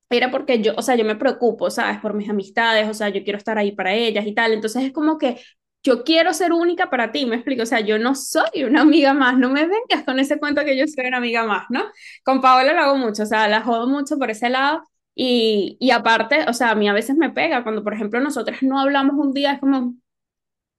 era 0.09 0.31
porque 0.31 0.61
yo, 0.61 0.73
o 0.77 0.81
sea, 0.81 0.95
yo 0.95 1.05
me 1.05 1.15
preocupo, 1.15 1.69
¿sabes? 1.71 1.99
Por 1.99 2.13
mis 2.13 2.29
amistades, 2.29 2.88
o 2.89 2.93
sea, 2.93 3.09
yo 3.09 3.23
quiero 3.23 3.38
estar 3.38 3.57
ahí 3.57 3.71
para 3.73 3.93
ellas 3.93 4.25
y 4.27 4.33
tal. 4.33 4.53
Entonces 4.53 4.83
es 4.85 4.93
como 4.93 5.17
que 5.17 5.41
yo 5.83 6.03
quiero 6.03 6.33
ser 6.33 6.53
única 6.53 6.89
para 6.89 7.11
ti, 7.11 7.25
me 7.25 7.35
explico. 7.38 7.63
O 7.63 7.65
sea, 7.65 7.79
yo 7.81 7.99
no 7.99 8.15
soy 8.15 8.63
una 8.65 8.81
amiga 8.81 9.13
más, 9.13 9.38
no 9.38 9.49
me 9.49 9.67
vengas 9.67 10.05
con 10.05 10.19
ese 10.19 10.39
cuento 10.39 10.63
que 10.65 10.77
yo 10.77 10.85
soy 10.88 11.07
una 11.07 11.17
amiga 11.17 11.45
más, 11.45 11.65
¿no? 11.69 11.83
Con 12.23 12.41
Paola 12.41 12.73
lo 12.73 12.81
hago 12.81 12.97
mucho, 12.97 13.23
o 13.23 13.25
sea, 13.25 13.47
la 13.47 13.61
jodo 13.61 13.88
mucho 13.88 14.17
por 14.17 14.31
ese 14.31 14.49
lado. 14.49 14.83
Y, 15.15 15.77
y 15.79 15.91
aparte, 15.91 16.45
o 16.49 16.53
sea, 16.53 16.71
a 16.71 16.75
mí 16.75 16.89
a 16.89 16.93
veces 16.93 17.15
me 17.17 17.29
pega 17.31 17.63
cuando, 17.63 17.83
por 17.83 17.93
ejemplo, 17.93 18.19
nosotras 18.19 18.61
no 18.63 18.79
hablamos 18.79 19.15
un 19.17 19.33
día, 19.33 19.53
es 19.53 19.59
como, 19.59 19.95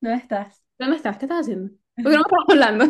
¿Dónde 0.01 0.19
estás? 0.19 0.65
¿dónde 0.79 0.97
estás? 0.97 1.19
¿Qué 1.19 1.25
estás 1.27 1.41
haciendo? 1.43 1.71
¿Por 2.03 2.13
qué 2.13 2.17
no 2.19 2.23
estamos 2.23 2.45
hablando? 2.49 2.85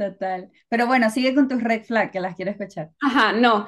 Total. 0.00 0.50
Pero 0.70 0.86
bueno, 0.86 1.10
sigue 1.10 1.34
con 1.34 1.46
tus 1.46 1.62
red 1.62 1.82
flags, 1.84 2.10
que 2.10 2.20
las 2.20 2.34
quiero 2.34 2.50
escuchar. 2.50 2.88
Ajá, 3.02 3.32
no. 3.34 3.66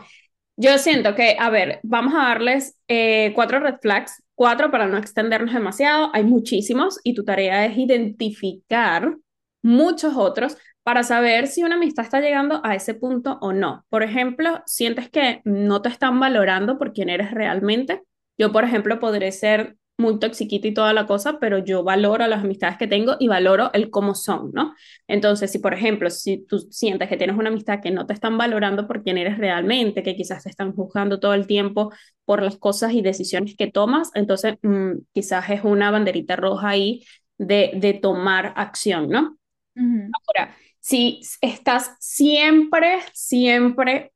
Yo 0.57 0.79
siento 0.79 1.15
que, 1.15 1.37
a 1.39 1.51
ver, 1.51 1.81
vamos 1.83 2.15
a 2.15 2.29
darles 2.29 2.79
eh, 2.89 3.33
cuatro 3.35 3.61
red 3.61 3.75
flags, 3.83 4.23
cuatro 4.35 4.71
para 4.71 4.87
no 4.87 4.97
extendernos 4.97 5.53
demasiado. 5.53 6.11
Hay 6.15 6.25
muchísimos 6.25 7.01
y 7.05 7.15
tu 7.15 7.23
tarea 7.25 7.67
es 7.67 7.77
identificar 7.77 9.15
muchos 9.61 10.15
otros 10.17 10.57
para 10.83 11.03
saber 11.03 11.49
si 11.49 11.65
una 11.65 11.75
amistad 11.77 12.05
está 12.07 12.21
llegando 12.21 12.63
a 12.65 12.75
ese 12.75 12.95
punto 12.95 13.39
o 13.43 13.53
no. 13.53 13.85
Por 13.91 14.03
ejemplo, 14.03 14.63
sientes 14.65 15.11
que 15.11 15.43
no 15.45 15.83
te 15.83 15.91
están 15.91 16.19
valorando 16.19 16.79
por 16.79 16.95
quién 16.95 17.11
eres 17.11 17.31
realmente. 17.31 18.03
Yo, 18.39 18.53
por 18.53 18.65
ejemplo, 18.65 18.99
podré 19.01 19.33
ser 19.33 19.77
muy 20.03 20.19
toxiquita 20.19 20.69
y 20.69 20.75
toda 20.75 20.93
la 20.93 21.07
cosa, 21.07 21.39
pero 21.41 21.59
yo 21.59 21.85
valoro 21.85 22.27
las 22.27 22.45
amistades 22.45 22.77
que 22.79 22.87
tengo 22.89 23.17
y 23.19 23.29
valoro 23.29 23.71
el 23.73 23.91
cómo 23.91 24.15
son, 24.15 24.51
¿no? 24.53 24.75
Entonces, 25.09 25.51
si 25.53 25.59
por 25.61 25.75
ejemplo, 25.75 26.11
si 26.11 26.39
tú 26.47 26.59
sientes 26.71 27.09
que 27.09 27.17
tienes 27.17 27.37
una 27.37 27.49
amistad 27.51 27.81
que 27.83 27.91
no 27.91 28.07
te 28.07 28.13
están 28.15 28.37
valorando 28.39 28.87
por 28.87 29.03
quién 29.03 29.19
eres 29.19 29.39
realmente, 29.39 30.03
que 30.03 30.17
quizás 30.17 30.43
te 30.45 30.51
están 30.51 30.75
juzgando 30.75 31.21
todo 31.21 31.35
el 31.35 31.47
tiempo 31.47 31.93
por 32.25 32.43
las 32.43 32.57
cosas 32.59 32.93
y 32.95 33.03
decisiones 33.03 33.57
que 33.57 33.71
tomas, 33.71 34.11
entonces 34.15 34.57
mmm, 34.63 34.93
quizás 35.15 35.49
es 35.51 35.65
una 35.65 35.91
banderita 35.91 36.37
roja 36.37 36.69
ahí 36.71 37.05
de, 37.39 37.73
de 37.77 37.95
tomar 37.95 38.53
acción, 38.57 39.09
¿no? 39.09 39.39
Ujú, 39.77 40.15
Ahora, 40.29 40.57
si 40.81 41.21
estás 41.41 41.97
siempre, 42.01 43.01
siempre 43.15 44.13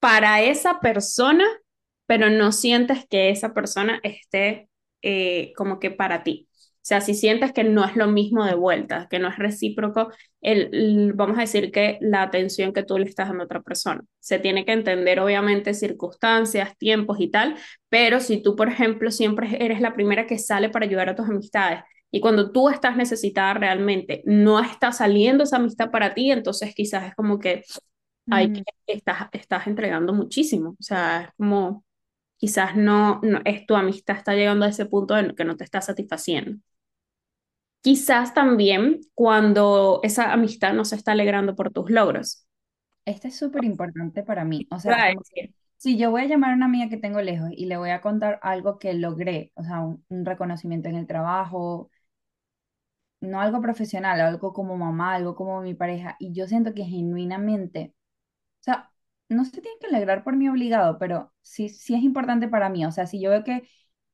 para 0.00 0.42
esa 0.42 0.80
persona, 0.80 1.44
pero 2.06 2.30
no 2.30 2.52
sientes 2.52 3.06
que 3.08 3.30
esa 3.30 3.54
persona 3.54 4.00
esté 4.02 4.69
eh, 5.02 5.52
como 5.56 5.78
que 5.80 5.90
para 5.90 6.22
ti. 6.22 6.48
O 6.82 6.82
sea, 6.90 7.00
si 7.02 7.14
sientes 7.14 7.52
que 7.52 7.62
no 7.62 7.84
es 7.84 7.94
lo 7.96 8.06
mismo 8.08 8.44
de 8.44 8.54
vuelta, 8.54 9.06
que 9.10 9.18
no 9.18 9.28
es 9.28 9.36
recíproco, 9.38 10.10
el, 10.40 10.70
el- 10.74 11.12
vamos 11.12 11.36
a 11.38 11.42
decir 11.42 11.70
que 11.72 11.98
la 12.00 12.22
atención 12.22 12.72
que 12.72 12.82
tú 12.82 12.98
le 12.98 13.04
estás 13.04 13.28
dando 13.28 13.42
a 13.42 13.46
otra 13.46 13.60
persona. 13.62 14.02
Se 14.18 14.38
tiene 14.38 14.64
que 14.64 14.72
entender, 14.72 15.20
obviamente, 15.20 15.74
circunstancias, 15.74 16.76
tiempos 16.78 17.20
y 17.20 17.30
tal, 17.30 17.56
pero 17.88 18.20
si 18.20 18.42
tú, 18.42 18.56
por 18.56 18.68
ejemplo, 18.68 19.10
siempre 19.10 19.62
eres 19.64 19.80
la 19.80 19.94
primera 19.94 20.26
que 20.26 20.38
sale 20.38 20.70
para 20.70 20.86
ayudar 20.86 21.08
a 21.10 21.14
tus 21.16 21.28
amistades 21.28 21.80
y 22.10 22.20
cuando 22.20 22.50
tú 22.50 22.68
estás 22.68 22.96
necesitada 22.96 23.54
realmente, 23.54 24.22
no 24.26 24.58
está 24.60 24.90
saliendo 24.92 25.44
esa 25.44 25.56
amistad 25.56 25.90
para 25.90 26.14
ti, 26.14 26.30
entonces 26.32 26.74
quizás 26.74 27.06
es 27.08 27.14
como 27.14 27.38
que 27.38 27.62
hay 28.30 28.50
que 28.52 28.62
estás, 28.86 29.28
estás 29.32 29.66
entregando 29.66 30.12
muchísimo. 30.14 30.70
O 30.78 30.82
sea, 30.82 31.22
es 31.24 31.34
como 31.36 31.84
quizás 32.40 32.76
no, 32.76 33.20
no 33.24 33.40
es 33.46 33.66
tu 33.66 33.76
amistad 33.76 34.18
está 34.18 34.34
llegando 34.34 34.66
a 34.66 34.70
ese 34.70 34.86
punto 34.86 35.16
en 35.18 35.36
que 35.36 35.44
no 35.46 35.56
te 35.58 35.64
está 35.64 35.80
satisfaciendo. 35.82 36.58
Quizás 37.82 38.34
también 38.34 39.00
cuando 39.14 40.00
esa 40.02 40.32
amistad 40.32 40.72
no 40.74 40.84
se 40.84 40.96
está 40.96 41.12
alegrando 41.12 41.54
por 41.56 41.70
tus 41.72 41.90
logros. 41.90 42.46
Este 43.04 43.28
es 43.28 43.36
súper 43.38 43.64
importante 43.64 44.22
para 44.22 44.44
mí. 44.44 44.66
O 44.70 44.78
sea, 44.80 45.04
si 45.78 45.98
yo 45.98 46.10
voy 46.10 46.22
a 46.22 46.26
llamar 46.26 46.52
a 46.52 46.56
una 46.56 46.66
amiga 46.66 46.88
que 46.90 46.96
tengo 46.98 47.20
lejos 47.22 47.50
y 47.52 47.66
le 47.66 47.76
voy 47.78 47.90
a 47.90 48.00
contar 48.02 48.38
algo 48.42 48.78
que 48.78 48.94
logré, 48.94 49.52
o 49.54 49.64
sea, 49.64 49.80
un, 49.80 50.04
un 50.08 50.24
reconocimiento 50.26 50.88
en 50.88 50.96
el 50.96 51.06
trabajo, 51.06 51.90
no 53.20 53.40
algo 53.40 53.60
profesional, 53.60 54.20
algo 54.20 54.52
como 54.52 54.76
mamá, 54.76 55.14
algo 55.14 55.34
como 55.34 55.60
mi 55.62 55.74
pareja, 55.74 56.16
y 56.18 56.32
yo 56.32 56.46
siento 56.46 56.74
que 56.74 56.84
genuinamente, 56.84 57.94
o 58.60 58.64
sea, 58.64 58.89
no 59.30 59.44
se 59.44 59.52
tiene 59.62 59.78
que 59.80 59.86
alegrar 59.88 60.24
por 60.24 60.36
mí 60.36 60.48
obligado, 60.48 60.98
pero 60.98 61.32
sí, 61.42 61.68
sí 61.68 61.94
es 61.94 62.02
importante 62.02 62.48
para 62.48 62.68
mí. 62.70 62.84
O 62.86 62.92
sea, 62.92 63.06
si 63.06 63.20
yo 63.20 63.30
veo 63.30 63.44
que 63.44 63.68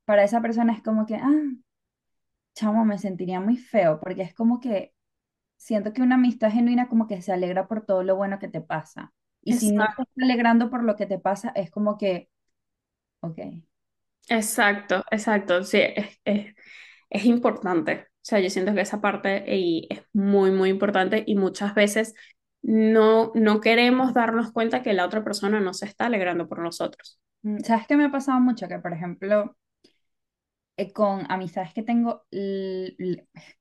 para 0.05 0.25
esa 0.25 0.43
persona 0.43 0.73
es 0.75 0.83
como 0.83 1.07
que, 1.07 1.17
ah, 1.17 1.33
chamo, 2.55 2.85
me 2.85 2.99
sentiría 2.99 3.41
muy 3.41 3.57
feo, 3.57 4.01
porque 4.01 4.23
es 4.23 4.35
como 4.35 4.61
que 4.61 4.95
siento 5.57 5.93
que 5.93 6.03
una 6.03 6.17
amistad 6.17 6.53
genuina 6.53 6.89
como 6.89 7.07
que 7.09 7.23
se 7.23 7.33
alegra 7.33 7.69
por 7.69 7.87
todo 7.87 8.03
lo 8.05 8.17
bueno 8.17 8.39
que 8.39 8.49
te 8.49 8.61
pasa. 8.63 9.15
Y 9.43 9.55
si 9.55 9.73
no 9.73 9.87
te 9.97 10.03
está 10.05 10.25
alegrando 10.25 10.71
por 10.71 10.85
lo 10.85 10.97
que 10.97 11.07
te 11.07 11.19
pasa, 11.19 11.51
es 11.57 11.71
como 11.71 11.99
que, 11.99 12.31
ok. 13.21 13.39
exacto, 14.29 15.05
exacto. 15.11 15.63
Sí, 15.65 15.79
es, 15.81 16.21
es, 16.25 16.55
es 17.11 17.25
importante. 17.25 18.07
O 18.09 18.29
sea, 18.29 18.41
yo 18.41 18.51
siento 18.51 18.75
que 18.75 18.81
esa 18.83 19.01
parte 19.01 19.45
y 19.57 19.87
es 19.91 20.03
muy, 20.13 20.51
muy 20.51 20.71
importante 20.71 21.25
y 21.27 21.37
muchas 21.37 21.75
veces 21.75 22.15
no, 22.69 23.31
no 23.37 23.61
queremos 23.61 24.13
darnos 24.13 24.51
cuenta 24.51 24.83
que 24.83 24.93
la 24.93 25.05
otra 25.07 25.23
persona 25.23 25.61
no 25.61 25.73
se 25.73 25.87
está 25.87 26.07
alegrando 26.07 26.49
por 26.49 26.59
nosotros. 26.59 27.21
Mm, 27.43 27.61
¿Sabes 27.61 27.87
qué 27.87 27.97
me 27.97 28.07
ha 28.07 28.11
pasado 28.11 28.41
mucho? 28.41 28.67
Que, 28.67 28.81
por 28.81 28.93
ejemplo, 28.93 29.57
eh, 30.77 30.93
con 30.93 31.31
amistades 31.31 31.73
que 31.73 31.85
tengo, 31.85 32.27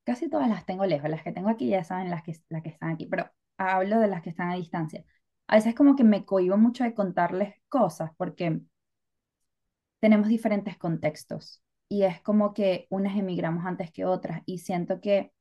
casi 0.04 0.28
todas 0.28 0.50
las 0.50 0.66
tengo 0.66 0.88
lejos, 0.88 1.08
las 1.10 1.22
que 1.22 1.32
tengo 1.32 1.50
aquí 1.50 1.70
ya 1.70 1.84
saben 1.84 2.10
las 2.10 2.24
que, 2.24 2.34
las 2.50 2.64
que 2.64 2.70
están 2.70 2.90
aquí, 2.90 3.06
pero 3.06 3.30
hablo 3.58 4.00
de 4.00 4.08
las 4.08 4.24
que 4.24 4.32
están 4.32 4.50
a 4.50 4.56
distancia. 4.56 5.04
A 5.48 5.56
veces 5.58 5.76
como 5.76 5.96
que 5.96 6.04
me 6.04 6.26
cohíbo 6.26 6.58
mucho 6.58 6.84
de 6.84 6.96
contarles 6.96 7.54
cosas 7.70 8.10
porque 8.18 8.60
tenemos 10.00 10.30
diferentes 10.30 10.78
contextos 10.78 11.62
y 11.90 12.04
es 12.04 12.22
como 12.22 12.56
que 12.56 12.88
unas 12.90 13.16
emigramos 13.18 13.66
antes 13.68 13.92
que 13.92 14.06
otras 14.06 14.42
y 14.48 14.58
siento 14.60 15.00
que, 15.00 15.32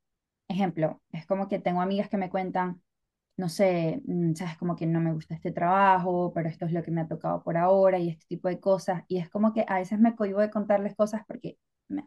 ejemplo, 0.48 1.02
es 1.12 1.26
como 1.26 1.48
que 1.48 1.58
tengo 1.60 1.80
amigas 1.80 2.10
que 2.10 2.18
me 2.18 2.28
cuentan, 2.30 2.82
no 3.36 3.48
sé, 3.48 4.02
mm, 4.06 4.34
sabes, 4.34 4.56
como 4.58 4.76
que 4.76 4.86
no 4.86 5.00
me 5.00 5.12
gusta 5.12 5.34
este 5.34 5.52
trabajo, 5.52 6.32
pero 6.34 6.48
esto 6.48 6.66
es 6.66 6.72
lo 6.72 6.82
que 6.82 6.90
me 6.90 7.00
ha 7.02 7.08
tocado 7.08 7.42
por 7.42 7.56
ahora 7.56 7.98
y 7.98 8.10
este 8.10 8.26
tipo 8.28 8.48
de 8.48 8.60
cosas. 8.60 9.04
Y 9.08 9.18
es 9.18 9.28
como 9.30 9.52
que 9.52 9.64
a 9.68 9.76
veces 9.78 9.98
me 10.00 10.14
cohíbo 10.16 10.40
de 10.40 10.50
contarles 10.50 10.94
cosas 10.96 11.22
porque 11.26 11.58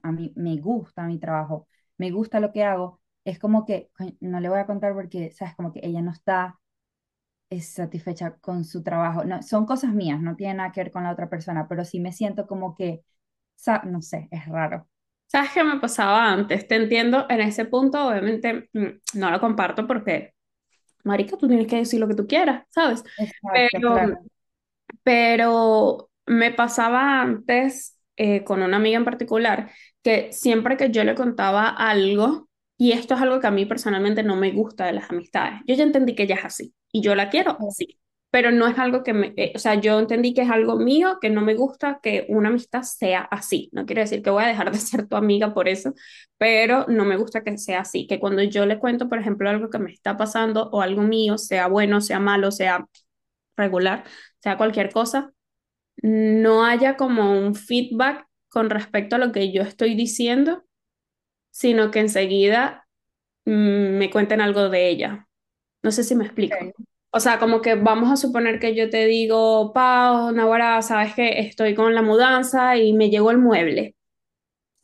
a 0.03 0.11
mí 0.11 0.33
me 0.35 0.57
gusta 0.57 1.03
mi 1.05 1.19
trabajo, 1.19 1.67
me 1.97 2.11
gusta 2.11 2.39
lo 2.39 2.51
que 2.51 2.63
hago. 2.63 3.01
Es 3.25 3.39
como 3.39 3.65
que 3.65 3.89
no 4.21 4.39
le 4.39 4.49
voy 4.49 4.59
a 4.59 4.65
contar 4.65 4.93
porque, 4.93 5.31
sabes, 5.31 5.55
como 5.55 5.73
que 5.73 5.81
ella 5.83 6.01
no 6.01 6.11
está 6.11 6.59
es 7.49 7.69
satisfecha 7.73 8.37
con 8.41 8.65
su 8.65 8.83
trabajo. 8.83 9.23
No, 9.25 9.41
son 9.43 9.65
cosas 9.65 9.93
mías, 9.93 10.21
no 10.21 10.35
tiene 10.35 10.55
nada 10.55 10.71
que 10.71 10.81
ver 10.81 10.91
con 10.91 11.03
la 11.03 11.11
otra 11.11 11.29
persona, 11.29 11.67
pero 11.67 11.85
sí 11.85 11.99
me 11.99 12.11
siento 12.13 12.47
como 12.47 12.75
que, 12.75 13.03
no 13.85 14.01
sé, 14.01 14.27
es 14.31 14.45
raro. 14.47 14.87
¿Sabes 15.27 15.51
qué 15.53 15.63
me 15.63 15.79
pasaba 15.79 16.31
antes? 16.31 16.67
Te 16.67 16.75
entiendo 16.75 17.25
en 17.29 17.41
ese 17.41 17.65
punto, 17.65 18.07
obviamente 18.07 18.69
mm, 18.73 19.19
no 19.19 19.31
lo 19.31 19.39
comparto 19.41 19.85
porque, 19.87 20.33
marica, 21.03 21.37
tú 21.37 21.47
tienes 21.47 21.67
que 21.67 21.77
decir 21.77 21.99
lo 21.99 22.07
que 22.07 22.15
tú 22.15 22.27
quieras, 22.27 22.65
¿sabes? 22.69 23.03
Exacto, 23.17 23.71
Pero, 23.71 23.91
claro. 23.91 24.17
pero 25.03 26.09
me 26.25 26.51
pasaba 26.51 27.21
antes 27.21 27.97
eh, 28.17 28.43
con 28.43 28.61
una 28.61 28.77
amiga 28.77 28.97
en 28.97 29.05
particular 29.05 29.71
que 30.03 30.31
siempre 30.31 30.77
que 30.77 30.91
yo 30.91 31.03
le 31.03 31.15
contaba 31.15 31.69
algo, 31.69 32.49
y 32.77 32.91
esto 32.93 33.15
es 33.15 33.21
algo 33.21 33.39
que 33.39 33.47
a 33.47 33.51
mí 33.51 33.65
personalmente 33.65 34.23
no 34.23 34.35
me 34.35 34.51
gusta 34.51 34.85
de 34.85 34.93
las 34.93 35.09
amistades, 35.09 35.61
yo 35.67 35.75
ya 35.75 35.83
entendí 35.83 36.15
que 36.15 36.23
ella 36.23 36.35
es 36.35 36.45
así 36.45 36.73
y 36.91 37.01
yo 37.01 37.15
la 37.15 37.29
quiero 37.29 37.57
así, 37.67 37.99
pero 38.37 38.51
no 38.51 38.67
es 38.67 38.77
algo 38.77 39.01
que 39.01 39.13
me, 39.13 39.33
eh, 39.35 39.51
o 39.55 39.57
sea, 39.57 39.73
yo 39.81 39.97
entendí 39.97 40.35
que 40.35 40.43
es 40.43 40.49
algo 40.51 40.75
mío, 40.77 41.17
que 41.19 41.31
no 41.31 41.41
me 41.41 41.55
gusta 41.55 41.99
que 42.03 42.27
una 42.29 42.49
amistad 42.49 42.83
sea 42.83 43.21
así. 43.21 43.67
No 43.73 43.87
quiere 43.87 44.01
decir 44.01 44.21
que 44.21 44.29
voy 44.29 44.43
a 44.43 44.47
dejar 44.47 44.71
de 44.71 44.77
ser 44.77 45.07
tu 45.07 45.15
amiga 45.15 45.55
por 45.55 45.67
eso, 45.67 45.95
pero 46.37 46.85
no 46.87 47.03
me 47.03 47.17
gusta 47.17 47.43
que 47.43 47.57
sea 47.57 47.79
así, 47.79 48.05
que 48.05 48.19
cuando 48.19 48.43
yo 48.43 48.67
le 48.67 48.77
cuento, 48.77 49.09
por 49.09 49.17
ejemplo, 49.17 49.49
algo 49.49 49.71
que 49.71 49.79
me 49.79 49.91
está 49.91 50.17
pasando 50.17 50.69
o 50.69 50.83
algo 50.83 51.01
mío, 51.01 51.39
sea 51.39 51.65
bueno, 51.65 51.99
sea 51.99 52.19
malo, 52.19 52.51
sea 52.51 52.85
regular, 53.55 54.03
sea 54.37 54.55
cualquier 54.55 54.91
cosa, 54.91 55.33
no 56.03 56.63
haya 56.63 56.95
como 56.95 57.31
un 57.31 57.55
feedback 57.55 58.27
con 58.49 58.69
respecto 58.69 59.15
a 59.15 59.19
lo 59.19 59.31
que 59.31 59.51
yo 59.51 59.63
estoy 59.63 59.95
diciendo, 59.95 60.63
sino 61.49 61.89
que 61.89 62.01
enseguida 62.01 62.87
mm, 63.45 63.97
me 63.97 64.11
cuenten 64.11 64.41
algo 64.41 64.69
de 64.69 64.89
ella. 64.89 65.27
No 65.81 65.91
sé 65.91 66.03
si 66.03 66.15
me 66.15 66.25
explico. 66.25 66.55
O 67.17 67.19
sea, 67.19 67.39
como 67.39 67.61
que 67.61 67.73
vamos 67.75 68.11
a 68.11 68.15
suponer 68.15 68.59
que 68.59 68.75
yo 68.75 68.89
te 68.91 69.07
digo, 69.07 69.73
Pau, 69.73 70.31
Nahuara, 70.31 70.83
sabes 70.83 71.15
que 71.15 71.39
estoy 71.39 71.73
con 71.73 71.95
la 71.95 72.03
mudanza 72.03 72.77
y 72.77 72.93
me 72.93 73.09
llegó 73.09 73.31
el 73.31 73.39
mueble. 73.39 73.95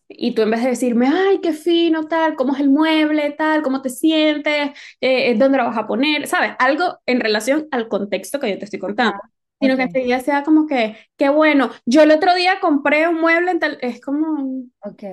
Y 0.10 0.36
tú 0.36 0.42
en 0.44 0.52
vez 0.52 0.64
de 0.64 0.70
decirme, 0.70 1.08
ay, 1.08 1.40
qué 1.42 1.54
fino, 1.54 2.08
tal, 2.08 2.36
cómo 2.36 2.54
es 2.54 2.60
el 2.62 2.70
mueble, 2.70 3.32
tal, 3.32 3.62
cómo 3.64 3.82
te 3.82 3.90
sientes, 3.90 4.72
eh, 5.02 5.36
dónde 5.38 5.58
lo 5.60 5.66
vas 5.66 5.78
a 5.78 5.88
poner, 5.88 6.28
¿sabes? 6.28 6.52
Algo 6.60 7.00
en 7.06 7.20
relación 7.20 7.68
al 7.72 7.88
contexto 7.88 8.40
que 8.40 8.52
yo 8.52 8.58
te 8.60 8.66
estoy 8.66 8.80
contando. 8.80 9.20
Sino 9.62 9.78
que 9.78 9.84
ok, 9.84 9.86
enseguida 9.86 10.20
sea 10.20 10.44
como 10.44 10.68
que, 10.68 10.98
qué 11.18 11.30
bueno, 11.30 11.72
yo 11.86 12.02
el 12.04 12.12
otro 12.12 12.36
día 12.36 12.60
compré 12.62 13.08
un 13.08 13.22
mueble 13.22 13.52
en 13.52 13.60
tal, 13.60 13.78
es 13.82 14.02
como, 14.02 14.66
ok. 14.82 15.04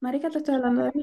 marica, 0.00 0.30
te 0.30 0.38
estoy 0.38 0.54
hablando 0.56 0.84
de 0.84 0.92
mí. 0.94 1.02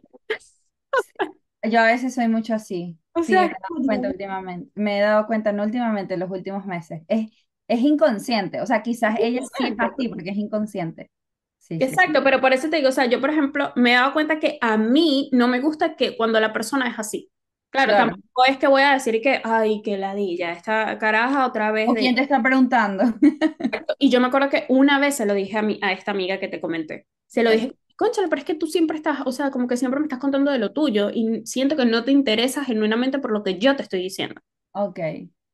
Yo 1.64 1.80
a 1.80 1.86
veces 1.88 2.14
soy 2.16 2.28
mucho 2.28 2.53
así. 2.53 2.97
O 3.14 3.24
Sí, 3.26 3.38
me 3.38 3.39
sea, 3.39 3.45
he 3.45 3.47
es 3.47 3.51
dado 3.51 3.86
cuenta 3.86 4.09
últimamente. 4.09 4.72
Me 4.76 4.97
he 4.99 5.01
dado 5.01 5.28
cuenta, 5.28 5.51
no 5.53 5.64
últimamente, 5.64 6.18
los 6.18 6.30
últimos 6.32 6.66
meses. 6.66 7.03
Es, 7.07 7.32
es 7.68 7.80
inconsciente. 7.82 8.61
O 8.61 8.66
sea, 8.66 8.82
quizás 8.84 9.16
ella 9.20 9.41
sí 9.57 9.68
es 9.68 9.76
así 9.80 10.09
porque 10.09 10.32
es 10.32 10.38
inconsciente. 10.38 11.11
Sí, 11.59 11.82
sí, 11.82 11.97
sí. 11.97 11.99
Exacto, 11.99 12.24
pero 12.24 12.41
por 12.41 12.53
eso 12.53 12.70
te 12.70 12.78
digo, 12.78 12.89
o 12.89 12.91
sea, 12.91 13.05
yo 13.07 13.22
por 13.22 13.30
ejemplo 13.32 13.74
me 13.76 13.91
he 13.91 13.95
dado 13.95 14.14
cuenta 14.14 14.39
que 14.39 14.57
a 14.61 14.78
mí 14.78 15.30
no 15.34 15.47
me 15.47 15.59
gusta 15.61 15.95
que 15.95 16.18
cuando 16.18 16.39
la 16.39 16.53
persona 16.53 16.89
es 16.89 16.99
así. 16.99 17.32
Claro, 17.72 17.95
Claro. 17.95 17.97
tampoco 17.97 18.45
es 18.47 18.57
que 18.57 18.68
voy 18.68 18.84
a 18.84 18.93
decir 18.93 19.22
que, 19.22 19.41
ay, 19.43 19.82
qué 19.84 19.97
ladilla, 19.97 20.51
esta 20.53 20.97
caraja 20.99 21.47
otra 21.47 21.72
vez 21.72 21.91
¿O 21.91 21.93
de... 21.93 22.01
quién 22.01 22.16
te 22.16 22.22
está 22.22 22.41
preguntando? 22.41 23.03
Y 23.99 24.09
yo 24.09 24.20
me 24.20 24.28
acuerdo 24.28 24.49
que 24.49 24.66
una 24.70 24.99
vez 24.99 25.16
se 25.16 25.26
lo 25.26 25.34
dije 25.34 25.57
a, 25.57 25.61
mi, 25.61 25.80
a 25.82 25.91
esta 25.93 26.11
amiga 26.11 26.39
que 26.39 26.47
te 26.47 26.61
comenté. 26.61 27.07
Se 27.28 27.43
lo 27.43 27.51
dije, 27.51 27.76
cónchale, 27.96 28.28
pero 28.28 28.39
es 28.39 28.46
que 28.46 28.56
tú 28.56 28.68
siempre 28.68 28.98
estás, 28.98 29.20
o 29.26 29.32
sea, 29.32 29.52
como 29.52 29.68
que 29.68 29.78
siempre 29.78 30.00
me 30.00 30.06
estás 30.06 30.20
contando 30.20 30.52
de 30.52 30.60
lo 30.60 30.72
tuyo 30.74 31.10
y 31.14 31.41
siento 31.46 31.76
que 31.76 31.86
no 31.86 32.04
te 32.04 32.12
interesa 32.12 32.64
genuinamente 32.66 33.20
por 33.20 33.32
lo 33.32 33.44
que 33.44 33.60
yo 33.60 33.76
te 33.76 33.84
estoy 33.84 34.02
diciendo. 34.02 34.41
Ok. 34.74 35.00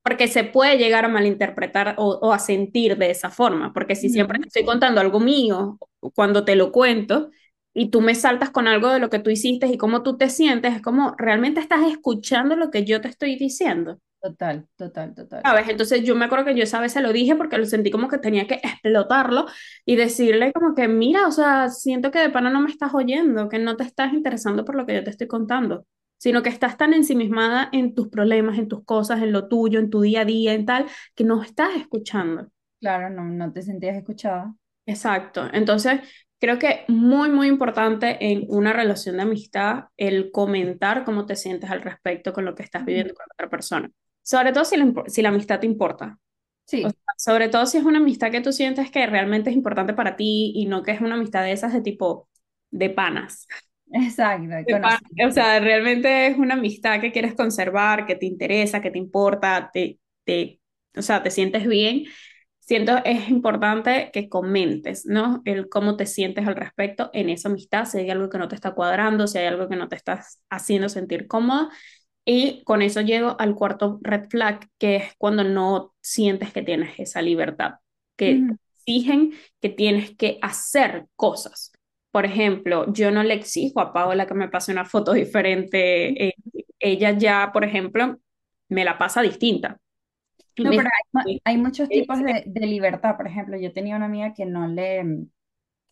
Porque 0.04 0.28
se 0.28 0.44
puede 0.44 0.78
llegar 0.78 1.06
a 1.06 1.10
malinterpretar 1.10 1.96
o, 1.98 2.08
o 2.22 2.34
a 2.34 2.40
sentir 2.40 2.98
de 2.98 3.12
esa 3.12 3.30
forma, 3.30 3.74
porque 3.74 3.96
si 3.96 4.10
siempre 4.10 4.40
te 4.40 4.48
estoy 4.48 4.66
contando 4.66 5.02
algo 5.02 5.20
mío, 5.20 5.78
cuando 6.16 6.46
te 6.46 6.56
lo 6.56 6.72
cuento, 6.72 7.30
y 7.74 7.90
tú 7.92 8.02
me 8.02 8.16
saltas 8.16 8.50
con 8.50 8.68
algo 8.68 8.90
de 8.90 9.00
lo 9.00 9.10
que 9.10 9.20
tú 9.20 9.30
hiciste 9.30 9.68
y 9.68 9.78
cómo 9.78 10.02
tú 10.04 10.18
te 10.18 10.30
sientes, 10.30 10.76
es 10.76 10.82
como 10.82 11.16
realmente 11.18 11.60
estás 11.60 11.86
escuchando 11.92 12.56
lo 12.56 12.72
que 12.72 12.86
yo 12.86 13.02
te 13.02 13.10
estoy 13.10 13.36
diciendo. 13.38 14.00
Total, 14.22 14.68
total, 14.76 15.16
total. 15.16 15.42
¿Sabes? 15.44 15.70
Entonces 15.70 16.04
yo 16.04 16.14
me 16.14 16.26
acuerdo 16.26 16.46
que 16.46 16.56
yo 16.56 16.64
esa 16.64 16.82
vez 16.82 16.92
se 16.92 17.02
lo 17.02 17.14
dije 17.14 17.36
porque 17.36 17.58
lo 17.58 17.66
sentí 17.66 17.90
como 17.90 18.10
que 18.10 18.18
tenía 18.18 18.48
que 18.48 18.56
explotarlo 18.56 19.46
y 19.86 19.96
decirle 19.96 20.52
como 20.52 20.76
que, 20.76 20.90
mira, 20.90 21.26
o 21.26 21.32
sea, 21.32 21.70
siento 21.70 22.12
que 22.12 22.20
de 22.20 22.30
pana 22.30 22.50
no 22.50 22.60
me 22.60 22.70
estás 22.70 22.94
oyendo, 22.94 23.48
que 23.48 23.60
no 23.60 23.78
te 23.78 23.84
estás 23.84 24.14
interesando 24.14 24.66
por 24.66 24.76
lo 24.76 24.86
que 24.86 24.96
yo 24.96 25.04
te 25.06 25.12
estoy 25.12 25.28
contando, 25.28 25.86
sino 26.18 26.44
que 26.44 26.50
estás 26.50 26.78
tan 26.78 26.94
ensimismada 26.94 27.70
en 27.72 27.96
tus 27.96 28.10
problemas, 28.10 28.58
en 28.58 28.68
tus 28.68 28.84
cosas, 28.84 29.22
en 29.22 29.32
lo 29.32 29.48
tuyo, 29.48 29.80
en 29.80 29.90
tu 29.90 30.02
día 30.02 30.22
a 30.22 30.26
día, 30.26 30.54
en 30.54 30.66
tal, 30.66 30.86
que 31.16 31.24
no 31.24 31.42
estás 31.42 31.76
escuchando. 31.78 32.50
Claro, 32.82 33.10
no, 33.10 33.24
no 33.24 33.54
te 33.54 33.62
sentías 33.62 33.96
escuchada. 33.96 34.54
Exacto. 34.86 35.48
Entonces, 35.54 36.02
creo 36.40 36.60
que 36.60 36.84
muy, 36.88 37.30
muy 37.30 37.48
importante 37.48 38.18
en 38.32 38.46
una 38.50 38.74
relación 38.74 39.18
de 39.18 39.24
amistad 39.24 39.86
el 39.98 40.32
comentar 40.32 41.06
cómo 41.06 41.26
te 41.26 41.36
sientes 41.36 41.70
al 41.70 41.82
respecto 41.82 42.34
con 42.34 42.46
lo 42.46 42.56
que 42.56 42.64
estás 42.64 42.86
viviendo 42.86 43.14
con 43.14 43.26
otra 43.34 43.50
persona. 43.50 43.90
Sobre 44.30 44.54
todo 44.54 44.66
si 44.66 44.78
la, 44.78 44.86
impo- 44.86 45.08
si 45.10 45.22
la 45.22 45.30
amistad 45.30 45.60
te 45.60 45.66
importa. 45.68 46.20
O 46.82 46.90
sea, 46.90 46.92
Sí, 46.92 47.00
sobre 47.18 47.50
todo 47.50 47.66
si 47.68 47.78
es 47.80 47.86
una 47.86 48.00
amistad 48.00 48.32
que 48.32 48.42
tú 48.42 48.54
sientes 48.54 48.92
que 48.92 49.06
realmente 49.08 49.50
es 49.52 49.56
importante 49.58 49.94
para 49.94 50.16
ti 50.18 50.54
y 50.56 50.66
no 50.68 50.84
que 50.84 50.92
es 50.92 51.02
una 51.02 51.16
amistad 51.16 51.44
de 51.44 51.54
esas 51.54 51.74
de 51.74 51.82
tipo 51.82 52.30
de 52.72 52.90
panas. 52.92 53.48
exacto, 53.92 54.48
De 54.66 54.76
pan- 54.76 55.00
o 55.28 55.32
sea, 55.32 55.60
realmente 55.60 56.28
es 56.28 56.38
una 56.38 56.54
amistad 56.56 57.02
que 57.02 57.12
quieres 57.12 57.34
conservar, 57.36 58.06
que 58.06 58.16
te 58.16 58.26
interesa, 58.28 58.82
que 58.82 58.92
te 58.92 59.00
importa, 59.00 59.70
te, 59.74 60.00
te, 60.26 60.62
o 60.96 61.02
sea, 61.02 61.24
te 61.24 61.32
sientes 61.32 61.66
bien. 61.68 62.06
Siento 62.60 62.98
es 63.04 63.30
importante 63.30 64.12
que 64.14 64.30
comentes, 64.30 65.06
¿no? 65.08 65.42
El 65.46 65.70
cómo 65.70 65.98
te 65.98 66.06
sientes 66.06 66.48
al 66.48 66.56
respecto 66.56 67.10
en 67.14 67.30
esa 67.30 67.50
amistad, 67.50 67.86
si 67.86 67.98
hay 68.00 68.10
algo 68.12 68.30
que 68.30 68.38
no 68.38 68.48
te 68.48 68.54
está 68.56 68.74
cuadrando, 68.76 69.26
si 69.28 69.40
hay 69.40 69.48
algo 69.48 69.68
que 69.70 69.76
no 69.76 69.88
te 69.90 69.96
está 69.96 70.24
haciendo 70.52 70.88
sentir 70.90 71.28
cómoda. 71.28 71.70
Y 72.32 72.64
con 72.64 72.82
eso 72.84 73.02
llego 73.02 73.36
al 73.40 73.56
cuarto 73.56 74.00
red 74.04 74.30
flag, 74.30 74.70
que 74.78 74.98
es 74.98 75.16
cuando 75.18 75.44
no 75.44 75.96
sientes 76.02 76.54
que 76.54 76.62
tienes 76.62 77.00
esa 77.00 77.22
libertad, 77.24 77.76
que 78.16 78.32
Ujú. 78.32 78.58
exigen 78.86 79.34
que 79.62 79.70
tienes 79.70 80.16
que 80.16 80.38
hacer 80.42 81.08
cosas. 81.16 81.72
Por 82.12 82.26
ejemplo, 82.26 82.92
yo 82.94 83.10
no 83.12 83.24
le 83.24 83.34
exijo 83.36 83.80
a 83.82 83.94
Paola 83.94 84.28
que 84.28 84.34
me 84.36 84.50
pase 84.50 84.72
una 84.72 84.86
foto 84.86 85.14
diferente. 85.14 86.28
eh, 86.30 86.34
ella 86.80 87.12
ya, 87.18 87.52
por 87.54 87.64
ejemplo, 87.66 88.20
me 88.70 88.86
la 88.86 88.98
pasa 88.98 89.22
distinta. 89.22 89.80
No, 90.62 90.76
me 90.76 90.76
pero 90.76 90.90
hay, 91.16 91.32
hay 91.46 91.58
muchos 91.58 91.92
tipos 91.92 92.20
"Sí, 92.20 92.24
de, 92.24 92.44
de 92.46 92.68
libertad. 92.68 93.16
Por 93.18 93.28
ejemplo, 93.28 93.58
yo 93.58 93.74
tenía 93.74 93.96
una 93.96 94.06
amiga 94.06 94.34
que 94.34 94.46
no 94.46 94.68
le, 94.68 95.28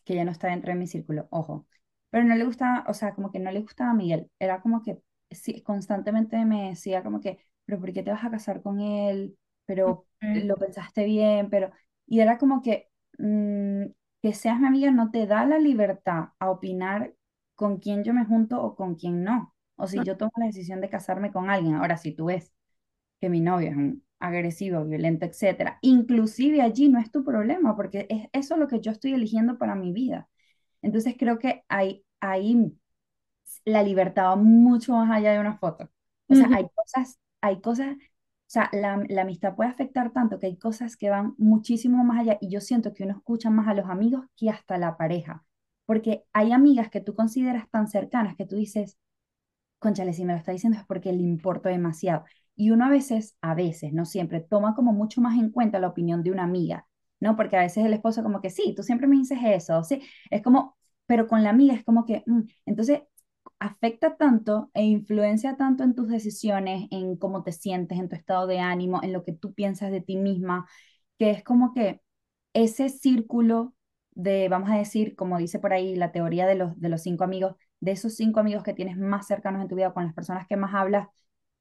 que 0.04 0.14
ya 0.16 0.24
no 0.24 0.32
está 0.32 0.48
dentro 0.48 0.72
de 0.72 0.78
mi 0.78 0.86
círculo, 0.86 1.28
ojo, 1.30 1.66
pero 2.10 2.24
no 2.24 2.36
le 2.36 2.44
gustaba, 2.44 2.84
o 2.88 2.94
sea, 2.94 3.14
como 3.14 3.32
que 3.32 3.40
no 3.40 3.50
le 3.52 3.60
gustaba 3.62 3.90
a 3.92 3.94
Miguel. 3.94 4.30
Era 4.38 4.60
como 4.62 4.82
que 4.82 4.98
sí, 5.30 5.62
constantemente 5.62 6.44
me 6.44 6.70
decía 6.70 7.02
como 7.02 7.20
que, 7.20 7.38
pero 7.64 7.80
¿por 7.80 7.92
qué 7.92 8.02
te 8.02 8.10
vas 8.10 8.24
a 8.24 8.30
casar 8.30 8.62
con 8.62 8.80
él? 8.80 9.36
Pero 9.66 10.06
lo 10.20 10.56
pensaste 10.56 11.04
bien, 11.04 11.50
pero... 11.50 11.70
Y 12.06 12.20
era 12.20 12.38
como 12.38 12.62
que 12.62 12.88
mm, 13.18 13.84
que 14.22 14.32
seas 14.34 14.60
mi 14.60 14.66
amiga 14.66 14.90
no 14.90 15.10
te 15.10 15.26
da 15.26 15.44
la 15.46 15.58
libertad 15.58 16.30
a 16.38 16.50
opinar 16.50 17.14
con 17.54 17.78
quién 17.78 18.04
yo 18.04 18.14
me 18.14 18.24
junto 18.24 18.62
o 18.62 18.74
con 18.76 18.94
quién 18.94 19.22
no. 19.24 19.54
O 19.76 19.86
si 19.86 20.02
yo 20.04 20.16
tomo 20.16 20.32
la 20.36 20.46
decisión 20.46 20.80
de 20.80 20.90
casarme 20.90 21.32
con 21.32 21.50
alguien. 21.50 21.74
Ahora, 21.76 21.96
si 21.96 22.12
tú 22.12 22.26
ves 22.26 22.52
que 23.20 23.28
mi 23.30 23.40
novio 23.40 23.70
es 23.70 23.76
un 23.76 24.04
agresivo, 24.18 24.84
violento, 24.84 25.26
etcétera. 25.26 25.78
Inclusive 25.82 26.62
allí 26.62 26.88
no 26.88 26.98
es 27.00 27.10
tu 27.12 27.24
problema, 27.24 27.76
porque 27.76 28.06
es 28.08 28.28
eso 28.32 28.56
lo 28.56 28.68
que 28.68 28.80
yo 28.80 28.90
estoy 28.90 29.14
eligiendo 29.14 29.58
para 29.58 29.74
mi 29.74 29.92
vida. 29.92 30.28
Entonces 30.82 31.14
creo 31.18 31.38
que 31.38 31.64
hay, 31.68 32.04
ahí 32.20 32.72
la 33.64 33.82
libertad 33.82 34.24
va 34.30 34.36
mucho 34.36 34.92
más 34.94 35.10
allá 35.10 35.32
de 35.32 35.40
una 35.40 35.58
foto. 35.58 35.90
O 36.28 36.34
sea, 36.34 36.48
hay 36.52 36.66
cosas, 36.74 37.18
hay 37.40 37.60
cosas, 37.60 37.96
o 37.96 38.00
sea, 38.46 38.70
la, 38.72 39.02
la 39.08 39.22
amistad 39.22 39.54
puede 39.56 39.70
afectar 39.70 40.12
tanto 40.12 40.38
que 40.38 40.46
hay 40.46 40.56
cosas 40.58 40.96
que 40.96 41.10
van 41.10 41.34
muchísimo 41.38 42.04
más 42.04 42.20
allá 42.20 42.38
y 42.40 42.50
yo 42.50 42.60
siento 42.60 42.94
que 42.94 43.04
uno 43.04 43.14
escucha 43.16 43.50
más 43.50 43.68
a 43.68 43.74
los 43.74 43.88
amigos 43.90 44.26
que 44.36 44.50
hasta 44.50 44.78
la 44.78 44.96
pareja, 44.96 45.44
porque 45.86 46.24
hay 46.32 46.52
amigas 46.52 46.90
que 46.90 47.00
tú 47.00 47.14
consideras 47.14 47.68
tan 47.70 47.88
cercanas 47.88 48.36
que 48.36 48.46
tú 48.46 48.56
dices, 48.56 48.98
Cónchale, 49.78 50.12
si 50.12 50.24
me 50.24 50.32
lo 50.32 50.38
está 50.38 50.52
diciendo 50.52 50.78
es 50.78 50.84
porque 50.86 51.12
le 51.12 51.22
importo 51.22 51.68
demasiado. 51.68 52.24
Y 52.56 52.70
uno 52.70 52.86
a 52.86 52.88
veces, 52.90 53.36
a 53.40 53.54
veces, 53.54 53.92
no 53.92 54.04
siempre, 54.04 54.40
toma 54.40 54.74
como 54.74 54.92
mucho 54.92 55.20
más 55.20 55.38
en 55.38 55.50
cuenta 55.50 55.78
la 55.78 55.88
opinión 55.88 56.22
de 56.22 56.32
una 56.32 56.42
amiga, 56.44 56.86
¿no? 57.20 57.36
Porque 57.36 57.56
a 57.56 57.60
veces 57.60 57.84
el 57.84 57.92
esposo 57.92 58.22
como 58.24 58.40
que, 58.40 58.50
sí, 58.50 58.74
tú 58.76 58.82
siempre 58.82 59.06
me 59.06 59.16
dices 59.16 59.38
eso, 59.44 59.84
sí, 59.84 60.02
es 60.30 60.42
como, 60.42 60.76
pero 61.06 61.28
con 61.28 61.44
la 61.44 61.50
amiga 61.50 61.74
es 61.74 61.84
como 61.84 62.04
que, 62.04 62.24
mm, 62.26 62.40
entonces 62.66 63.02
afecta 63.60 64.16
tanto 64.16 64.70
e 64.74 64.84
influencia 64.84 65.56
tanto 65.56 65.84
en 65.84 65.94
tus 65.94 66.08
decisiones, 66.08 66.88
en 66.90 67.16
cómo 67.16 67.42
te 67.42 67.52
sientes, 67.52 67.98
en 67.98 68.08
tu 68.08 68.16
estado 68.16 68.46
de 68.46 68.60
ánimo, 68.60 69.00
en 69.02 69.12
lo 69.12 69.24
que 69.24 69.32
tú 69.32 69.54
piensas 69.54 69.90
de 69.90 70.00
ti 70.00 70.16
misma, 70.16 70.68
que 71.18 71.30
es 71.30 71.42
como 71.44 71.74
que 71.74 72.02
ese 72.54 72.88
círculo 72.88 73.74
de, 74.12 74.48
vamos 74.48 74.70
a 74.70 74.76
decir, 74.76 75.14
como 75.16 75.38
dice 75.38 75.58
por 75.58 75.72
ahí 75.72 75.94
la 75.96 76.12
teoría 76.12 76.46
de 76.46 76.54
los, 76.56 76.78
de 76.80 76.88
los 76.88 77.02
cinco 77.02 77.24
amigos, 77.24 77.56
de 77.80 77.92
esos 77.92 78.14
cinco 78.16 78.40
amigos 78.40 78.64
que 78.64 78.74
tienes 78.74 78.96
más 78.96 79.26
cercanos 79.26 79.62
en 79.62 79.68
tu 79.68 79.76
vida, 79.76 79.92
con 79.94 80.04
las 80.04 80.14
personas 80.14 80.46
que 80.48 80.56
más 80.56 80.74
hablas, 80.74 81.08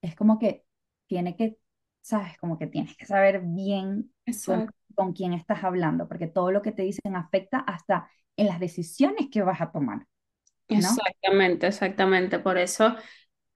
es 0.02 0.16
como 0.16 0.40
que 0.40 0.66
tiene 1.08 1.36
que, 1.36 1.58
sabes, 2.02 2.38
como 2.40 2.58
que 2.58 2.68
tienes 2.68 2.96
que 2.98 3.06
saber 3.06 3.42
bien 3.44 4.12
con, 4.44 4.66
con 4.96 5.14
quién 5.14 5.34
estás 5.34 5.64
hablando, 5.64 6.08
porque 6.08 6.28
todo 6.28 6.52
lo 6.52 6.62
que 6.62 6.72
te 6.72 6.84
dicen 6.84 7.16
afecta 7.16 7.60
hasta 7.60 8.10
en 8.38 8.48
las 8.48 8.60
decisiones 8.60 9.28
que 9.32 9.42
vas 9.44 9.62
a 9.62 9.72
tomar, 9.72 10.06
¿no? 10.70 10.76
exactamente, 10.78 11.68
exactamente. 11.68 12.40
Por 12.40 12.58
eso 12.58 12.96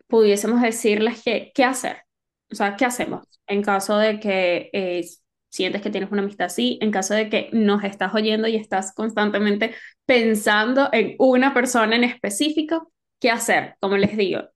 pudiésemos 0.07 0.61
decirles 0.61 1.21
que, 1.23 1.51
qué 1.53 1.63
hacer. 1.63 2.03
O 2.51 2.55
sea, 2.55 2.75
¿qué 2.75 2.85
hacemos 2.85 3.25
en 3.47 3.63
caso 3.63 3.97
de 3.97 4.19
que 4.19 4.69
eh, 4.73 5.05
sientes 5.49 5.81
que 5.81 5.89
tienes 5.89 6.11
una 6.11 6.21
amistad 6.21 6.45
así, 6.45 6.79
en 6.81 6.91
caso 6.91 7.13
de 7.13 7.29
que 7.29 7.49
nos 7.51 7.83
estás 7.83 8.15
oyendo 8.15 8.47
y 8.47 8.55
estás 8.55 8.93
constantemente 8.93 9.75
pensando 10.05 10.89
en 10.93 11.15
una 11.19 11.53
persona 11.53 11.95
en 11.95 12.05
específico, 12.05 12.91
¿qué 13.19 13.29
hacer? 13.29 13.75
Como 13.79 13.97
les 13.97 14.15
digo, 14.15 14.49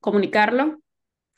comunicarlo, 0.00 0.80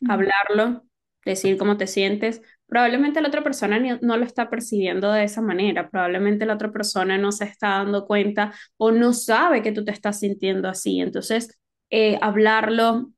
hablarlo, 0.08 0.84
decir 1.24 1.56
cómo 1.56 1.78
te 1.78 1.86
sientes. 1.86 2.42
Probablemente 2.70 3.20
la 3.20 3.28
otra 3.28 3.42
persona 3.42 3.78
no 4.00 4.16
lo 4.16 4.24
está 4.24 4.48
percibiendo 4.48 5.12
de 5.12 5.24
esa 5.24 5.42
manera, 5.42 5.90
probablemente 5.90 6.46
la 6.46 6.54
otra 6.54 6.72
persona 6.72 7.18
no 7.18 7.32
se 7.32 7.44
está 7.44 7.68
dando 7.78 8.06
cuenta 8.06 8.54
o 8.78 8.92
no 8.92 9.12
sabe 9.12 9.62
que 9.62 9.72
tú 9.72 9.84
te 9.84 9.90
estás 9.92 10.20
sintiendo 10.20 10.68
así. 10.68 11.00
Entonces, 11.00 11.58
eh, 11.90 12.18
hablarlo 12.22 13.10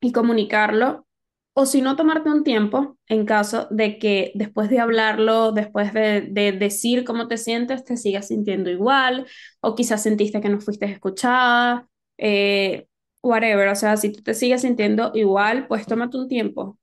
y 0.00 0.12
comunicarlo 0.12 1.06
o 1.52 1.66
si 1.66 1.82
no, 1.82 1.96
tomarte 1.96 2.30
un 2.30 2.44
tiempo 2.44 2.96
en 3.08 3.26
caso 3.26 3.66
de 3.70 3.98
que 3.98 4.32
después 4.34 4.70
de 4.70 4.78
hablarlo, 4.80 5.52
después 5.52 5.92
de, 5.92 6.22
de, 6.22 6.52
decir 6.52 7.04
cómo 7.04 7.28
te 7.28 7.36
sientes, 7.36 7.84
te 7.84 7.96
sigas 7.96 8.28
sintiendo 8.28 8.70
igual, 8.70 9.26
o 9.60 9.74
quizás 9.74 10.02
sentiste 10.02 10.40
que 10.40 10.48
no 10.48 10.60
fuiste 10.60 10.86
escuchada, 10.86 11.88
eh, 12.18 12.86
whatever, 13.22 13.68
o 13.68 13.74
sea, 13.74 13.96
si 13.96 14.12
tú 14.12 14.22
te 14.22 14.34
sigues 14.34 14.62
sintiendo 14.62 15.10
igual, 15.14 15.66
pues 15.66 15.86
tómate 15.86 16.18
un 16.18 16.28
tiempo, 16.28 16.78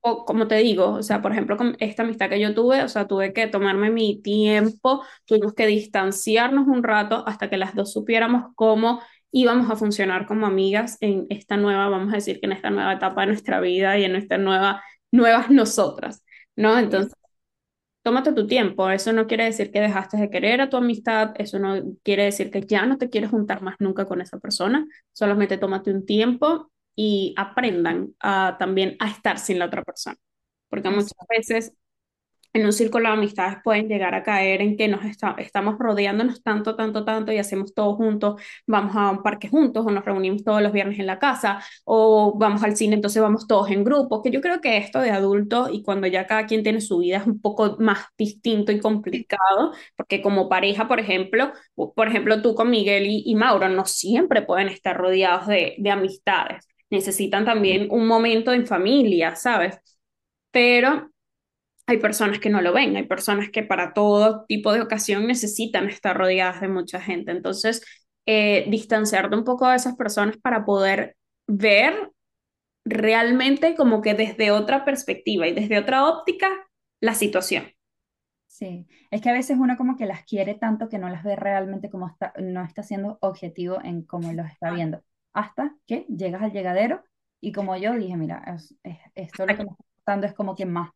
o 0.00 0.24
como 0.24 0.48
te 0.48 0.56
digo, 0.56 0.92
o 0.92 1.02
sea, 1.02 1.20
por 1.22 1.32
ejemplo, 1.32 1.56
con 1.56 1.76
esta 1.78 2.02
amistad 2.02 2.28
que 2.30 2.40
yo 2.40 2.54
tuve, 2.54 2.82
o 2.82 2.88
sea, 2.88 3.06
tuve 3.06 3.32
que 3.32 3.46
tomarme 3.48 3.90
mi 3.90 4.20
tiempo, 4.22 5.04
tuvimos 5.26 5.54
que 5.54 5.66
distanciarnos 5.66 6.66
un 6.68 6.82
rato 6.82 7.24
hasta 7.26 7.50
que 7.50 7.56
las 7.58 7.74
dos 7.74 7.92
supiéramos 7.92 8.52
cómo 8.54 9.00
íbamos 9.30 9.70
a 9.70 9.76
funcionar 9.76 10.26
como 10.26 10.46
amigas 10.46 10.96
en 11.00 11.26
esta 11.30 11.56
nueva, 11.56 11.88
vamos 11.88 12.12
a 12.12 12.16
decir 12.16 12.40
que 12.40 12.46
en 12.46 12.52
esta 12.52 12.70
nueva 12.70 12.94
etapa 12.94 13.22
de 13.22 13.28
nuestra 13.28 13.60
vida 13.60 13.98
y 13.98 14.04
en 14.04 14.12
nuestra 14.12 14.38
nueva, 14.38 14.82
nuevas 15.12 15.50
nosotras, 15.50 16.24
¿no? 16.56 16.78
Entonces, 16.78 17.12
tómate 18.02 18.32
tu 18.32 18.46
tiempo, 18.46 18.88
eso 18.90 19.12
no 19.12 19.26
quiere 19.26 19.44
decir 19.44 19.70
que 19.70 19.80
dejaste 19.80 20.16
de 20.16 20.30
querer 20.30 20.60
a 20.60 20.70
tu 20.70 20.76
amistad, 20.76 21.32
eso 21.38 21.58
no 21.58 21.82
quiere 22.02 22.24
decir 22.24 22.50
que 22.50 22.62
ya 22.62 22.86
no 22.86 22.98
te 22.98 23.10
quieres 23.10 23.30
juntar 23.30 23.62
más 23.62 23.76
nunca 23.78 24.06
con 24.06 24.20
esa 24.20 24.38
persona, 24.38 24.86
solamente 25.12 25.58
tómate 25.58 25.90
un 25.92 26.06
tiempo 26.06 26.70
y 26.96 27.34
aprendan 27.36 28.14
a, 28.20 28.56
también 28.58 28.96
a 29.00 29.08
estar 29.10 29.38
sin 29.38 29.58
la 29.58 29.66
otra 29.66 29.82
persona, 29.84 30.16
porque 30.68 30.90
muchas 30.90 31.12
veces 31.28 31.72
en 32.52 32.66
un 32.66 32.72
círculo 32.72 33.08
de 33.08 33.14
amistades 33.14 33.58
pueden 33.62 33.88
llegar 33.88 34.12
a 34.16 34.24
caer 34.24 34.60
en 34.60 34.76
que 34.76 34.88
nos 34.88 35.00
estamos 35.38 35.78
rodeándonos 35.78 36.42
tanto, 36.42 36.74
tanto, 36.74 37.04
tanto 37.04 37.30
y 37.32 37.38
hacemos 37.38 37.72
todo 37.74 37.94
juntos, 37.94 38.42
vamos 38.66 38.96
a 38.96 39.10
un 39.10 39.22
parque 39.22 39.48
juntos 39.48 39.86
o 39.86 39.90
nos 39.92 40.04
reunimos 40.04 40.42
todos 40.42 40.60
los 40.60 40.72
viernes 40.72 40.98
en 40.98 41.06
la 41.06 41.20
casa 41.20 41.62
o 41.84 42.36
vamos 42.36 42.64
al 42.64 42.76
cine, 42.76 42.96
entonces 42.96 43.22
vamos 43.22 43.46
todos 43.46 43.70
en 43.70 43.84
grupo, 43.84 44.20
que 44.22 44.32
yo 44.32 44.40
creo 44.40 44.60
que 44.60 44.78
esto 44.78 45.00
de 45.00 45.10
adulto 45.12 45.68
y 45.70 45.82
cuando 45.84 46.08
ya 46.08 46.26
cada 46.26 46.46
quien 46.46 46.64
tiene 46.64 46.80
su 46.80 46.98
vida 46.98 47.18
es 47.18 47.26
un 47.26 47.40
poco 47.40 47.76
más 47.78 48.00
distinto 48.18 48.72
y 48.72 48.80
complicado, 48.80 49.72
porque 49.96 50.20
como 50.20 50.48
pareja, 50.48 50.88
por 50.88 50.98
ejemplo, 50.98 51.52
por 51.94 52.08
ejemplo 52.08 52.42
tú 52.42 52.54
con 52.56 52.68
Miguel 52.70 53.06
y, 53.06 53.22
y 53.26 53.34
Mauro 53.36 53.68
no 53.68 53.84
siempre 53.86 54.42
pueden 54.42 54.68
estar 54.68 54.96
rodeados 54.96 55.46
de, 55.46 55.76
de 55.78 55.90
amistades, 55.90 56.66
necesitan 56.90 57.44
también 57.44 57.88
un 57.90 58.06
momento 58.06 58.52
en 58.52 58.66
familia, 58.66 59.36
¿sabes? 59.36 59.78
Pero 60.50 61.10
hay 61.86 61.98
personas 61.98 62.38
que 62.40 62.50
no 62.50 62.60
lo 62.62 62.72
ven, 62.72 62.96
hay 62.96 63.04
personas 63.06 63.50
que 63.50 63.62
para 63.62 63.92
todo 63.94 64.44
tipo 64.46 64.72
de 64.72 64.80
ocasión 64.82 65.26
necesitan 65.26 65.88
estar 65.88 66.16
rodeadas 66.16 66.60
de 66.60 66.68
mucha 66.68 67.00
gente. 67.00 67.32
Entonces, 67.32 67.84
eh, 68.26 68.66
distanciarte 68.68 69.36
un 69.36 69.44
poco 69.44 69.68
de 69.68 69.76
esas 69.76 69.96
personas 69.96 70.36
para 70.38 70.64
poder 70.64 71.16
ver 71.48 72.12
realmente 72.84 73.74
como 73.74 74.02
que 74.02 74.14
desde 74.14 74.50
otra 74.50 74.84
perspectiva 74.84 75.48
y 75.48 75.54
desde 75.54 75.78
otra 75.78 76.06
óptica 76.08 76.48
la 77.00 77.14
situación. 77.14 77.72
Sí, 78.46 78.86
es 79.10 79.22
que 79.22 79.30
a 79.30 79.32
veces 79.32 79.56
uno 79.58 79.76
como 79.78 79.96
que 79.96 80.04
las 80.06 80.24
quiere 80.24 80.54
tanto 80.54 80.88
que 80.90 80.98
no 80.98 81.08
las 81.08 81.24
ve 81.24 81.36
realmente 81.36 81.88
como 81.90 82.08
está, 82.08 82.32
no 82.38 82.62
está 82.64 82.82
siendo 82.82 83.16
objetivo 83.22 83.78
en 83.82 84.02
cómo 84.02 84.32
los 84.32 84.46
está 84.50 84.70
viendo. 84.72 85.02
Hasta 85.32 85.76
que 85.86 86.06
llegas 86.08 86.42
al 86.42 86.52
llegadero 86.52 87.04
y 87.40 87.52
como 87.52 87.76
yo 87.76 87.94
dije, 87.94 88.16
mira, 88.16 88.44
esto 89.14 89.46
lo 89.46 89.56
que 89.56 89.64
me 89.64 89.70
está 89.98 90.26
es 90.26 90.34
como 90.34 90.54
que 90.54 90.66
más 90.66 90.90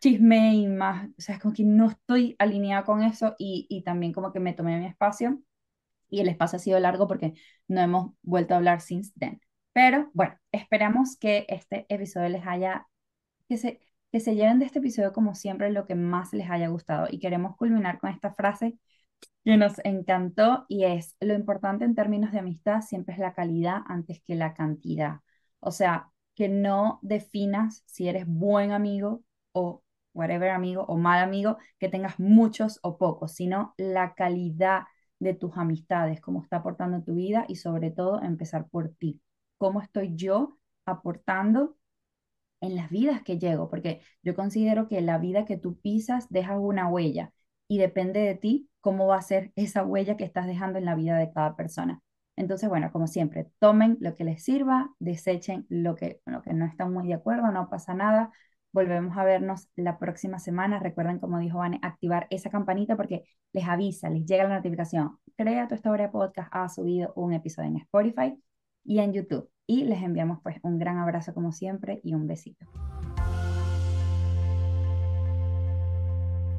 chisme 0.00 0.54
y 0.56 0.68
más, 0.68 1.08
o 1.18 1.22
sea, 1.22 1.36
es 1.36 1.40
como 1.42 1.54
que 1.54 1.64
no 1.64 1.88
estoy 1.90 2.36
alineada 2.38 2.84
con 2.84 3.02
eso 3.02 3.34
y, 3.38 3.66
y 3.70 3.82
también 3.82 4.12
como 4.12 4.32
que 4.32 4.40
me 4.40 4.52
tomé 4.54 4.78
mi 4.78 4.86
espacio 4.86 5.40
y 6.08 6.20
el 6.20 6.28
espacio 6.28 6.56
ha 6.56 6.60
sido 6.60 6.78
largo 6.80 7.06
porque 7.08 7.34
no 7.68 7.80
hemos 7.80 8.12
vuelto 8.22 8.54
a 8.54 8.58
hablar 8.58 8.80
since 8.80 9.12
then. 9.18 9.40
Pero 9.72 10.10
bueno, 10.14 10.36
esperamos 10.52 11.16
que 11.18 11.46
este 11.48 11.86
episodio 11.88 12.28
les 12.30 12.46
haya, 12.46 12.86
que 13.48 13.58
se, 13.58 13.80
que 14.12 14.20
se 14.20 14.34
lleven 14.36 14.58
de 14.58 14.66
este 14.66 14.80
episodio 14.80 15.12
como 15.12 15.34
siempre 15.34 15.70
lo 15.70 15.86
que 15.86 15.94
más 15.94 16.32
les 16.32 16.50
haya 16.50 16.68
gustado 16.68 17.08
y 17.10 17.18
queremos 17.20 17.56
culminar 17.56 17.98
con 18.00 18.10
esta 18.10 18.34
frase 18.34 18.78
que 19.44 19.56
nos 19.56 19.78
encantó 19.84 20.66
y 20.68 20.84
es, 20.84 21.16
lo 21.20 21.34
importante 21.34 21.84
en 21.84 21.94
términos 21.94 22.32
de 22.32 22.40
amistad 22.40 22.82
siempre 22.82 23.14
es 23.14 23.20
la 23.20 23.34
calidad 23.34 23.82
antes 23.86 24.20
que 24.22 24.34
la 24.34 24.54
cantidad. 24.54 25.20
O 25.60 25.70
sea, 25.70 26.10
que 26.34 26.48
no 26.48 26.98
definas 27.02 27.82
si 27.86 28.08
eres 28.08 28.26
buen 28.26 28.72
amigo 28.72 29.22
o 29.52 29.82
whatever 30.14 30.50
amigo 30.50 30.84
o 30.88 30.96
mal 30.96 31.22
amigo, 31.22 31.58
que 31.78 31.88
tengas 31.88 32.18
muchos 32.18 32.80
o 32.82 32.98
pocos, 32.98 33.32
sino 33.34 33.74
la 33.76 34.14
calidad 34.14 34.84
de 35.18 35.34
tus 35.34 35.56
amistades, 35.56 36.20
cómo 36.20 36.42
está 36.42 36.56
aportando 36.58 37.02
tu 37.02 37.14
vida 37.14 37.44
y 37.48 37.56
sobre 37.56 37.90
todo 37.90 38.22
empezar 38.22 38.68
por 38.68 38.90
ti. 38.90 39.20
¿Cómo 39.58 39.80
estoy 39.80 40.14
yo 40.16 40.58
aportando 40.86 41.76
en 42.60 42.76
las 42.76 42.90
vidas 42.90 43.22
que 43.22 43.38
llego? 43.38 43.70
Porque 43.70 44.00
yo 44.22 44.34
considero 44.34 44.88
que 44.88 45.00
la 45.00 45.18
vida 45.18 45.44
que 45.44 45.56
tú 45.56 45.78
pisas 45.80 46.28
deja 46.30 46.58
una 46.58 46.88
huella 46.88 47.32
y 47.68 47.78
depende 47.78 48.20
de 48.20 48.34
ti 48.34 48.68
cómo 48.86 49.08
va 49.08 49.16
a 49.16 49.22
ser 49.22 49.50
esa 49.56 49.84
huella 49.84 50.16
que 50.16 50.22
estás 50.22 50.46
dejando 50.46 50.78
en 50.78 50.84
la 50.84 50.94
vida 50.94 51.18
de 51.18 51.32
cada 51.32 51.56
persona. 51.56 52.02
Entonces, 52.36 52.68
bueno, 52.68 52.92
como 52.92 53.08
siempre, 53.08 53.48
tomen 53.58 53.96
lo 54.00 54.14
que 54.14 54.22
les 54.22 54.44
sirva, 54.44 54.94
desechen 55.00 55.66
lo 55.68 55.96
que, 55.96 56.20
lo 56.24 56.40
que 56.40 56.54
no 56.54 56.66
están 56.66 56.92
muy 56.92 57.08
de 57.08 57.14
acuerdo, 57.14 57.50
no 57.50 57.68
pasa 57.68 57.94
nada, 57.94 58.30
Volvemos 58.72 59.16
a 59.16 59.24
vernos 59.24 59.70
la 59.74 59.98
próxima 59.98 60.38
semana. 60.38 60.78
Recuerden, 60.78 61.18
como 61.18 61.38
dijo 61.38 61.58
Vane, 61.58 61.80
activar 61.82 62.26
esa 62.28 62.50
campanita 62.50 62.94
porque 62.94 63.24
les 63.54 63.66
avisa, 63.66 64.10
les 64.10 64.26
llega 64.26 64.44
la 64.44 64.56
notificación. 64.56 65.18
Crea 65.34 65.66
tu 65.66 65.74
historia 65.74 66.12
podcast 66.12 66.50
ha 66.52 66.68
subido 66.68 67.12
un 67.16 67.32
episodio 67.32 67.70
en 67.70 67.78
Spotify 67.78 68.38
y 68.84 68.98
en 68.98 69.14
YouTube. 69.14 69.48
Y 69.66 69.84
les 69.84 70.02
enviamos 70.02 70.40
pues 70.42 70.58
un 70.62 70.78
gran 70.78 70.98
abrazo 70.98 71.32
como 71.32 71.52
siempre 71.52 72.00
y 72.04 72.12
un 72.12 72.26
besito. 72.26 72.66